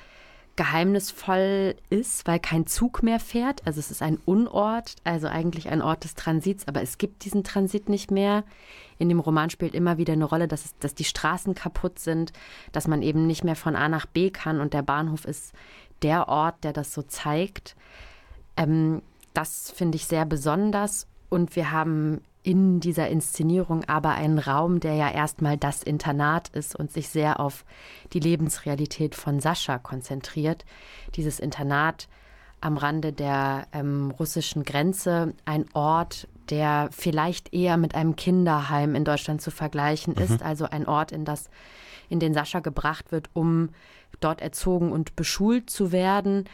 geheimnisvoll 0.56 1.74
ist, 1.90 2.26
weil 2.26 2.38
kein 2.38 2.66
Zug 2.66 3.02
mehr 3.02 3.18
fährt. 3.18 3.66
Also 3.66 3.80
es 3.80 3.90
ist 3.90 4.02
ein 4.02 4.18
Unort, 4.24 4.96
also 5.04 5.26
eigentlich 5.26 5.68
ein 5.68 5.82
Ort 5.82 6.04
des 6.04 6.14
Transits, 6.14 6.68
aber 6.68 6.82
es 6.82 6.98
gibt 6.98 7.24
diesen 7.24 7.44
Transit 7.44 7.88
nicht 7.88 8.10
mehr. 8.10 8.44
In 8.98 9.08
dem 9.08 9.20
Roman 9.20 9.50
spielt 9.50 9.74
immer 9.74 9.98
wieder 9.98 10.12
eine 10.12 10.24
Rolle, 10.24 10.46
dass, 10.46 10.64
es, 10.64 10.78
dass 10.78 10.94
die 10.94 11.04
Straßen 11.04 11.54
kaputt 11.54 11.98
sind, 11.98 12.32
dass 12.72 12.86
man 12.86 13.02
eben 13.02 13.26
nicht 13.26 13.42
mehr 13.42 13.56
von 13.56 13.74
A 13.74 13.88
nach 13.88 14.06
B 14.06 14.30
kann 14.30 14.60
und 14.60 14.74
der 14.74 14.82
Bahnhof 14.82 15.24
ist 15.24 15.52
der 16.02 16.28
Ort, 16.28 16.62
der 16.62 16.72
das 16.72 16.94
so 16.94 17.02
zeigt. 17.02 17.74
Ähm, 18.56 19.02
das 19.32 19.72
finde 19.72 19.96
ich 19.96 20.06
sehr 20.06 20.24
besonders 20.24 21.08
und 21.28 21.56
wir 21.56 21.72
haben 21.72 22.20
in 22.44 22.78
dieser 22.78 23.08
Inszenierung 23.08 23.84
aber 23.84 24.10
einen 24.10 24.38
Raum, 24.38 24.78
der 24.78 24.94
ja 24.94 25.10
erstmal 25.10 25.56
das 25.56 25.82
Internat 25.82 26.50
ist 26.50 26.76
und 26.76 26.92
sich 26.92 27.08
sehr 27.08 27.40
auf 27.40 27.64
die 28.12 28.20
Lebensrealität 28.20 29.14
von 29.14 29.40
Sascha 29.40 29.78
konzentriert. 29.78 30.66
Dieses 31.14 31.40
Internat 31.40 32.06
am 32.60 32.76
Rande 32.76 33.14
der 33.14 33.66
ähm, 33.72 34.12
russischen 34.18 34.62
Grenze, 34.62 35.32
ein 35.46 35.64
Ort, 35.72 36.28
der 36.50 36.90
vielleicht 36.92 37.54
eher 37.54 37.78
mit 37.78 37.94
einem 37.94 38.14
Kinderheim 38.14 38.94
in 38.94 39.04
Deutschland 39.04 39.40
zu 39.40 39.50
vergleichen 39.50 40.14
mhm. 40.14 40.22
ist, 40.22 40.42
also 40.42 40.66
ein 40.66 40.86
Ort, 40.86 41.12
in 41.12 41.24
das 41.24 41.48
in 42.10 42.20
den 42.20 42.34
Sascha 42.34 42.60
gebracht 42.60 43.10
wird, 43.10 43.30
um 43.32 43.70
dort 44.20 44.42
erzogen 44.42 44.92
und 44.92 45.16
beschult 45.16 45.70
zu 45.70 45.92
werden 45.92 46.44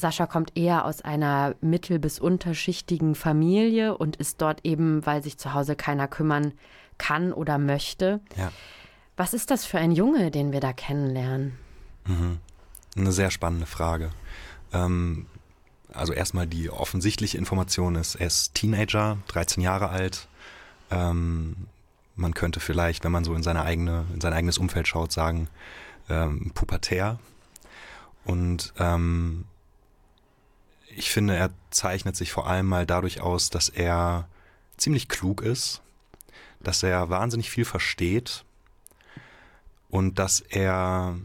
Sascha 0.00 0.26
kommt 0.26 0.56
eher 0.56 0.84
aus 0.84 1.02
einer 1.02 1.54
mittel- 1.60 1.98
bis 1.98 2.18
unterschichtigen 2.18 3.14
Familie 3.14 3.96
und 3.96 4.16
ist 4.16 4.40
dort 4.42 4.64
eben, 4.64 5.06
weil 5.06 5.22
sich 5.22 5.38
zu 5.38 5.54
Hause 5.54 5.76
keiner 5.76 6.08
kümmern 6.08 6.52
kann 6.98 7.32
oder 7.32 7.58
möchte. 7.58 8.20
Ja. 8.36 8.50
Was 9.16 9.34
ist 9.34 9.50
das 9.50 9.64
für 9.64 9.78
ein 9.78 9.92
Junge, 9.92 10.30
den 10.30 10.52
wir 10.52 10.60
da 10.60 10.72
kennenlernen? 10.72 11.58
Mhm. 12.06 12.38
Eine 12.96 13.12
sehr 13.12 13.30
spannende 13.30 13.66
Frage. 13.66 14.10
Ähm, 14.72 15.26
also 15.92 16.12
erstmal 16.12 16.46
die 16.46 16.70
offensichtliche 16.70 17.38
Information 17.38 17.94
ist, 17.94 18.16
er 18.16 18.26
ist 18.26 18.54
Teenager, 18.54 19.18
13 19.28 19.62
Jahre 19.62 19.90
alt, 19.90 20.28
ähm, 20.90 21.68
man 22.16 22.34
könnte 22.34 22.60
vielleicht, 22.60 23.04
wenn 23.04 23.12
man 23.12 23.24
so 23.24 23.34
in 23.34 23.42
seine 23.42 23.62
eigene, 23.62 24.04
in 24.12 24.20
sein 24.20 24.32
eigenes 24.32 24.58
Umfeld 24.58 24.86
schaut, 24.86 25.12
sagen, 25.12 25.48
ähm, 26.08 26.50
pubertär. 26.54 27.18
Und 28.24 28.74
ähm, 28.78 29.46
ich 30.94 31.10
finde, 31.10 31.36
er 31.36 31.50
zeichnet 31.70 32.16
sich 32.16 32.32
vor 32.32 32.46
allem 32.46 32.66
mal 32.66 32.86
dadurch 32.86 33.20
aus, 33.20 33.50
dass 33.50 33.68
er 33.68 34.28
ziemlich 34.76 35.08
klug 35.08 35.42
ist, 35.42 35.82
dass 36.60 36.82
er 36.82 37.10
wahnsinnig 37.10 37.50
viel 37.50 37.64
versteht 37.64 38.44
und 39.88 40.18
dass 40.18 40.40
er 40.40 41.16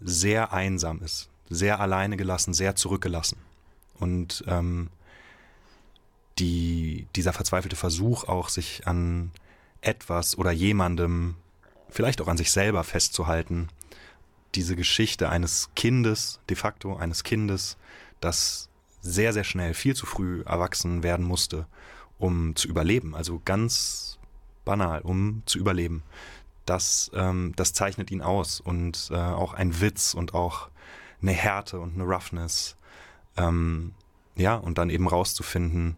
sehr 0.00 0.52
einsam 0.52 1.02
ist, 1.02 1.28
sehr 1.48 1.80
alleine 1.80 2.16
gelassen, 2.16 2.54
sehr 2.54 2.76
zurückgelassen. 2.76 3.38
Und 3.98 4.44
ähm, 4.46 4.90
die, 6.38 7.06
dieser 7.14 7.32
verzweifelte 7.32 7.76
Versuch 7.76 8.24
auch, 8.24 8.48
sich 8.48 8.86
an 8.86 9.30
etwas 9.80 10.36
oder 10.36 10.50
jemandem, 10.50 11.36
vielleicht 11.88 12.20
auch 12.20 12.28
an 12.28 12.36
sich 12.36 12.50
selber 12.50 12.84
festzuhalten, 12.84 13.68
diese 14.54 14.76
Geschichte 14.76 15.28
eines 15.28 15.70
Kindes, 15.74 16.40
de 16.48 16.56
facto 16.56 16.96
eines 16.96 17.24
Kindes, 17.24 17.76
das 18.20 18.68
sehr, 19.04 19.32
sehr 19.32 19.44
schnell, 19.44 19.74
viel 19.74 19.94
zu 19.94 20.06
früh 20.06 20.42
erwachsen 20.42 21.02
werden 21.02 21.24
musste, 21.24 21.66
um 22.18 22.56
zu 22.56 22.68
überleben. 22.68 23.14
Also 23.14 23.40
ganz 23.44 24.18
banal, 24.64 25.02
um 25.02 25.42
zu 25.46 25.58
überleben. 25.58 26.02
Das, 26.64 27.10
ähm, 27.14 27.52
das 27.56 27.74
zeichnet 27.74 28.10
ihn 28.10 28.22
aus 28.22 28.60
und 28.60 29.10
äh, 29.12 29.16
auch 29.16 29.52
ein 29.52 29.80
Witz 29.80 30.14
und 30.14 30.34
auch 30.34 30.70
eine 31.20 31.32
Härte 31.32 31.78
und 31.78 31.94
eine 31.94 32.04
Roughness. 32.04 32.76
Ähm, 33.36 33.92
ja, 34.36 34.56
und 34.56 34.78
dann 34.78 34.88
eben 34.88 35.06
rauszufinden, 35.06 35.96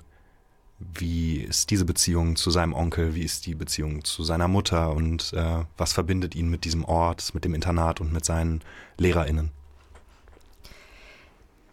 wie 0.79 1.38
ist 1.38 1.71
diese 1.71 1.85
Beziehung 1.85 2.37
zu 2.37 2.51
seinem 2.51 2.75
Onkel, 2.75 3.14
wie 3.14 3.23
ist 3.23 3.47
die 3.47 3.55
Beziehung 3.55 4.05
zu 4.05 4.25
seiner 4.25 4.49
Mutter 4.49 4.92
und 4.92 5.33
äh, 5.33 5.64
was 5.79 5.92
verbindet 5.92 6.35
ihn 6.35 6.51
mit 6.51 6.64
diesem 6.64 6.85
Ort, 6.85 7.35
mit 7.35 7.45
dem 7.45 7.55
Internat 7.55 8.01
und 8.01 8.12
mit 8.12 8.25
seinen 8.25 8.62
LehrerInnen. 8.99 9.53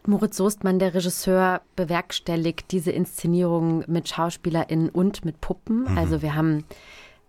Moritz 0.08 0.38
Soestmann, 0.38 0.80
der 0.80 0.94
Regisseur, 0.94 1.62
bewerkstelligt 1.76 2.72
diese 2.72 2.92
Inszenierung 2.92 3.84
mit 3.88 4.10
SchauspielerInnen 4.10 4.90
und 4.90 5.24
mit 5.26 5.40
Puppen. 5.42 5.92
Mhm. 5.92 5.98
Also 5.98 6.22
wir 6.22 6.36
haben 6.36 6.66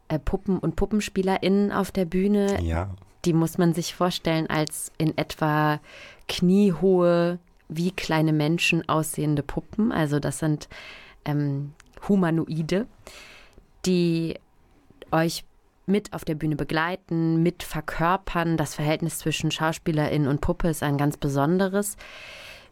äh, 0.08 0.18
Puppen 0.18 0.58
und 0.58 0.76
PuppenspielerInnen 0.76 1.72
auf 1.72 1.92
der 1.92 2.04
Bühne. 2.04 2.62
Ja. 2.62 2.90
Die 3.24 3.32
muss 3.32 3.58
man 3.58 3.74
sich 3.74 3.94
vorstellen 3.94 4.48
als 4.48 4.92
in 4.98 5.16
etwa 5.16 5.80
kniehohe, 6.28 7.38
wie 7.68 7.90
kleine 7.90 8.32
Menschen 8.32 8.86
aussehende 8.88 9.42
Puppen. 9.42 9.92
Also 9.92 10.18
das 10.18 10.38
sind 10.38 10.68
ähm, 11.24 11.72
Humanoide, 12.08 12.86
die 13.86 14.34
euch 15.10 15.44
mit 15.86 16.12
auf 16.12 16.24
der 16.24 16.34
Bühne 16.34 16.56
begleiten, 16.56 17.42
mit 17.42 17.62
verkörpern. 17.62 18.56
Das 18.56 18.74
Verhältnis 18.74 19.18
zwischen 19.18 19.50
Schauspielerin 19.50 20.26
und 20.26 20.40
Puppe 20.40 20.68
ist 20.68 20.82
ein 20.82 20.98
ganz 20.98 21.16
besonderes. 21.16 21.96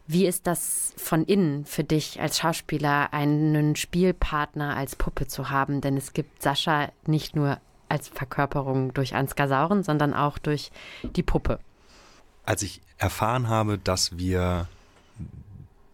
Wie 0.05 0.25
ist 0.25 0.47
das 0.47 0.93
von 0.97 1.23
innen 1.23 1.65
für 1.65 1.83
dich 1.83 2.19
als 2.19 2.37
Schauspieler, 2.37 3.13
einen 3.13 3.75
Spielpartner 3.75 4.75
als 4.75 4.95
Puppe 4.95 5.27
zu 5.27 5.49
haben? 5.49 5.79
Denn 5.79 5.95
es 5.95 6.13
gibt 6.13 6.41
Sascha 6.41 6.91
nicht 7.05 7.35
nur 7.35 7.59
als 7.87 8.09
Verkörperung 8.09 8.93
durch 8.93 9.15
Ansgar 9.15 9.47
Sauren, 9.47 9.83
sondern 9.83 10.13
auch 10.13 10.37
durch 10.37 10.71
die 11.15 11.23
Puppe. 11.23 11.59
Als 12.45 12.63
ich 12.63 12.81
erfahren 12.97 13.47
habe, 13.47 13.77
dass 13.77 14.17
wir 14.17 14.67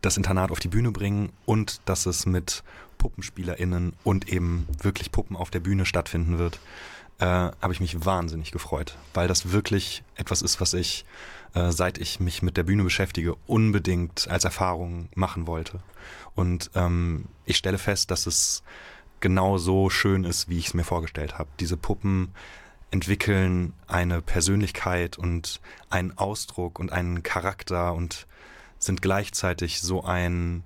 das 0.01 0.17
Internat 0.17 0.49
auf 0.51 0.59
die 0.59 0.69
Bühne 0.69 0.91
bringen 0.91 1.31
und 1.45 1.81
dass 1.85 2.05
es 2.05 2.25
mit 2.25 2.63
PuppenspielerInnen 2.97 3.93
und 4.03 4.29
eben 4.29 4.67
wirklich 4.81 5.11
Puppen 5.11 5.35
auf 5.35 5.51
der 5.51 5.59
Bühne 5.59 5.85
stattfinden 5.85 6.37
wird, 6.37 6.59
äh, 7.19 7.25
habe 7.25 7.73
ich 7.73 7.79
mich 7.79 8.05
wahnsinnig 8.05 8.51
gefreut, 8.51 8.95
weil 9.13 9.27
das 9.27 9.51
wirklich 9.51 10.03
etwas 10.15 10.41
ist, 10.41 10.61
was 10.61 10.73
ich, 10.73 11.05
äh, 11.53 11.71
seit 11.71 11.97
ich 11.97 12.19
mich 12.19 12.41
mit 12.41 12.57
der 12.57 12.63
Bühne 12.63 12.83
beschäftige, 12.83 13.35
unbedingt 13.47 14.27
als 14.27 14.43
Erfahrung 14.43 15.09
machen 15.15 15.47
wollte. 15.47 15.79
Und 16.35 16.71
ähm, 16.75 17.25
ich 17.45 17.57
stelle 17.57 17.77
fest, 17.77 18.11
dass 18.11 18.27
es 18.27 18.63
genau 19.19 19.57
so 19.57 19.89
schön 19.89 20.23
ist, 20.23 20.49
wie 20.49 20.57
ich 20.57 20.67
es 20.67 20.73
mir 20.73 20.83
vorgestellt 20.83 21.37
habe. 21.37 21.49
Diese 21.59 21.77
Puppen 21.77 22.29
entwickeln 22.91 23.73
eine 23.87 24.21
Persönlichkeit 24.21 25.17
und 25.17 25.61
einen 25.89 26.17
Ausdruck 26.17 26.79
und 26.79 26.91
einen 26.91 27.23
Charakter 27.23 27.93
und 27.93 28.27
sind 28.79 29.01
gleichzeitig 29.01 29.81
so 29.81 30.03
ein, 30.03 30.63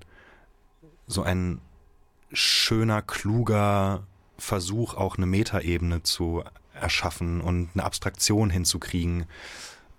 so 1.08 1.24
ein 1.24 1.60
schöner, 2.32 3.02
kluger 3.02 4.04
Versuch, 4.38 4.96
auch 4.96 5.18
eine 5.18 5.26
Metaebene 5.26 6.04
zu 6.04 6.44
erschaffen 6.74 7.42
und 7.42 7.70
eine 7.74 7.84
Abstraktion 7.84 8.50
hinzukriegen. 8.50 9.26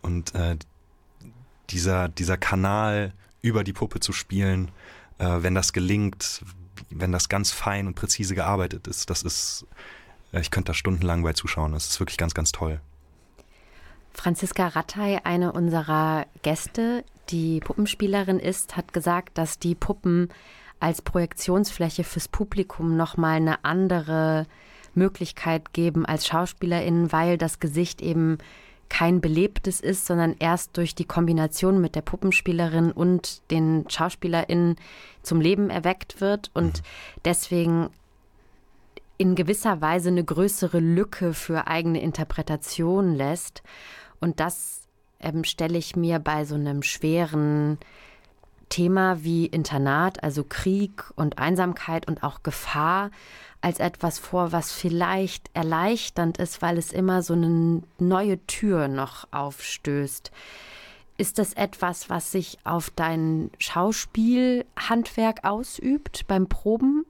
Und 0.02 0.34
äh, 0.34 0.56
dieser, 1.70 2.08
dieser 2.08 2.36
Kanal 2.36 3.12
über 3.42 3.64
die 3.64 3.72
Puppe 3.72 4.00
zu 4.00 4.12
spielen, 4.12 4.70
äh, 5.18 5.26
wenn 5.40 5.54
das 5.54 5.72
gelingt, 5.72 6.44
wenn 6.90 7.12
das 7.12 7.28
ganz 7.28 7.52
fein 7.52 7.86
und 7.86 7.94
präzise 7.94 8.34
gearbeitet 8.34 8.86
ist, 8.86 9.10
das 9.10 9.22
ist, 9.22 9.66
äh, 10.32 10.40
ich 10.40 10.50
könnte 10.50 10.70
da 10.70 10.74
stundenlang 10.74 11.22
bei 11.22 11.32
zuschauen. 11.32 11.72
Das 11.72 11.88
ist 11.88 12.00
wirklich 12.00 12.18
ganz, 12.18 12.34
ganz 12.34 12.52
toll. 12.52 12.80
Franziska 14.12 14.68
Rattay, 14.68 15.20
eine 15.24 15.52
unserer 15.52 16.26
Gäste, 16.42 17.04
die 17.30 17.60
Puppenspielerin 17.60 18.38
ist, 18.38 18.76
hat 18.76 18.92
gesagt, 18.92 19.36
dass 19.38 19.58
die 19.58 19.74
Puppen 19.74 20.28
als 20.78 21.02
Projektionsfläche 21.02 22.04
fürs 22.04 22.28
Publikum 22.28 22.96
nochmal 22.96 23.36
eine 23.36 23.64
andere 23.64 24.46
Möglichkeit 24.94 25.72
geben 25.72 26.06
als 26.06 26.26
SchauspielerInnen, 26.26 27.12
weil 27.12 27.38
das 27.38 27.58
Gesicht 27.58 28.00
eben 28.02 28.38
kein 28.94 29.20
belebtes 29.20 29.80
ist, 29.80 30.06
sondern 30.06 30.36
erst 30.38 30.76
durch 30.76 30.94
die 30.94 31.04
Kombination 31.04 31.80
mit 31.80 31.96
der 31.96 32.02
Puppenspielerin 32.02 32.92
und 32.92 33.50
den 33.50 33.86
SchauspielerInnen 33.88 34.76
zum 35.20 35.40
Leben 35.40 35.68
erweckt 35.68 36.20
wird 36.20 36.52
und 36.54 36.84
deswegen 37.24 37.90
in 39.18 39.34
gewisser 39.34 39.80
Weise 39.80 40.10
eine 40.10 40.22
größere 40.22 40.78
Lücke 40.78 41.34
für 41.34 41.66
eigene 41.66 42.00
Interpretation 42.02 43.16
lässt. 43.16 43.64
Und 44.20 44.38
das 44.38 44.82
ähm, 45.18 45.42
stelle 45.42 45.76
ich 45.76 45.96
mir 45.96 46.20
bei 46.20 46.44
so 46.44 46.54
einem 46.54 46.84
schweren 46.84 47.78
Thema 48.68 49.22
wie 49.22 49.46
Internat, 49.46 50.22
also 50.22 50.44
Krieg 50.48 51.04
und 51.16 51.38
Einsamkeit 51.38 52.08
und 52.08 52.22
auch 52.22 52.42
Gefahr, 52.42 53.10
als 53.60 53.80
etwas 53.80 54.18
vor, 54.18 54.52
was 54.52 54.72
vielleicht 54.72 55.50
erleichternd 55.54 56.36
ist, 56.38 56.60
weil 56.60 56.76
es 56.76 56.92
immer 56.92 57.22
so 57.22 57.32
eine 57.32 57.82
neue 57.98 58.44
Tür 58.46 58.88
noch 58.88 59.26
aufstößt. 59.30 60.30
Ist 61.16 61.38
das 61.38 61.54
etwas, 61.54 62.10
was 62.10 62.32
sich 62.32 62.58
auf 62.64 62.90
dein 62.90 63.50
Schauspielhandwerk 63.58 65.44
ausübt 65.44 66.26
beim 66.26 66.48
Proben? 66.48 67.06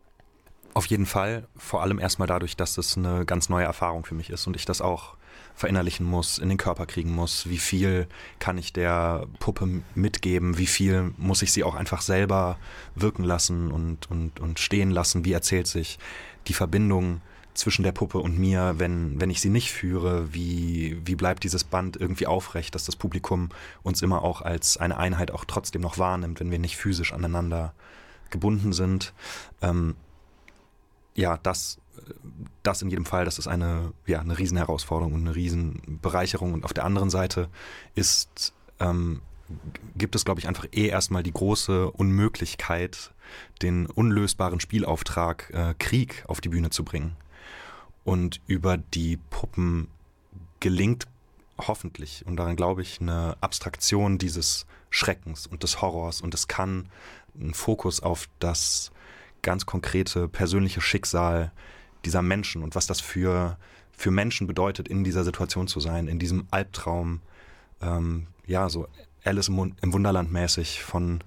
Auf 0.75 0.87
jeden 0.87 1.07
Fall, 1.07 1.49
vor 1.57 1.83
allem 1.83 1.99
erstmal 1.99 2.29
dadurch, 2.29 2.57
dass 2.57 2.79
es 2.79 2.97
eine 2.97 3.25
ganz 3.25 3.49
neue 3.49 3.65
Erfahrung 3.65 4.05
für 4.05 4.15
mich 4.15 4.31
ist 4.31 4.47
und 4.47 4.57
ich 4.57 4.65
das 4.65 4.81
auch 4.81 5.17
verinnerlichen 5.55 6.05
muss, 6.05 6.39
in 6.39 6.49
den 6.49 6.59
Körper 6.59 6.87
kriegen 6.87 7.15
muss, 7.15 7.49
wie 7.49 7.59
viel 7.59 8.09
kann 8.39 8.59
ich 8.59 8.73
der 8.73 9.27
Puppe 9.39 9.83
mitgeben, 9.95 10.59
wie 10.59 10.67
viel 10.67 11.15
muss 11.17 11.43
ich 11.43 11.53
sie 11.53 11.63
auch 11.63 11.75
einfach 11.75 12.03
selber 12.03 12.59
wirken 12.95 13.23
lassen 13.23 13.71
und, 13.71 14.11
und, 14.11 14.41
und 14.41 14.59
stehen 14.59 14.91
lassen, 14.91 15.25
wie 15.25 15.33
erzählt 15.33 15.69
sich 15.69 15.99
die 16.49 16.55
Verbindung 16.55 17.21
zwischen 17.55 17.85
der 17.85 17.93
Puppe 17.93 18.19
und 18.19 18.37
mir, 18.37 18.75
wenn, 18.79 19.21
wenn 19.21 19.31
ich 19.31 19.41
sie 19.41 19.49
nicht 19.49 19.71
führe, 19.71 20.35
wie, 20.35 21.01
wie 21.05 21.15
bleibt 21.15 21.45
dieses 21.45 21.63
Band 21.63 21.97
irgendwie 21.97 22.27
aufrecht, 22.27 22.75
dass 22.75 22.85
das 22.85 22.97
Publikum 22.97 23.51
uns 23.85 24.03
immer 24.03 24.23
auch 24.23 24.43
als 24.43 24.77
eine 24.77 24.97
Einheit 24.97 25.31
auch 25.31 25.45
trotzdem 25.45 25.81
noch 25.81 25.99
wahrnimmt, 25.99 26.41
wenn 26.41 26.51
wir 26.51 26.59
nicht 26.59 26.77
physisch 26.77 27.13
aneinander 27.13 27.73
gebunden 28.31 28.73
sind. 28.73 29.13
Ähm, 29.63 29.95
ja, 31.15 31.39
das, 31.45 31.79
das 32.63 32.83
in 32.83 32.91
jedem 32.91 33.05
Fall, 33.05 33.25
das 33.25 33.39
ist 33.39 33.47
eine, 33.47 33.93
ja, 34.07 34.21
eine 34.21 34.39
Riesenherausforderung 34.39 35.13
und 35.13 35.21
eine 35.23 35.35
Riesenbereicherung. 35.35 36.55
Und 36.55 36.65
auf 36.65 36.73
der 36.73 36.85
anderen 36.85 37.11
Seite 37.11 37.49
ist, 37.95 38.53
ähm, 38.81 39.21
gibt 39.97 40.15
es, 40.15 40.25
glaube 40.25 40.41
ich, 40.41 40.49
einfach 40.49 40.67
eh 40.73 40.87
erstmal 40.87 41.23
die 41.23 41.33
große 41.33 41.91
Unmöglichkeit, 41.91 43.13
den 43.63 43.87
unlösbaren 43.87 44.61
Spielauftrag 44.61 45.51
äh, 45.53 45.75
Krieg 45.79 46.25
auf 46.27 46.41
die 46.41 46.49
Bühne 46.49 46.71
zu 46.71 46.85
bringen. 46.85 47.17
Und 48.05 48.41
über 48.47 48.77
die 48.77 49.19
Puppen 49.31 49.89
gelingt 50.61 51.07
hoffentlich, 51.59 52.25
und 52.27 52.37
daran 52.37 52.57
glaube 52.57 52.83
ich, 52.83 53.01
eine 53.01 53.37
Abstraktion 53.41 54.19
dieses 54.19 54.67
Schreckens 54.91 55.47
und 55.47 55.63
des 55.63 55.81
Horrors. 55.81 56.21
Und 56.21 56.35
es 56.35 56.49
kann 56.49 56.89
einen 57.39 57.55
Fokus 57.55 58.01
auf 58.01 58.29
das 58.39 58.93
ganz 59.43 59.67
konkrete 59.67 60.29
persönliche 60.29 60.81
Schicksal 60.81 61.53
dieser 62.05 62.23
Menschen 62.23 62.63
und 62.63 62.75
was 62.75 62.87
das 62.87 63.01
für, 63.01 63.57
für 63.93 64.11
Menschen 64.11 64.47
bedeutet, 64.47 64.89
in 64.89 65.05
dieser 65.05 65.25
Situation 65.25 65.69
zu 65.69 65.81
sein, 65.81 66.09
in 66.09 66.19
diesem 66.19 66.47
Albtraum, 66.51 67.21
ähm, 67.81 68.27
ja, 68.47 68.69
so 68.69 68.87
Alice 69.25 69.49
im, 69.49 69.75
Wunderland 69.83 70.33
mäßig 70.33 70.83
von 70.83 71.23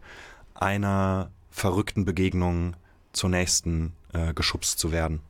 einer 0.54 1.32
verrückten 1.50 2.06
Begegnung 2.06 2.76
zur 3.12 3.30
nächsten 3.30 3.94
äh, 4.14 4.34
geschubst 4.34 4.80
zu 4.80 4.92
werden. 4.92 5.22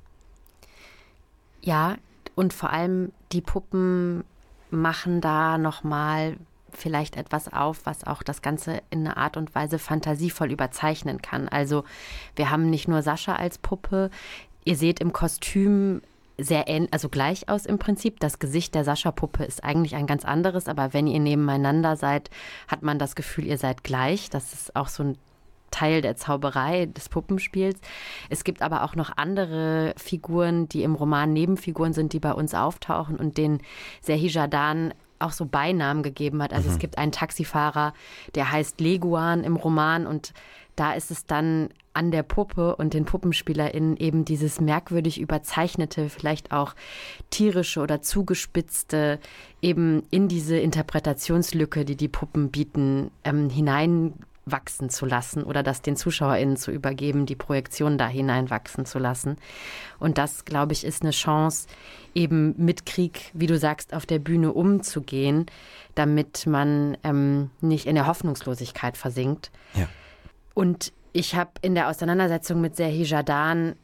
Ja, 1.61 1.97
Und 2.35 2.53
vor 2.53 2.71
allem 2.71 3.11
die 3.31 3.41
Puppen 3.41 4.23
machen 4.69 5.21
da 5.21 5.57
nochmal 5.57 6.37
vielleicht 6.71 7.15
etwas 7.15 7.51
auf, 7.51 7.85
was 7.85 8.05
auch 8.05 8.23
das 8.23 8.41
Ganze 8.41 8.81
in 8.89 9.07
einer 9.07 9.17
Art 9.17 9.37
und 9.37 9.55
Weise 9.55 9.79
fantasievoll 9.79 10.51
überzeichnen 10.51 11.21
kann. 11.21 11.47
Also 11.47 11.83
wir 12.35 12.49
haben 12.49 12.69
nicht 12.69 12.87
nur 12.87 13.01
Sascha 13.01 13.35
als 13.35 13.57
Puppe, 13.57 14.11
ihr 14.67 14.75
seht 14.75 14.99
im 14.99 15.13
Kostüm 15.13 16.01
sehr 16.37 16.67
ähnlich, 16.67 16.93
also 16.93 17.09
gleich 17.09 17.49
aus 17.49 17.65
im 17.65 17.79
Prinzip. 17.79 18.19
Das 18.19 18.37
Gesicht 18.37 18.75
der 18.75 18.83
Sascha-Puppe 18.83 19.43
ist 19.43 19.63
eigentlich 19.63 19.95
ein 19.95 20.05
ganz 20.05 20.25
anderes, 20.25 20.67
aber 20.67 20.93
wenn 20.93 21.07
ihr 21.07 21.19
nebeneinander 21.19 21.95
seid, 21.95 22.29
hat 22.67 22.83
man 22.83 22.99
das 22.99 23.15
Gefühl, 23.15 23.45
ihr 23.45 23.57
seid 23.57 23.83
gleich. 23.83 24.29
Das 24.29 24.53
ist 24.53 24.75
auch 24.75 24.89
so 24.89 25.03
ein 25.03 25.17
Teil 25.71 26.01
der 26.01 26.15
Zauberei 26.15 26.85
des 26.85 27.09
Puppenspiels. 27.09 27.79
Es 28.29 28.43
gibt 28.43 28.61
aber 28.61 28.83
auch 28.83 28.95
noch 28.95 29.11
andere 29.15 29.93
Figuren, 29.97 30.67
die 30.69 30.83
im 30.83 30.95
Roman 30.95 31.33
Nebenfiguren 31.33 31.93
sind, 31.93 32.13
die 32.13 32.19
bei 32.19 32.33
uns 32.33 32.53
auftauchen 32.53 33.17
und 33.17 33.37
denen 33.37 33.61
Serhi 34.01 34.27
Jadan 34.27 34.93
auch 35.19 35.31
so 35.31 35.45
Beinamen 35.45 36.03
gegeben 36.03 36.43
hat. 36.43 36.53
Also 36.53 36.67
mhm. 36.67 36.75
es 36.75 36.79
gibt 36.79 36.97
einen 36.97 37.11
Taxifahrer, 37.11 37.93
der 38.35 38.51
heißt 38.51 38.79
Leguan 38.81 39.43
im 39.43 39.55
Roman 39.55 40.05
und 40.05 40.33
da 40.77 40.93
ist 40.93 41.11
es 41.11 41.25
dann 41.25 41.69
an 41.93 42.11
der 42.11 42.23
Puppe 42.23 42.75
und 42.75 42.93
den 42.93 43.05
PuppenspielerInnen 43.05 43.97
eben 43.97 44.23
dieses 44.23 44.61
merkwürdig 44.61 45.19
überzeichnete, 45.19 46.09
vielleicht 46.09 46.51
auch 46.51 46.75
tierische 47.31 47.81
oder 47.81 48.03
zugespitzte, 48.03 49.19
eben 49.63 50.03
in 50.11 50.27
diese 50.27 50.57
Interpretationslücke, 50.57 51.85
die 51.85 51.95
die 51.97 52.07
Puppen 52.07 52.51
bieten, 52.51 53.09
ähm, 53.23 53.49
hineinwachsen 53.49 54.91
zu 54.91 55.07
lassen 55.07 55.41
oder 55.43 55.63
das 55.63 55.81
den 55.81 55.95
ZuschauerInnen 55.95 56.55
zu 56.55 56.69
übergeben, 56.69 57.25
die 57.25 57.35
Projektion 57.35 57.97
da 57.97 58.07
hineinwachsen 58.07 58.85
zu 58.85 58.99
lassen. 58.99 59.37
Und 59.97 60.19
das, 60.19 60.45
glaube 60.45 60.73
ich, 60.73 60.85
ist 60.85 61.01
eine 61.01 61.11
Chance, 61.11 61.67
eben 62.13 62.53
mit 62.57 62.85
Krieg, 62.85 63.31
wie 63.33 63.47
du 63.47 63.57
sagst, 63.57 63.95
auf 63.95 64.05
der 64.05 64.19
Bühne 64.19 64.53
umzugehen, 64.53 65.47
damit 65.95 66.45
man 66.45 66.95
ähm, 67.03 67.49
nicht 67.59 67.87
in 67.87 67.95
der 67.95 68.05
Hoffnungslosigkeit 68.05 68.97
versinkt. 68.97 69.49
Ja. 69.73 69.87
Und 70.57 70.91
ich 71.13 71.35
habe 71.35 71.51
in 71.61 71.75
der 71.75 71.87
Auseinandersetzung 71.87 72.61
mit 72.61 72.75
Serhi 72.75 73.03
Jadan 73.03 73.75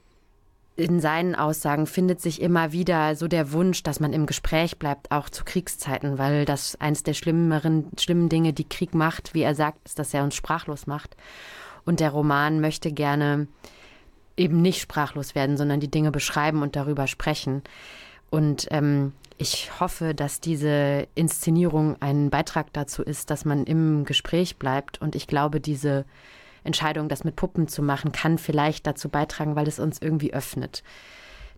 in 0.76 1.00
seinen 1.00 1.36
Aussagen 1.36 1.86
findet 1.86 2.20
sich 2.20 2.42
immer 2.42 2.72
wieder 2.72 3.16
so 3.16 3.28
der 3.28 3.52
Wunsch, 3.52 3.84
dass 3.84 4.00
man 4.00 4.12
im 4.12 4.26
Gespräch 4.26 4.80
bleibt, 4.80 5.12
auch 5.12 5.30
zu 5.30 5.44
Kriegszeiten, 5.46 6.18
weil 6.18 6.46
das 6.46 6.76
eins 6.82 7.04
der 7.04 7.14
schlimmeren, 7.14 7.92
schlimmen 8.00 8.28
Dinge, 8.28 8.54
die 8.54 8.68
Krieg 8.68 8.96
macht, 8.96 9.36
wie 9.36 9.44
er 9.44 9.54
sagt, 9.54 9.86
ist, 9.86 10.00
dass 10.00 10.16
er 10.16 10.24
uns 10.24 10.34
sprachlos 10.34 10.88
macht. 10.88 11.16
Und 11.86 12.00
der 12.00 12.10
Roman 12.10 12.60
möchte 12.60 12.92
gerne 12.92 13.46
eben 14.36 14.64
nicht 14.64 14.82
sprachlos 14.82 15.36
werden, 15.36 15.58
sondern 15.58 15.80
die 15.80 15.92
Dinge 15.92 16.10
beschreiben 16.10 16.64
und 16.64 16.76
darüber 16.76 17.06
sprechen. 17.06 17.62
Und 18.32 18.68
ähm, 18.72 19.14
ich 19.38 19.80
hoffe, 19.80 20.16
dass 20.16 20.42
diese 20.42 21.08
Inszenierung 21.14 21.98
ein 22.02 22.32
Beitrag 22.32 22.74
dazu 22.74 23.04
ist, 23.04 23.30
dass 23.30 23.46
man 23.46 23.66
im 23.66 24.06
Gespräch 24.06 24.58
bleibt. 24.58 25.00
Und 25.00 25.14
ich 25.14 25.28
glaube, 25.28 25.60
diese 25.60 26.06
Entscheidung, 26.63 27.10
das 27.10 27.23
mit 27.23 27.36
Puppen 27.36 27.67
zu 27.67 27.82
machen, 27.82 28.12
kann 28.12 28.38
vielleicht 28.38 28.88
dazu 28.88 29.10
beitragen, 29.10 29.56
weil 29.56 29.67
es 29.67 29.80
uns 29.80 30.02
irgendwie 30.02 30.34
öffnet. 30.34 30.84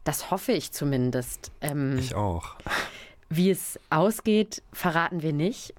Das 0.04 0.32
hoffe 0.32 0.52
ich 0.52 0.72
zumindest. 0.72 1.52
Ähm, 1.62 1.98
ich 1.98 2.16
auch. 2.16 2.56
Wie 3.30 3.50
es 3.50 3.80
ausgeht, 3.90 4.62
verraten 4.72 5.22
wir 5.22 5.34
nicht. 5.34 5.74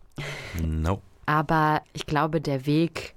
No. 0.60 1.00
Aber 1.26 1.82
ich 1.92 2.06
glaube, 2.06 2.40
der 2.40 2.66
Weg, 2.66 3.14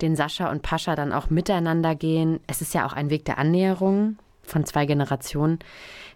den 0.00 0.16
Sascha 0.16 0.50
und 0.50 0.62
Pascha 0.62 0.96
dann 0.96 1.12
auch 1.12 1.30
miteinander 1.30 1.94
gehen, 1.94 2.40
es 2.46 2.60
ist 2.60 2.74
ja 2.74 2.86
auch 2.86 2.92
ein 2.92 3.10
Weg 3.10 3.24
der 3.24 3.38
Annäherung 3.38 4.18
von 4.42 4.64
zwei 4.64 4.86
Generationen, 4.86 5.58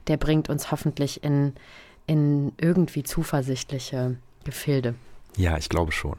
der 0.07 0.17
bringt 0.17 0.49
uns 0.49 0.71
hoffentlich 0.71 1.23
in, 1.23 1.55
in 2.07 2.53
irgendwie 2.59 3.03
zuversichtliche 3.03 4.17
Gefilde. 4.45 4.95
Ja, 5.37 5.59
ich 5.59 5.69
glaube 5.69 5.93
schon. 5.93 6.17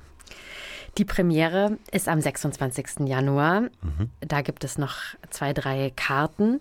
Die 0.98 1.06
Premiere 1.06 1.78
ist 1.92 2.08
am 2.08 2.20
26. 2.20 3.08
Januar. 3.08 3.62
Mhm. 3.62 4.10
Da 4.20 4.42
gibt 4.42 4.64
es 4.64 4.78
noch 4.78 4.96
zwei, 5.30 5.54
drei 5.54 5.92
Karten. 5.96 6.60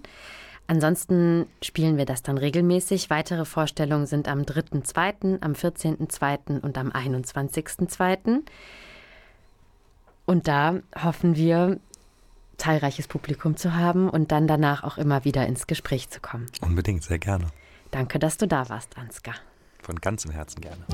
Ansonsten 0.67 1.47
spielen 1.63 1.97
wir 1.97 2.05
das 2.05 2.23
dann 2.23 2.39
regelmäßig. 2.39 3.11
Weitere 3.11 3.45
Vorstellungen 3.45 4.07
sind 4.07 4.29
am 4.29 4.43
3.2., 4.43 5.43
am 5.43 5.53
14.2. 5.53 6.61
und 6.61 6.79
am 6.79 6.91
21.2. 6.91 8.43
Und 10.27 10.47
da 10.47 10.77
hoffen 10.97 11.35
wir, 11.35 11.81
zahlreiches 12.57 13.09
Publikum 13.09 13.57
zu 13.57 13.75
haben 13.75 14.09
und 14.09 14.31
dann 14.31 14.47
danach 14.47 14.85
auch 14.85 14.97
immer 14.97 15.25
wieder 15.25 15.45
ins 15.47 15.67
Gespräch 15.67 16.09
zu 16.09 16.21
kommen. 16.21 16.47
Unbedingt, 16.61 17.03
sehr 17.03 17.19
gerne. 17.19 17.47
Danke, 17.91 18.21
dass 18.21 18.37
du 18.37 18.47
da 18.47 18.69
warst, 18.69 18.97
Ansgar. 18.97 19.35
Von 19.83 19.97
ganzem 19.97 20.31
Herzen 20.31 20.61
gerne. 20.61 20.85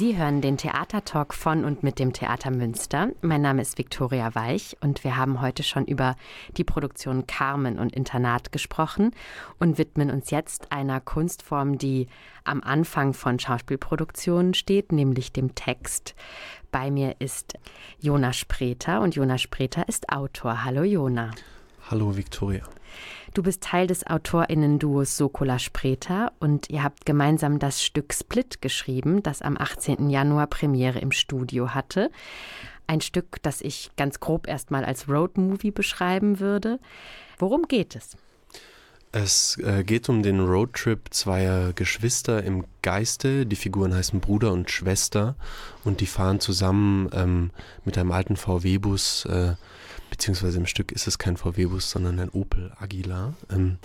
Sie 0.00 0.16
hören 0.16 0.40
den 0.40 0.56
Theatertalk 0.56 1.34
von 1.34 1.62
und 1.62 1.82
mit 1.82 1.98
dem 1.98 2.14
Theater 2.14 2.50
Münster. 2.50 3.10
Mein 3.20 3.42
Name 3.42 3.60
ist 3.60 3.76
Viktoria 3.76 4.34
Weich 4.34 4.74
und 4.80 5.04
wir 5.04 5.18
haben 5.18 5.42
heute 5.42 5.62
schon 5.62 5.84
über 5.84 6.16
die 6.56 6.64
Produktion 6.64 7.26
Carmen 7.26 7.78
und 7.78 7.94
Internat 7.94 8.50
gesprochen 8.50 9.10
und 9.58 9.76
widmen 9.76 10.10
uns 10.10 10.30
jetzt 10.30 10.72
einer 10.72 11.02
Kunstform, 11.02 11.76
die 11.76 12.06
am 12.44 12.62
Anfang 12.62 13.12
von 13.12 13.38
Schauspielproduktionen 13.38 14.54
steht, 14.54 14.90
nämlich 14.90 15.34
dem 15.34 15.54
Text. 15.54 16.14
Bei 16.72 16.90
mir 16.90 17.16
ist 17.18 17.58
Jona 17.98 18.32
Spreter 18.32 19.02
und 19.02 19.16
Jona 19.16 19.36
Spreter 19.36 19.86
ist 19.86 20.10
Autor. 20.10 20.64
Hallo 20.64 20.82
Jona. 20.82 21.32
Hallo 21.90 22.16
Viktoria. 22.16 22.62
Du 23.32 23.44
bist 23.44 23.62
Teil 23.62 23.86
des 23.86 24.04
AutorInnen-Duos 24.04 25.16
Sokola 25.16 25.60
Spreter 25.60 26.32
und 26.40 26.68
ihr 26.68 26.82
habt 26.82 27.06
gemeinsam 27.06 27.60
das 27.60 27.80
Stück 27.80 28.12
Split 28.12 28.60
geschrieben, 28.60 29.22
das 29.22 29.40
am 29.40 29.56
18. 29.56 30.10
Januar 30.10 30.48
Premiere 30.48 30.98
im 30.98 31.12
Studio 31.12 31.72
hatte. 31.72 32.10
Ein 32.88 33.00
Stück, 33.00 33.40
das 33.42 33.60
ich 33.60 33.92
ganz 33.96 34.18
grob 34.18 34.48
erstmal 34.48 34.84
als 34.84 35.08
Roadmovie 35.08 35.70
beschreiben 35.70 36.40
würde. 36.40 36.80
Worum 37.38 37.68
geht 37.68 37.94
es? 37.94 38.16
Es 39.12 39.58
äh, 39.58 39.84
geht 39.84 40.08
um 40.08 40.24
den 40.24 40.40
Roadtrip 40.40 41.00
zweier 41.10 41.72
Geschwister 41.72 42.42
im 42.42 42.64
Geiste. 42.82 43.46
Die 43.46 43.56
Figuren 43.56 43.94
heißen 43.94 44.18
Bruder 44.18 44.52
und 44.52 44.72
Schwester 44.72 45.36
und 45.84 46.00
die 46.00 46.06
fahren 46.06 46.40
zusammen 46.40 47.08
ähm, 47.12 47.50
mit 47.84 47.96
einem 47.96 48.10
alten 48.10 48.36
VW-Bus 48.36 49.24
äh, 49.26 49.54
beziehungsweise 50.10 50.58
im 50.58 50.66
Stück 50.66 50.92
ist 50.92 51.06
es 51.06 51.18
kein 51.18 51.36
VW-Bus, 51.36 51.90
sondern 51.90 52.18
ein 52.18 52.30
Opel 52.30 52.72
Aguilar, 52.78 53.34
ähm, 53.50 53.78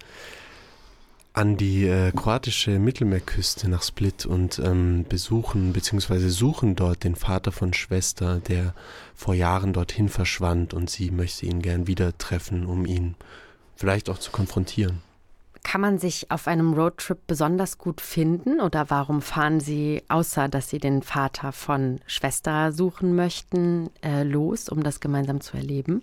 an 1.33 1.57
die 1.57 1.85
äh, 1.85 2.11
kroatische 2.11 2.79
Mittelmeerküste 2.79 3.69
nach 3.69 3.83
Split 3.83 4.25
und 4.25 4.59
ähm, 4.59 5.05
besuchen 5.07 5.73
beziehungsweise 5.73 6.29
suchen 6.29 6.75
dort 6.75 7.03
den 7.03 7.15
Vater 7.15 7.51
von 7.51 7.73
Schwester, 7.73 8.39
der 8.39 8.73
vor 9.13 9.33
Jahren 9.33 9.73
dorthin 9.73 10.07
verschwand 10.07 10.73
und 10.73 10.89
sie 10.89 11.11
möchte 11.11 11.45
ihn 11.45 11.61
gern 11.61 11.87
wieder 11.87 12.17
treffen, 12.17 12.65
um 12.65 12.85
ihn 12.85 13.15
vielleicht 13.75 14.09
auch 14.09 14.17
zu 14.17 14.31
konfrontieren. 14.31 15.01
Kann 15.65 15.81
man 15.81 15.97
sich 15.97 16.29
auf 16.29 16.47
einem 16.47 16.75
Roadtrip 16.75 17.25
besonders 17.25 17.79
gut 17.79 17.99
finden 17.99 18.61
oder 18.61 18.91
warum 18.91 19.23
fahren 19.23 19.59
Sie, 19.59 20.03
außer 20.09 20.47
dass 20.47 20.69
Sie 20.69 20.77
den 20.77 21.01
Vater 21.01 21.51
von 21.51 21.99
Schwester 22.05 22.71
suchen 22.71 23.15
möchten, 23.15 23.89
äh, 24.03 24.21
los, 24.21 24.69
um 24.69 24.83
das 24.83 24.99
gemeinsam 24.99 25.41
zu 25.41 25.57
erleben? 25.57 26.01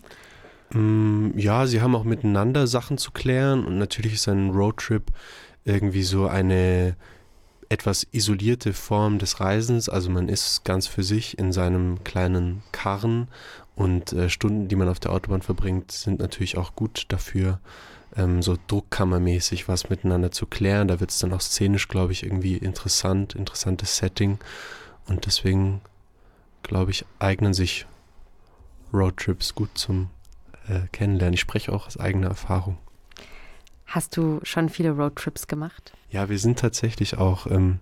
Mm, 0.72 1.38
ja, 1.38 1.68
sie 1.68 1.80
haben 1.80 1.94
auch 1.94 2.02
miteinander 2.02 2.66
Sachen 2.66 2.98
zu 2.98 3.12
klären 3.12 3.64
und 3.64 3.78
natürlich 3.78 4.14
ist 4.14 4.26
ein 4.26 4.50
Roadtrip 4.50 5.12
irgendwie 5.64 6.02
so 6.02 6.26
eine 6.26 6.96
etwas 7.68 8.04
isolierte 8.10 8.72
Form 8.72 9.20
des 9.20 9.38
Reisens. 9.38 9.88
Also 9.88 10.10
man 10.10 10.28
ist 10.28 10.64
ganz 10.64 10.88
für 10.88 11.04
sich 11.04 11.38
in 11.38 11.52
seinem 11.52 12.02
kleinen 12.02 12.64
Karren 12.72 13.28
und 13.76 14.12
äh, 14.12 14.28
Stunden, 14.28 14.66
die 14.66 14.74
man 14.74 14.88
auf 14.88 14.98
der 14.98 15.12
Autobahn 15.12 15.40
verbringt, 15.40 15.92
sind 15.92 16.18
natürlich 16.18 16.58
auch 16.58 16.74
gut 16.74 17.04
dafür, 17.10 17.60
ähm, 18.16 18.42
so 18.42 18.56
druckkammermäßig 18.66 19.68
was 19.68 19.90
miteinander 19.90 20.30
zu 20.30 20.46
klären. 20.46 20.88
Da 20.88 21.00
wird 21.00 21.10
es 21.10 21.18
dann 21.18 21.32
auch 21.32 21.40
szenisch, 21.40 21.88
glaube 21.88 22.12
ich, 22.12 22.22
irgendwie 22.24 22.56
interessant, 22.56 23.34
interessantes 23.34 23.96
Setting. 23.96 24.38
Und 25.06 25.26
deswegen, 25.26 25.80
glaube 26.62 26.90
ich, 26.90 27.04
eignen 27.18 27.54
sich 27.54 27.86
Roadtrips 28.92 29.54
gut 29.54 29.70
zum 29.74 30.10
äh, 30.68 30.80
Kennenlernen. 30.92 31.34
Ich 31.34 31.40
spreche 31.40 31.72
auch 31.72 31.86
aus 31.86 31.98
eigener 31.98 32.28
Erfahrung. 32.28 32.78
Hast 33.86 34.16
du 34.16 34.40
schon 34.42 34.68
viele 34.68 34.90
Roadtrips 34.90 35.46
gemacht? 35.46 35.92
Ja, 36.10 36.28
wir 36.28 36.38
sind 36.38 36.58
tatsächlich 36.58 37.18
auch 37.18 37.46
ähm, 37.46 37.80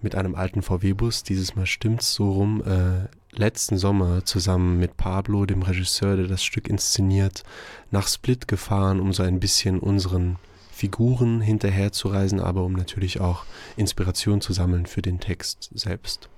mit 0.00 0.14
einem 0.14 0.34
alten 0.34 0.62
VW-Bus, 0.62 1.22
dieses 1.22 1.54
Mal 1.54 1.66
stimmt's 1.66 2.14
so 2.14 2.32
rum, 2.32 2.62
äh, 2.62 3.08
letzten 3.32 3.78
Sommer 3.78 4.24
zusammen 4.24 4.78
mit 4.78 4.96
Pablo, 4.96 5.46
dem 5.46 5.62
Regisseur, 5.62 6.16
der 6.16 6.26
das 6.26 6.42
Stück 6.42 6.68
inszeniert, 6.68 7.42
nach 7.90 8.08
Split 8.08 8.48
gefahren, 8.48 9.00
um 9.00 9.12
so 9.12 9.22
ein 9.22 9.40
bisschen 9.40 9.78
unseren 9.78 10.36
Figuren 10.70 11.40
hinterherzureisen, 11.40 12.40
aber 12.40 12.64
um 12.64 12.72
natürlich 12.72 13.20
auch 13.20 13.44
Inspiration 13.76 14.40
zu 14.40 14.52
sammeln 14.52 14.86
für 14.86 15.02
den 15.02 15.18
Text 15.18 15.70
selbst. 15.74 16.28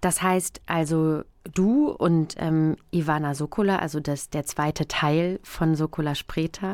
Das 0.00 0.22
heißt 0.22 0.62
also, 0.66 1.22
du 1.54 1.90
und 1.90 2.34
ähm, 2.38 2.76
Ivana 2.90 3.34
Sokola, 3.34 3.76
also 3.76 4.00
das, 4.00 4.30
der 4.30 4.44
zweite 4.44 4.88
Teil 4.88 5.40
von 5.42 5.74
Sokola 5.76 6.14
Spreter, 6.14 6.72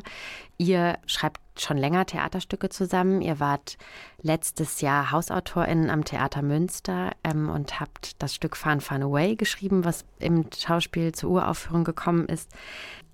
ihr 0.59 0.99
schreibt 1.07 1.41
schon 1.61 1.77
länger 1.77 2.07
Theaterstücke 2.07 2.69
zusammen. 2.69 3.21
Ihr 3.21 3.41
wart 3.41 3.77
letztes 4.23 4.81
Jahr 4.81 5.11
HausautorInnen 5.11 5.91
am 5.91 6.05
Theater 6.05 6.43
Münster 6.43 7.13
ähm, 7.25 7.49
und 7.49 7.81
habt 7.81 8.23
das 8.23 8.35
Stück 8.35 8.57
Fun 8.57 8.81
Fun 8.81 9.03
Away 9.03 9.37
geschrieben, 9.37 9.85
was 9.85 10.05
im 10.19 10.47
Schauspiel 10.57 11.13
zur 11.13 11.31
Uraufführung 11.31 11.85
gekommen 11.85 12.27
ist. 12.27 12.51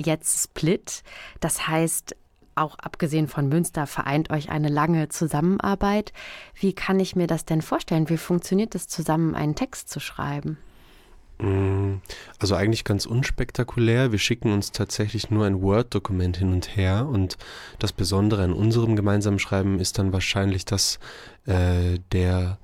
Jetzt 0.01 0.45
Split. 0.45 1.03
Das 1.41 1.69
heißt, 1.69 2.17
auch 2.55 2.79
abgesehen 2.79 3.29
von 3.29 3.49
Münster 3.49 3.87
vereint 3.87 4.31
euch 4.31 4.51
eine 4.51 4.69
lange 4.69 5.09
Zusammenarbeit. 5.09 6.13
Wie 6.55 6.75
kann 6.75 7.01
ich 7.01 7.17
mir 7.17 7.27
das 7.27 7.45
denn 7.45 7.63
vorstellen? 7.63 8.09
Wie 8.09 8.19
funktioniert 8.19 8.75
es 8.75 8.89
zusammen, 8.89 9.35
einen 9.35 9.55
Text 9.55 9.89
zu 9.89 10.01
schreiben? 10.01 10.59
Also 12.39 12.55
eigentlich 12.55 12.85
ganz 12.85 13.05
unspektakulär. 13.05 14.13
Wir 14.13 14.19
schicken 14.19 14.53
uns 14.53 14.71
tatsächlich 14.71 15.31
nur 15.31 15.45
ein 15.45 15.61
Word-Dokument 15.61 16.37
hin 16.37 16.53
und 16.53 16.77
her 16.77 17.09
und 17.11 17.37
das 17.79 17.93
Besondere 17.93 18.45
an 18.45 18.53
unserem 18.53 18.95
gemeinsamen 18.95 19.39
Schreiben 19.39 19.81
ist 19.81 19.99
dann 19.99 20.13
wahrscheinlich, 20.13 20.65
dass 20.65 21.01
äh, 21.47 21.99
der 22.13 22.59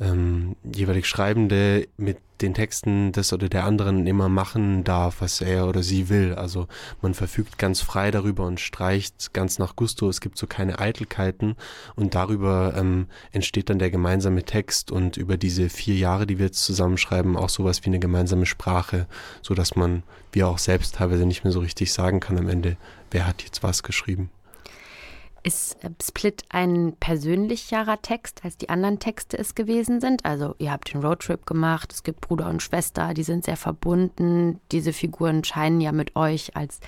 ähm, 0.00 0.56
jeweilig 0.74 1.06
Schreibende 1.06 1.86
mit 1.96 2.18
den 2.42 2.54
Texten 2.54 3.12
des 3.12 3.32
oder 3.32 3.48
der 3.48 3.64
anderen 3.64 4.06
immer 4.06 4.28
machen 4.28 4.84
darf, 4.84 5.20
was 5.20 5.40
er 5.40 5.68
oder 5.68 5.82
sie 5.82 6.08
will. 6.08 6.34
Also 6.34 6.66
man 7.00 7.14
verfügt 7.14 7.58
ganz 7.58 7.80
frei 7.80 8.10
darüber 8.10 8.46
und 8.46 8.60
streicht 8.60 9.32
ganz 9.32 9.58
nach 9.58 9.76
Gusto. 9.76 10.08
Es 10.08 10.20
gibt 10.20 10.36
so 10.36 10.46
keine 10.46 10.78
Eitelkeiten 10.78 11.56
und 11.94 12.14
darüber 12.14 12.74
ähm, 12.76 13.06
entsteht 13.30 13.70
dann 13.70 13.78
der 13.78 13.90
gemeinsame 13.90 14.42
Text 14.42 14.90
und 14.90 15.16
über 15.16 15.36
diese 15.36 15.68
vier 15.68 15.94
Jahre, 15.94 16.26
die 16.26 16.38
wir 16.38 16.46
jetzt 16.46 16.64
zusammenschreiben, 16.64 17.36
auch 17.36 17.48
sowas 17.48 17.82
wie 17.84 17.90
eine 17.90 18.00
gemeinsame 18.00 18.46
Sprache, 18.46 19.06
so 19.40 19.54
dass 19.54 19.76
man, 19.76 20.02
wie 20.32 20.44
auch 20.44 20.58
selbst 20.58 20.96
teilweise 20.96 21.26
nicht 21.26 21.44
mehr 21.44 21.52
so 21.52 21.60
richtig 21.60 21.92
sagen 21.92 22.20
kann 22.20 22.38
am 22.38 22.48
Ende, 22.48 22.76
wer 23.10 23.26
hat 23.26 23.42
jetzt 23.42 23.62
was 23.62 23.82
geschrieben. 23.82 24.30
Ist 25.44 25.82
äh, 25.82 25.90
Split 26.02 26.44
ein 26.50 26.94
persönlicherer 27.00 28.00
Text, 28.00 28.44
als 28.44 28.56
die 28.56 28.68
anderen 28.68 29.00
Texte 29.00 29.36
es 29.36 29.54
gewesen 29.54 30.00
sind? 30.00 30.24
Also 30.24 30.54
ihr 30.58 30.70
habt 30.70 30.92
den 30.92 31.02
Roadtrip 31.02 31.46
gemacht, 31.46 31.92
es 31.92 32.04
gibt 32.04 32.20
Bruder 32.20 32.48
und 32.48 32.62
Schwester, 32.62 33.12
die 33.12 33.24
sind 33.24 33.44
sehr 33.44 33.56
verbunden. 33.56 34.60
Diese 34.70 34.92
Figuren 34.92 35.42
scheinen 35.42 35.80
ja 35.80 35.90
mit 35.90 36.14
euch 36.14 36.56
als 36.56 36.78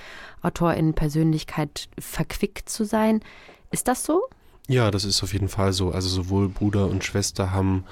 Autorin 0.42 0.94
Persönlichkeit 0.94 1.88
verquickt 1.98 2.68
zu 2.68 2.84
sein. 2.84 3.20
Ist 3.72 3.88
das 3.88 4.04
so? 4.04 4.22
Ja, 4.68 4.90
das 4.90 5.04
ist 5.04 5.22
auf 5.22 5.32
jeden 5.32 5.48
Fall 5.48 5.72
so. 5.72 5.90
Also 5.90 6.08
sowohl 6.08 6.48
Bruder 6.48 6.86
und 6.86 7.04
Schwester 7.04 7.50
haben 7.50 7.84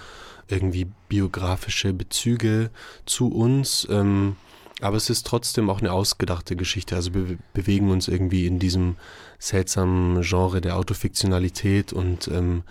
irgendwie 0.49 0.87
biografische 1.09 1.93
Bezüge 1.93 2.71
zu 3.05 3.29
uns. 3.29 3.87
Ähm, 3.91 4.37
aber 4.83 4.97
es 4.97 5.11
ist 5.11 5.27
trotzdem 5.27 5.71
auch 5.71 5.81
eine 5.81 5.93
ausgedachte 5.93 6.57
Geschichte. 6.57 6.97
Also 6.97 7.15
wir 7.15 7.39
bewegen 7.55 7.91
uns 7.91 8.09
irgendwie 8.09 8.47
in 8.47 8.59
diesem 8.59 8.97
seltsamen 9.39 10.23
Genre 10.23 10.61
der 10.61 10.77
Autofiktionalität 10.77 11.93
und 11.93 12.29
ähm, 12.29 12.65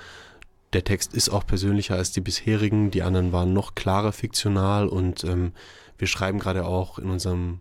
der 0.74 0.84
Text 0.84 1.14
ist 1.14 1.30
auch 1.30 1.46
persönlicher 1.46 1.96
als 1.96 2.12
die 2.12 2.22
bisherigen. 2.22 2.92
Die 2.92 3.04
anderen 3.04 3.32
waren 3.32 3.54
noch 3.54 3.76
klarer 3.76 4.12
fiktional 4.12 4.88
und 4.88 5.24
ähm, 5.24 5.54
wir 5.98 6.08
schreiben 6.08 6.40
gerade 6.40 6.66
auch 6.66 6.98
in 6.98 7.10
unserem 7.10 7.60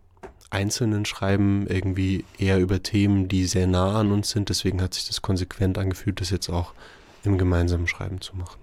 einzelnen 0.50 1.04
Schreiben 1.04 1.66
irgendwie 1.68 2.24
eher 2.38 2.58
über 2.58 2.82
Themen, 2.82 3.28
die 3.28 3.46
sehr 3.46 3.66
nah 3.66 4.00
an 4.00 4.12
uns 4.12 4.30
sind. 4.30 4.48
Deswegen 4.48 4.82
hat 4.82 4.94
sich 4.94 5.06
das 5.06 5.22
konsequent 5.22 5.78
angefühlt, 5.78 6.20
das 6.20 6.30
jetzt 6.30 6.48
auch 6.48 6.74
im 7.22 7.38
gemeinsamen 7.38 7.86
Schreiben 7.86 8.20
zu 8.20 8.36
machen. 8.36 8.58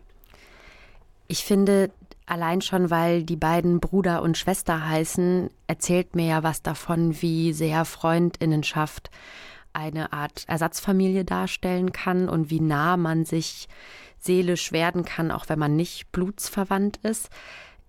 Ich 1.28 1.44
finde, 1.44 1.92
Allein 2.28 2.60
schon, 2.60 2.90
weil 2.90 3.24
die 3.24 3.38
beiden 3.38 3.80
Bruder 3.80 4.22
und 4.22 4.38
Schwester 4.38 4.88
heißen, 4.88 5.50
erzählt 5.68 6.14
mir 6.14 6.28
ja 6.28 6.44
was 6.44 6.62
davon, 6.62 7.22
wie 7.22 7.54
sehr 7.54 7.86
Freundinnenschaft 7.86 9.10
eine 9.72 10.12
Art 10.12 10.44
Ersatzfamilie 10.48 11.24
darstellen 11.24 11.94
kann 11.94 12.28
und 12.28 12.50
wie 12.50 12.60
nah 12.60 12.98
man 12.98 13.24
sich 13.24 13.70
seelisch 14.20 14.74
werden 14.74 15.06
kann, 15.06 15.32
auch 15.32 15.48
wenn 15.48 15.58
man 15.58 15.78
nicht 15.78 16.12
blutsverwandt 16.12 16.98
ist. 16.98 17.30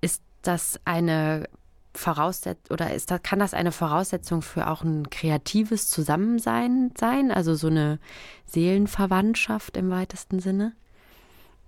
Ist 0.00 0.22
das 0.42 0.78
eine 0.84 1.48
Voraussetzung 1.92 2.72
oder 2.72 2.94
ist 2.94 3.10
das, 3.10 3.22
kann 3.24 3.40
das 3.40 3.54
eine 3.54 3.72
Voraussetzung 3.72 4.42
für 4.42 4.68
auch 4.68 4.84
ein 4.84 5.10
kreatives 5.10 5.88
Zusammensein 5.88 6.92
sein? 6.96 7.32
Also 7.32 7.56
so 7.56 7.66
eine 7.66 7.98
Seelenverwandtschaft 8.46 9.76
im 9.76 9.90
weitesten 9.90 10.38
Sinne? 10.38 10.74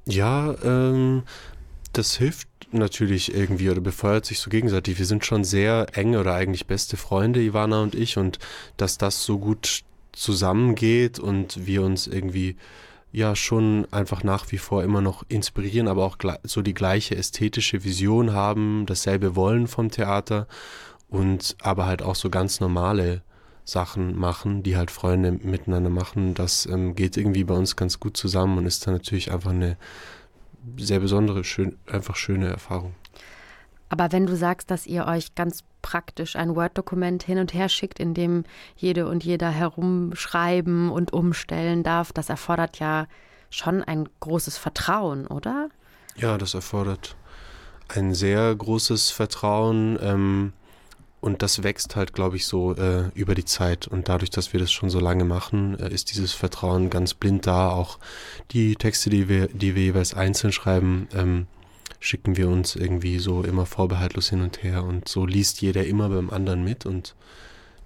Ja, 0.05 0.55
ähm, 0.62 1.25
das 1.93 2.16
hilft 2.16 2.49
natürlich 2.72 3.34
irgendwie 3.34 3.70
oder 3.70 3.80
befeuert 3.80 4.24
sich 4.24 4.38
so 4.38 4.51
gegenseitig. 4.51 4.99
Wir 4.99 5.07
sind 5.07 5.24
schon 5.24 5.45
sehr 5.45 5.86
enge 5.95 6.20
oder 6.20 6.34
eigentlich 6.34 6.66
beste 6.66 6.97
Freunde, 6.97 7.43
Ivana 7.43 7.82
und 7.82 7.95
ich, 7.95 8.16
und 8.16 8.38
dass 8.76 8.99
das 8.99 9.24
so 9.24 9.38
gut 9.38 9.82
zusammengeht 10.12 11.18
und 11.18 11.66
wir 11.66 11.82
uns 11.82 12.07
irgendwie 12.07 12.57
ja 13.12 13.34
schon 13.34 13.88
einfach 13.91 14.22
nach 14.22 14.53
wie 14.53 14.59
vor 14.59 14.84
immer 14.84 15.01
noch 15.01 15.24
inspirieren, 15.28 15.88
aber 15.88 16.05
auch 16.05 16.16
so 16.45 16.62
die 16.62 16.74
gleiche 16.74 17.16
ästhetische 17.16 17.82
Vision 17.82 18.32
haben, 18.32 18.86
dasselbe 18.86 19.34
Wollen 19.34 19.66
vom 19.66 19.91
Theater 19.91 20.47
und 21.09 21.57
aber 21.61 21.86
halt 21.86 22.03
auch 22.03 22.14
so 22.14 22.30
ganz 22.30 22.61
normale 22.61 23.22
Sachen 23.64 24.18
machen, 24.18 24.62
die 24.62 24.76
halt 24.76 24.91
Freunde 24.91 25.32
miteinander 25.32 25.91
machen. 25.91 26.34
Das 26.34 26.66
ähm, 26.66 26.95
geht 26.95 27.16
irgendwie 27.16 27.45
bei 27.45 27.55
uns 27.55 27.76
ganz 27.76 28.01
gut 28.01 28.16
zusammen 28.16 28.59
und 28.59 28.66
ist 28.66 28.86
dann 28.86 28.95
natürlich 28.95 29.32
einfach 29.32 29.51
eine 29.51 29.76
sehr 30.77 31.01
besondere, 31.01 31.45
schön, 31.45 31.79
einfach 31.87 32.17
schöne 32.17 32.49
Erfahrung. 32.49 32.95
Aber 33.89 34.13
wenn 34.13 34.27
du 34.27 34.37
sagst, 34.37 34.71
dass 34.71 34.87
ihr 34.87 35.07
euch 35.07 35.35
ganz 35.35 35.65
praktisch 35.83 36.37
ein 36.37 36.55
Word-Dokument 36.55 37.23
hin 37.23 37.39
und 37.39 37.55
her 37.55 37.69
schickt, 37.69 37.99
in 37.99 38.15
dem 38.15 38.45
jede 38.77 39.09
und 39.09 39.25
jeder 39.25 39.51
herumschreiben 39.51 40.91
und 40.91 41.13
umstellen 41.13 41.83
darf, 41.83 42.13
das 42.13 42.29
erfordert 42.29 42.79
ja 42.79 43.07
schon 43.51 43.83
ein 43.83 44.09
großes 44.21 44.59
Vertrauen, 44.59 45.27
oder? 45.27 45.69
Ja, 46.17 46.39
das 46.39 46.55
erfordert 46.55 47.17
ein 47.89 48.15
sehr 48.15 48.55
großes 48.55 49.11
Vertrauen. 49.11 49.99
Ähm, 50.01 50.53
und 51.21 51.43
das 51.43 51.62
wächst 51.62 51.97
halt, 51.97 52.14
glaube 52.14 52.37
ich, 52.37 52.47
so 52.47 52.75
äh, 52.75 53.11
über 53.14 53.35
die 53.35 53.45
Zeit. 53.45 53.87
Und 53.87 54.09
dadurch, 54.09 54.31
dass 54.31 54.53
wir 54.53 54.61
das 54.61 54.73
schon 54.73 54.89
so 54.89 55.01
lange 55.01 55.25
machen, 55.25 55.79
äh, 55.79 55.93
ist 55.93 56.12
dieses 56.12 56.33
Vertrauen 56.33 56.89
ganz 56.89 57.12
blind 57.12 57.47
da. 57.47 57.71
Auch 57.71 57.99
die 58.53 58.75
Texte, 58.75 59.11
die 59.11 59.29
wir, 59.29 59.49
die 59.49 59.75
wir 59.75 59.83
jeweils 59.83 60.14
einzeln 60.14 60.53
schreiben, 60.53 61.09
ähm, 61.14 61.47
schicken 61.99 62.39
wir 62.39 62.49
uns 62.49 62.75
irgendwie 62.75 63.18
so 63.18 63.43
immer 63.43 63.66
vorbehaltlos 63.66 64.31
hin 64.31 64.41
und 64.41 64.62
her. 64.62 64.83
Und 64.85 65.09
so 65.09 65.27
liest 65.27 65.61
jeder 65.61 65.85
immer 65.85 66.09
beim 66.09 66.31
anderen 66.31 66.64
mit. 66.64 66.87
Und 66.87 67.14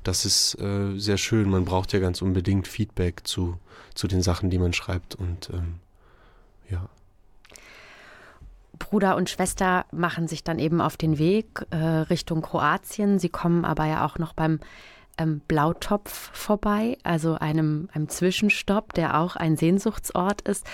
das 0.04 0.24
ist 0.24 0.54
äh, 0.60 0.96
sehr 0.96 1.18
schön. 1.18 1.50
Man 1.50 1.64
braucht 1.64 1.92
ja 1.92 1.98
ganz 1.98 2.22
unbedingt 2.22 2.68
Feedback 2.68 3.26
zu, 3.26 3.58
zu 3.94 4.06
den 4.06 4.22
Sachen, 4.22 4.48
die 4.50 4.58
man 4.58 4.72
schreibt. 4.72 5.16
Und 5.16 5.50
ähm, 5.52 5.80
ja. 6.70 6.88
Bruder 8.84 9.16
und 9.16 9.30
Schwester 9.30 9.86
machen 9.92 10.28
sich 10.28 10.44
dann 10.44 10.58
eben 10.58 10.80
auf 10.82 10.96
den 10.96 11.18
Weg 11.18 11.64
äh, 11.70 11.76
Richtung 11.76 12.42
Kroatien. 12.42 13.18
Sie 13.18 13.30
kommen 13.30 13.64
aber 13.64 13.86
ja 13.86 14.04
auch 14.04 14.18
noch 14.18 14.34
beim 14.34 14.60
ähm, 15.16 15.40
Blautopf 15.48 16.30
vorbei, 16.34 16.98
also 17.02 17.34
einem, 17.34 17.88
einem 17.92 18.08
Zwischenstopp, 18.08 18.92
der 18.92 19.18
auch 19.18 19.36
ein 19.36 19.56
Sehnsuchtsort 19.56 20.42
ist. 20.42 20.66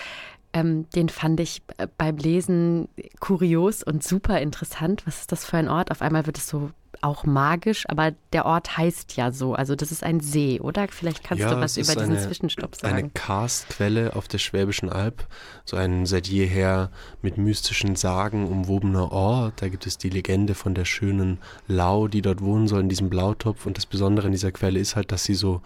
Ähm, 0.53 0.89
den 0.89 1.07
fand 1.07 1.39
ich 1.39 1.61
äh, 1.77 1.87
beim 1.97 2.17
Lesen 2.17 2.89
kurios 3.21 3.81
und 3.81 4.03
super 4.03 4.41
interessant. 4.41 5.03
Was 5.07 5.21
ist 5.21 5.31
das 5.31 5.45
für 5.45 5.57
ein 5.57 5.69
Ort? 5.69 5.91
Auf 5.91 6.01
einmal 6.01 6.25
wird 6.25 6.37
es 6.37 6.49
so 6.49 6.71
auch 7.01 7.25
magisch, 7.25 7.85
aber 7.89 8.13
der 8.33 8.45
Ort 8.45 8.77
heißt 8.77 9.17
ja 9.17 9.31
so. 9.31 9.53
Also 9.53 9.75
das 9.75 9.91
ist 9.91 10.03
ein 10.03 10.19
See, 10.19 10.59
oder? 10.59 10.87
Vielleicht 10.89 11.23
kannst 11.23 11.41
ja, 11.41 11.53
du 11.53 11.59
was 11.59 11.77
über 11.77 11.93
diesen 11.93 12.15
eine, 12.15 12.21
Zwischenstopp 12.21 12.75
sagen. 12.75 12.95
Eine 12.95 13.09
Karstquelle 13.09 14.15
auf 14.15 14.27
der 14.27 14.37
Schwäbischen 14.37 14.89
Alb, 14.89 15.27
so 15.65 15.77
ein 15.77 16.05
seit 16.05 16.27
jeher 16.27 16.91
mit 17.21 17.37
mystischen 17.37 17.95
Sagen 17.95 18.47
umwobener 18.47 19.11
Ort. 19.11 19.61
Da 19.61 19.69
gibt 19.69 19.87
es 19.87 19.97
die 19.97 20.09
Legende 20.09 20.53
von 20.53 20.73
der 20.73 20.85
schönen 20.85 21.39
Lau, 21.67 22.07
die 22.07 22.21
dort 22.21 22.41
wohnen 22.41 22.67
soll 22.67 22.81
in 22.81 22.89
diesem 22.89 23.09
Blautopf. 23.09 23.65
Und 23.65 23.77
das 23.77 23.85
Besondere 23.85 24.27
an 24.27 24.31
dieser 24.31 24.51
Quelle 24.51 24.79
ist 24.79 24.95
halt, 24.95 25.11
dass 25.11 25.23
sie 25.23 25.35
so 25.35 25.61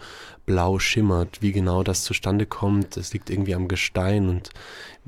blau 0.46 0.78
schimmert. 0.78 1.42
Wie 1.42 1.52
genau 1.52 1.82
das 1.82 2.04
zustande 2.04 2.46
kommt, 2.46 2.96
das 2.96 3.12
liegt 3.12 3.30
irgendwie 3.30 3.54
am 3.54 3.68
Gestein 3.68 4.28
und 4.28 4.50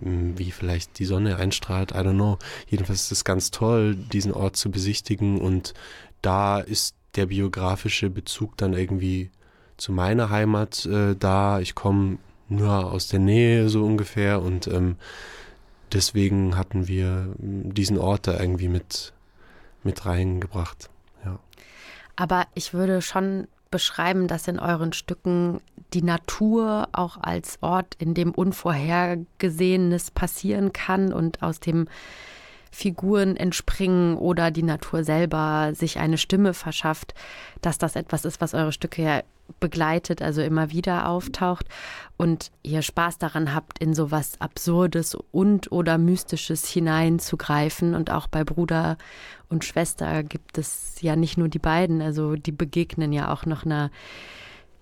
wie 0.01 0.51
vielleicht 0.51 0.99
die 0.99 1.05
Sonne 1.05 1.36
einstrahlt, 1.36 1.92
I 1.92 1.96
don't 1.96 2.14
know. 2.14 2.38
Jedenfalls 2.68 3.03
ist 3.03 3.12
es 3.12 3.24
ganz 3.24 3.51
toll, 3.51 3.94
diesen 3.94 4.32
Ort 4.32 4.57
zu 4.57 4.70
besichtigen 4.70 5.40
und 5.40 5.74
da 6.22 6.61
ist 6.61 6.94
der 7.16 7.26
biografische 7.26 8.11
Bezug 8.11 8.57
dann 8.57 8.74
irgendwie 8.74 9.30
zu 9.76 9.92
meiner 9.92 10.30
Heimat 10.30 10.86
äh, 10.86 11.14
da. 11.16 11.61
Ich 11.61 11.74
komme 11.74 12.18
nur 12.49 12.92
aus 12.92 13.09
der 13.09 13.20
Nähe 13.20 13.68
so 13.68 13.84
ungefähr 13.84 14.42
und 14.42 14.66
ähm, 14.68 14.96
deswegen 15.92 16.57
hatten 16.57 16.88
wir 16.88 17.34
hm, 17.38 17.74
diesen 17.74 17.99
Ort 17.99 18.26
da 18.26 18.38
irgendwie 18.38 18.68
mit, 18.68 19.12
mit 19.82 20.07
reingebracht. 20.07 20.90
Ja. 21.24 21.38
Aber 22.16 22.46
ich 22.55 22.74
würde 22.74 23.03
schon 23.03 23.49
beschreiben, 23.70 24.28
dass 24.28 24.48
in 24.48 24.58
euren 24.58 24.92
Stücken 24.92 25.60
die 25.94 26.02
Natur 26.02 26.88
auch 26.92 27.16
als 27.20 27.58
Ort, 27.62 27.94
in 27.98 28.14
dem 28.14 28.32
Unvorhergesehenes 28.32 30.10
passieren 30.10 30.72
kann 30.72 31.12
und 31.12 31.42
aus 31.42 31.60
dem 31.60 31.88
Figuren 32.70 33.36
entspringen 33.36 34.16
oder 34.16 34.50
die 34.50 34.62
Natur 34.62 35.02
selber 35.02 35.72
sich 35.74 35.98
eine 35.98 36.18
Stimme 36.18 36.54
verschafft, 36.54 37.14
dass 37.62 37.78
das 37.78 37.96
etwas 37.96 38.24
ist, 38.24 38.40
was 38.40 38.54
eure 38.54 38.72
Stücke 38.72 39.02
ja 39.02 39.22
begleitet, 39.61 40.22
also 40.22 40.42
immer 40.42 40.70
wieder 40.70 41.09
auftaucht 41.09 41.66
und 42.16 42.51
ihr 42.62 42.82
Spaß 42.82 43.18
daran 43.18 43.55
habt, 43.55 43.78
in 43.78 43.94
sowas 43.94 44.40
Absurdes 44.40 45.16
und 45.32 45.72
oder 45.72 45.99
Mystisches 45.99 46.68
hineinzugreifen. 46.68 47.94
Und 47.94 48.11
auch 48.11 48.26
bei 48.26 48.44
Bruder 48.44 48.99
und 49.49 49.64
Schwester 49.64 50.22
gibt 50.22 50.59
es 50.59 51.01
ja 51.01 51.16
nicht 51.16 51.38
nur 51.38 51.49
die 51.49 51.59
beiden, 51.59 52.03
also 52.03 52.36
die 52.36 52.53
begegnen 52.53 53.12
ja 53.12 53.32
auch 53.32 53.46
noch 53.46 53.64
einer 53.64 53.90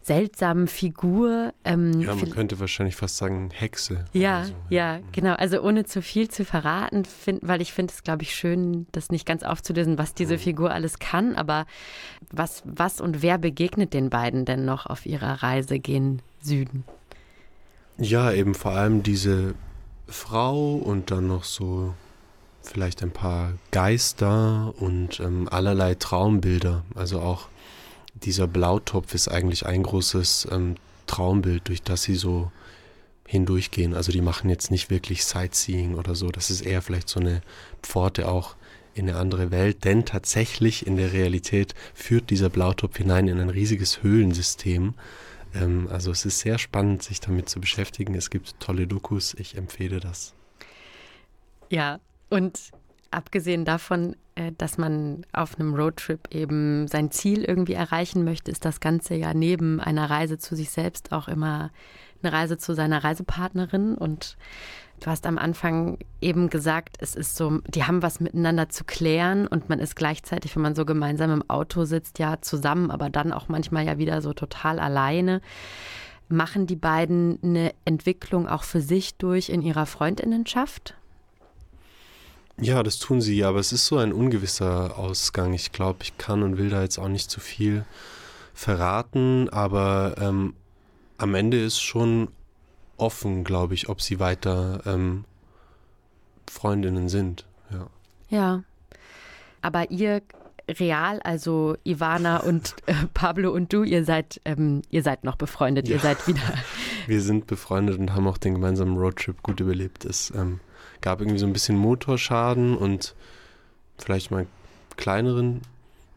seltsamen 0.07 0.69
Figur. 0.69 1.53
Ähm, 1.65 2.01
ja, 2.01 2.15
man 2.15 2.31
könnte 2.31 2.61
wahrscheinlich 2.61 2.95
fast 2.95 3.17
sagen 3.17 3.51
Hexe. 3.53 4.05
Ja, 4.13 4.45
so. 4.45 4.55
ja, 4.69 5.01
genau. 5.11 5.35
Also 5.35 5.61
ohne 5.61 5.85
zu 5.85 6.01
viel 6.01 6.29
zu 6.29 6.45
verraten, 6.45 7.05
find, 7.05 7.41
weil 7.43 7.61
ich 7.61 7.73
finde 7.73 7.93
es, 7.93 8.05
glaube 8.05 8.23
ich, 8.23 8.35
schön, 8.35 8.87
das 8.93 9.11
nicht 9.11 9.27
ganz 9.27 9.43
aufzulösen, 9.43 9.99
was 9.99 10.15
diese 10.15 10.35
mhm. 10.35 10.39
Figur 10.39 10.71
alles 10.71 11.01
kann. 11.01 11.35
Aber 11.35 11.67
was, 12.31 12.63
was 12.65 13.01
und 13.01 13.23
wer 13.23 13.37
begegnet 13.37 13.95
den 13.95 14.09
beiden 14.09 14.45
denn 14.45 14.65
noch 14.65 14.87
auf 14.87 15.07
ihrer 15.07 15.43
Reise 15.43 15.81
gen 15.81 16.23
Süden? 16.41 16.85
Ja, 17.99 18.31
eben 18.31 18.55
vor 18.55 18.73
allem 18.73 19.03
diese 19.03 19.55
Frau 20.07 20.77
und 20.77 21.11
dann 21.11 21.27
noch 21.27 21.43
so 21.43 21.95
vielleicht 22.63 23.03
ein 23.03 23.11
paar 23.11 23.55
Geister 23.73 24.73
und 24.79 25.19
ähm, 25.19 25.49
allerlei 25.51 25.95
Traumbilder. 25.95 26.85
Also 26.95 27.21
auch 27.21 27.49
dieser 28.23 28.47
Blautopf 28.47 29.15
ist 29.15 29.29
eigentlich 29.29 29.67
ein 29.67 29.83
großes 29.83 30.49
ähm, 30.51 30.77
Traumbild, 31.07 31.69
durch 31.69 31.83
das 31.83 32.03
sie 32.03 32.15
so 32.17 32.51
hindurchgehen. 33.27 33.95
Also 33.95 34.13
die 34.13 34.21
machen 34.21 34.51
jetzt 34.51 34.71
nicht 34.71 34.91
wirklich 34.91 35.25
Sightseeing 35.25 35.95
oder 35.97 36.15
so. 36.15 36.31
Das 36.31 36.51
ist 36.51 36.61
eher 36.63 36.83
vielleicht 36.83 37.09
so 37.09 37.21
eine 37.21 37.43
Pforte 37.83 38.29
auch 38.29 38.57
in 38.95 39.09
eine 39.09 39.19
andere 39.19 39.51
Welt. 39.51 39.85
Denn 39.85 40.05
tatsächlich 40.05 40.87
in 40.87 40.97
der 40.97 41.13
Realität 41.13 41.75
führt 41.95 42.31
dieser 42.31 42.49
Blautopf 42.49 42.97
hinein 42.97 43.29
in 43.29 43.41
ein 43.41 43.51
riesiges 43.51 44.03
Höhlensystem. 44.03 44.95
Ähm, 45.55 45.89
also 45.91 46.11
es 46.11 46.25
ist 46.25 46.41
sehr 46.41 46.59
spannend, 46.59 47.03
sich 47.03 47.21
damit 47.21 47.49
zu 47.49 47.61
beschäftigen. 47.61 48.15
Es 48.15 48.31
gibt 48.31 48.59
tolle 48.61 48.87
Dokus. 48.87 49.35
Ich 49.35 49.57
empfehle 49.57 50.01
das. 50.01 50.35
Ja, 51.71 52.01
und 52.31 52.71
abgesehen 53.11 53.65
davon, 53.65 54.17
äh, 54.35 54.53
dass 54.57 54.79
man 54.79 55.25
auf 55.33 55.59
einem 55.59 55.75
Roadtrip 55.75 56.35
eben 56.35 56.89
sein 56.89 57.11
Ziel 57.11 57.45
irgendwie 57.45 57.75
erreichen 57.75 58.25
möchte, 58.25 58.51
ist 58.51 58.65
das 58.65 58.81
Ganze 58.81 59.15
ja 59.15 59.35
neben 59.35 59.81
einer 59.81 60.09
Reise 60.09 60.39
zu 60.39 60.55
sich 60.55 60.71
selbst 60.71 61.13
auch 61.13 61.29
immer 61.29 61.71
eine 62.23 62.33
Reise 62.33 62.59
zu 62.59 62.75
seiner 62.75 63.03
Reisepartnerin. 63.05 63.95
Und 63.95 64.37
du 65.01 65.07
hast 65.07 65.27
am 65.27 65.39
Anfang 65.39 65.99
eben 66.21 66.51
gesagt, 66.51 66.97
es 67.01 67.15
ist 67.15 67.37
so, 67.37 67.61
die 67.69 67.85
haben 67.85 68.03
was 68.03 68.21
miteinander 68.21 68.69
zu 68.69 68.85
klären 68.85 69.47
und 69.47 69.69
man 69.69 69.79
ist 69.79 69.97
gleichzeitig, 69.97 70.55
wenn 70.57 70.63
man 70.63 70.75
so 70.75 70.85
gemeinsam 70.85 71.31
im 71.31 71.49
Auto 71.49 71.85
sitzt, 71.85 72.19
ja 72.19 72.41
zusammen, 72.41 72.91
aber 72.91 73.11
dann 73.11 73.33
auch 73.33 73.49
manchmal 73.49 73.87
ja 73.87 73.99
wieder 73.99 74.23
so 74.23 74.33
total 74.33 74.79
alleine. 74.79 75.41
Machen 76.29 76.67
die 76.67 76.77
beiden 76.77 77.39
eine 77.43 77.73
Entwicklung 77.85 78.49
auch 78.49 78.65
für 78.65 78.81
sich 78.81 79.17
durch 79.17 79.49
in 79.49 79.63
ihrer 79.63 79.87
Freundinnenschaft? 79.87 80.97
Ja, 82.59 82.83
das 82.83 82.99
tun 82.99 83.21
sie, 83.21 83.45
aber 83.45 83.59
es 83.59 83.73
ist 83.73 83.87
so 83.87 83.99
ein 83.99 84.13
ungewisser 84.13 84.99
Ausgang. 84.99 85.53
Ich 85.53 85.73
glaube, 85.73 85.99
ich 86.03 86.17
kann 86.17 86.43
und 86.43 86.57
will 86.57 86.71
da 86.71 86.83
jetzt 86.83 86.99
auch 86.99 87.09
nicht 87.09 87.31
zu 87.31 87.39
viel 87.41 87.85
verraten, 88.55 89.51
aber 89.51 90.15
ähm, 90.19 90.55
am 91.19 91.35
Ende 91.35 91.63
ist 91.63 91.81
schon 91.81 92.29
offen, 92.97 93.45
glaube 93.45 93.75
ich, 93.75 93.91
ob 93.91 94.01
sie 94.01 94.19
weiter 94.19 94.81
ähm, 94.87 95.25
Freundinnen 96.51 97.11
sind. 97.11 97.45
Ja. 97.71 97.87
ja. 98.31 98.63
Aber 99.61 99.91
ihr 99.91 100.23
real, 100.69 101.21
also 101.21 101.77
Ivana 101.85 102.39
und 102.39 102.75
äh, 102.87 102.95
Pablo 103.15 103.53
und 103.53 103.73
du, 103.73 103.83
ihr 103.83 104.05
seid, 104.05 104.41
ähm, 104.45 104.83
ihr 104.91 105.03
seid 105.03 105.25
noch 105.25 105.37
befreundet, 105.37 105.89
ja. 105.89 105.97
ihr 105.97 106.01
seid 106.01 106.27
wieder. 106.27 106.41
Wir 107.07 107.21
sind 107.21 107.47
befreundet 107.47 108.01
und 108.01 108.15
haben 108.15 108.27
auch 108.27 108.39
den 108.39 108.55
gemeinsamen 108.55 108.97
Roadtrip 108.97 109.41
gut 109.45 109.61
überlebt. 109.61 110.05
Es 110.05 110.33
ähm, 110.35 110.59
gab 111.01 111.21
irgendwie 111.21 111.39
so 111.39 111.47
ein 111.47 111.53
bisschen 111.53 111.77
Motorschaden 111.77 112.77
und 112.77 113.15
vielleicht 113.99 114.31
mal 114.31 114.39
einen 114.39 114.49
kleineren 114.97 115.63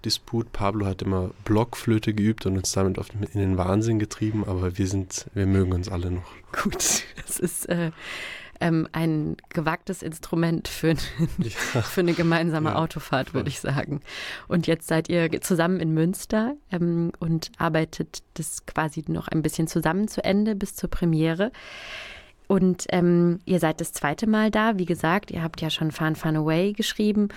Disput. 0.06 0.52
Pablo 0.52 0.86
hat 0.86 1.02
immer 1.02 1.32
Blockflöte 1.46 2.14
geübt 2.14 2.46
und 2.46 2.58
uns 2.58 2.72
damit 2.72 2.98
oft 2.98 3.14
in 3.14 3.40
den 3.40 3.58
Wahnsinn 3.58 4.00
getrieben, 4.00 4.44
aber 4.46 4.78
wir 4.78 4.88
sind, 4.88 5.26
wir 5.34 5.46
mögen 5.46 5.74
uns 5.74 5.90
alle 5.90 6.12
noch. 6.12 6.32
Gut, 6.64 7.04
das 7.26 7.40
ist 7.40 7.68
äh, 7.70 7.92
ähm, 8.60 8.88
ein 8.92 9.38
gewagtes 9.50 10.02
Instrument 10.02 10.68
für, 10.68 10.90
ja. 11.38 11.82
für 11.82 12.02
eine 12.02 12.14
gemeinsame 12.14 12.72
ja, 12.72 12.76
Autofahrt, 12.76 13.34
würde 13.34 13.50
ich 13.50 13.60
sagen. 13.60 14.02
Und 14.48 14.68
jetzt 14.68 14.88
seid 14.88 15.10
ihr 15.10 15.42
zusammen 15.42 15.80
in 15.80 15.94
Münster 15.94 16.56
ähm, 16.72 17.12
und 17.20 17.52
arbeitet 17.58 18.24
das 18.36 18.66
quasi 18.66 19.04
noch 19.08 19.28
ein 19.28 19.42
bisschen 19.42 19.68
zusammen 19.68 20.08
zu 20.08 20.24
Ende 20.24 20.56
bis 20.56 20.76
zur 20.76 20.90
Premiere. 20.90 21.52
Und 22.50 22.88
ähm, 22.90 23.42
ihr 23.46 23.60
seid 23.60 23.80
das 23.80 23.94
zweite 23.94 24.26
Mal 24.26 24.50
da. 24.50 24.80
Wie 24.80 24.88
gesagt, 24.88 25.30
ihr 25.30 25.44
habt 25.44 25.62
ja 25.62 25.70
schon 25.70 25.92
Fun 25.92 26.16
Fun 26.16 26.36
Away 26.36 26.74
geschrieben. 26.74 27.28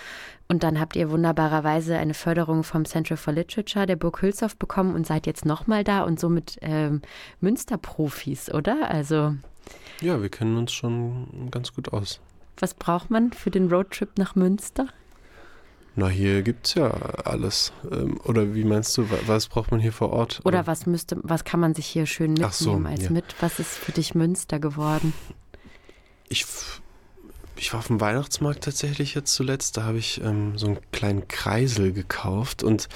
Und 0.48 0.62
dann 0.62 0.80
habt 0.80 0.96
ihr 0.96 1.10
wunderbarerweise 1.10 1.98
eine 1.98 2.14
Förderung 2.14 2.64
vom 2.64 2.86
Central 2.86 3.18
for 3.18 3.34
Literature 3.34 3.84
der 3.84 3.96
Burg 3.96 4.22
Hülshoff 4.22 4.56
bekommen 4.56 4.94
und 4.94 5.06
seid 5.06 5.26
jetzt 5.26 5.44
nochmal 5.44 5.84
da 5.84 6.04
und 6.04 6.18
somit 6.18 6.56
ähm, 6.62 7.02
Münsterprofis, 7.40 8.54
oder? 8.54 8.90
Also. 8.90 9.34
Ja, 10.00 10.22
wir 10.22 10.30
kennen 10.30 10.56
uns 10.56 10.72
schon 10.72 11.50
ganz 11.50 11.74
gut 11.74 11.92
aus. 11.92 12.18
Was 12.58 12.72
braucht 12.72 13.10
man 13.10 13.34
für 13.34 13.50
den 13.50 13.70
Roadtrip 13.70 14.16
nach 14.16 14.34
Münster? 14.34 14.86
Na, 15.94 16.08
hier 16.08 16.42
gibt 16.42 16.66
es 16.66 16.74
ja 16.74 16.90
alles. 16.90 17.72
Ähm, 17.90 18.18
oder 18.24 18.54
wie 18.54 18.64
meinst 18.64 18.96
du, 18.96 19.06
was 19.26 19.48
braucht 19.48 19.70
man 19.70 19.80
hier 19.80 19.92
vor 19.92 20.10
Ort? 20.10 20.40
Oder 20.44 20.66
was 20.66 20.86
müsste, 20.86 21.18
was 21.22 21.44
kann 21.44 21.60
man 21.60 21.74
sich 21.74 21.86
hier 21.86 22.06
schön 22.06 22.32
mitnehmen 22.32 22.52
so, 22.52 22.82
als 22.88 23.04
ja. 23.04 23.10
mit? 23.10 23.24
Was 23.40 23.58
ist 23.58 23.70
für 23.70 23.92
dich 23.92 24.14
Münster 24.14 24.58
geworden? 24.58 25.12
Ich, 26.28 26.46
ich 27.56 27.72
war 27.74 27.80
auf 27.80 27.88
dem 27.88 28.00
Weihnachtsmarkt 28.00 28.64
tatsächlich 28.64 29.14
jetzt 29.14 29.34
zuletzt. 29.34 29.76
Da 29.76 29.82
habe 29.82 29.98
ich 29.98 30.22
ähm, 30.24 30.56
so 30.56 30.66
einen 30.66 30.78
kleinen 30.92 31.28
Kreisel 31.28 31.92
gekauft. 31.92 32.62
Und 32.62 32.88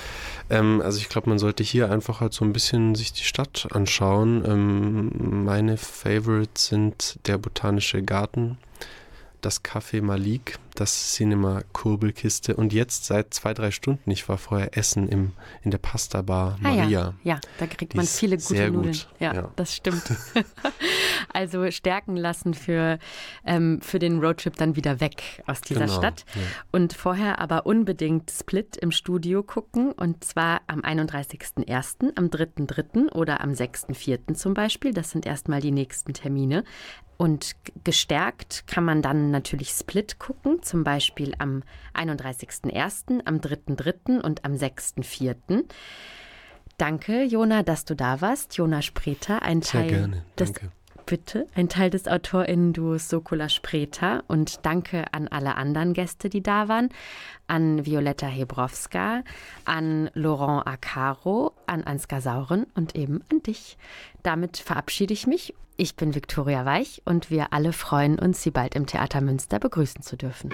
ähm, 0.49 0.81
also 0.83 0.99
ich 0.99 1.11
glaube, 1.11 1.29
man 1.29 1.39
sollte 1.39 1.63
hier 1.63 1.91
einfach 1.91 2.21
halt 2.21 2.33
so 2.33 2.47
ein 2.47 2.55
bisschen 2.55 2.95
sich 2.95 3.13
die 3.13 3.25
Stadt 3.25 3.69
anschauen. 3.73 4.43
Ähm, 4.47 5.45
meine 5.45 5.77
Favorites 5.77 6.69
sind 6.69 7.19
der 7.27 7.37
Botanische 7.37 8.03
Garten, 8.03 8.57
das 9.41 9.62
Café 9.64 10.03
Malik, 10.03 10.59
das 10.74 11.14
Cinema 11.14 11.62
Kurbelkiste 11.72 12.57
und 12.57 12.72
jetzt 12.72 13.07
seit 13.07 13.32
zwei, 13.32 13.55
drei 13.55 13.70
Stunden, 13.70 14.11
ich 14.11 14.28
war 14.28 14.39
vorher 14.39 14.76
essen 14.76 15.09
im, 15.09 15.32
in 15.62 15.70
der 15.70 15.78
Pasta 15.78 16.22
Bar 16.22 16.59
Ah, 16.62 16.68
Maria. 16.68 16.84
ja. 16.89 17.14
ja, 17.24 17.41
da 17.59 17.66
kriegt 17.66 17.93
Die 17.93 17.97
man 17.97 18.07
viele 18.07 18.37
gute 18.37 18.49
sehr 18.49 18.66
gut, 18.70 18.76
Nudeln. 18.76 18.99
Ja, 19.20 19.34
ja. 19.34 19.51
das 19.57 19.74
stimmt. 19.74 20.03
also 21.32 21.70
stärken 21.70 22.16
lassen 22.16 22.55
für, 22.55 22.99
ähm, 23.45 23.80
für 23.82 23.99
den 23.99 24.20
Roadtrip 24.20 24.57
dann 24.57 24.76
wieder 24.76 25.01
weg 25.01 25.43
aus 25.47 25.61
dieser 25.61 25.87
Genau, 25.87 25.99
Stadt. 25.99 26.24
ja. 26.34 26.41
Und 26.72 26.93
vorher 26.93 27.39
aber 27.39 27.66
unbedingt 27.66 28.30
Split 28.30 28.76
im 28.76 28.91
Studio 28.91 29.43
gucken. 29.43 29.93
Und 29.93 30.24
zwar 30.24 30.61
am 30.66 30.80
31.01., 30.80 32.12
am 32.16 32.26
3.03. 32.26 33.12
oder 33.12 33.41
am 33.41 33.51
6.04. 33.53 34.34
zum 34.34 34.55
Beispiel. 34.55 34.93
Das 34.93 35.11
sind 35.11 35.26
erstmal 35.26 35.61
die 35.61 35.72
nächsten 35.72 36.12
Termine. 36.14 36.64
Und 37.19 37.57
gestärkt 37.85 38.67
kann 38.67 38.85
man 38.85 39.01
dann 39.01 39.31
natürlich 39.31 39.71
Split 39.71 40.19
gucken, 40.19 40.62
zum 40.62 40.85
Beispiel 40.85 41.35
am 41.39 41.62
31.01., 41.95 43.23
am 43.25 43.37
3.03. 43.39 44.21
und 44.21 44.45
am 44.45 44.53
6.04. 44.53 45.64
Danke, 46.77 47.23
Jona, 47.25 47.62
dass 47.62 47.87
du 47.87 47.97
da 47.97 48.21
warst. 48.21 48.57
Jona 48.57 48.83
Spreter, 48.83 49.43
ein 49.43 49.62
Sehr 49.62 49.81
Teil 49.81 49.91
gerne, 49.91 50.25
des 50.39 50.53
danke. 50.53 50.73
Bitte, 51.07 51.47
ein 51.55 51.69
Teil 51.69 51.91
des 51.91 52.09
AutorInnen-Duos 52.09 53.09
Sokola 53.09 53.49
Spreta 53.49 54.25
und 54.27 54.67
danke 54.67 55.05
an 55.13 55.29
alle 55.29 55.57
anderen 55.57 55.93
Gäste, 55.93 56.29
die 56.29 56.43
da 56.43 56.67
waren, 56.67 56.89
an 57.47 57.87
Violetta 57.87 58.27
Hebrowska, 58.27 59.23
an 59.65 60.11
Laurent 60.15 60.67
Acaro, 60.67 61.53
an 61.67 61.85
Ansgar 61.85 62.21
Sauren 62.21 62.67
und 62.75 62.97
eben 62.97 63.23
an 63.31 63.41
dich. 63.45 63.79
Damit 64.25 64.57
verabschiede 64.57 65.13
ich 65.13 65.29
mich. 65.29 65.55
Ich 65.77 65.95
bin 65.95 66.17
Viktoria 66.17 66.65
Weich 66.65 67.03
und 67.05 67.31
wir 67.31 67.53
alle 67.53 67.73
freuen 67.73 68.19
uns, 68.19 68.43
Sie 68.43 68.51
bald 68.51 68.75
im 68.75 68.87
Theater 68.87 69.21
Münster 69.21 69.61
begrüßen 69.61 70.03
zu 70.03 70.17
dürfen. 70.17 70.51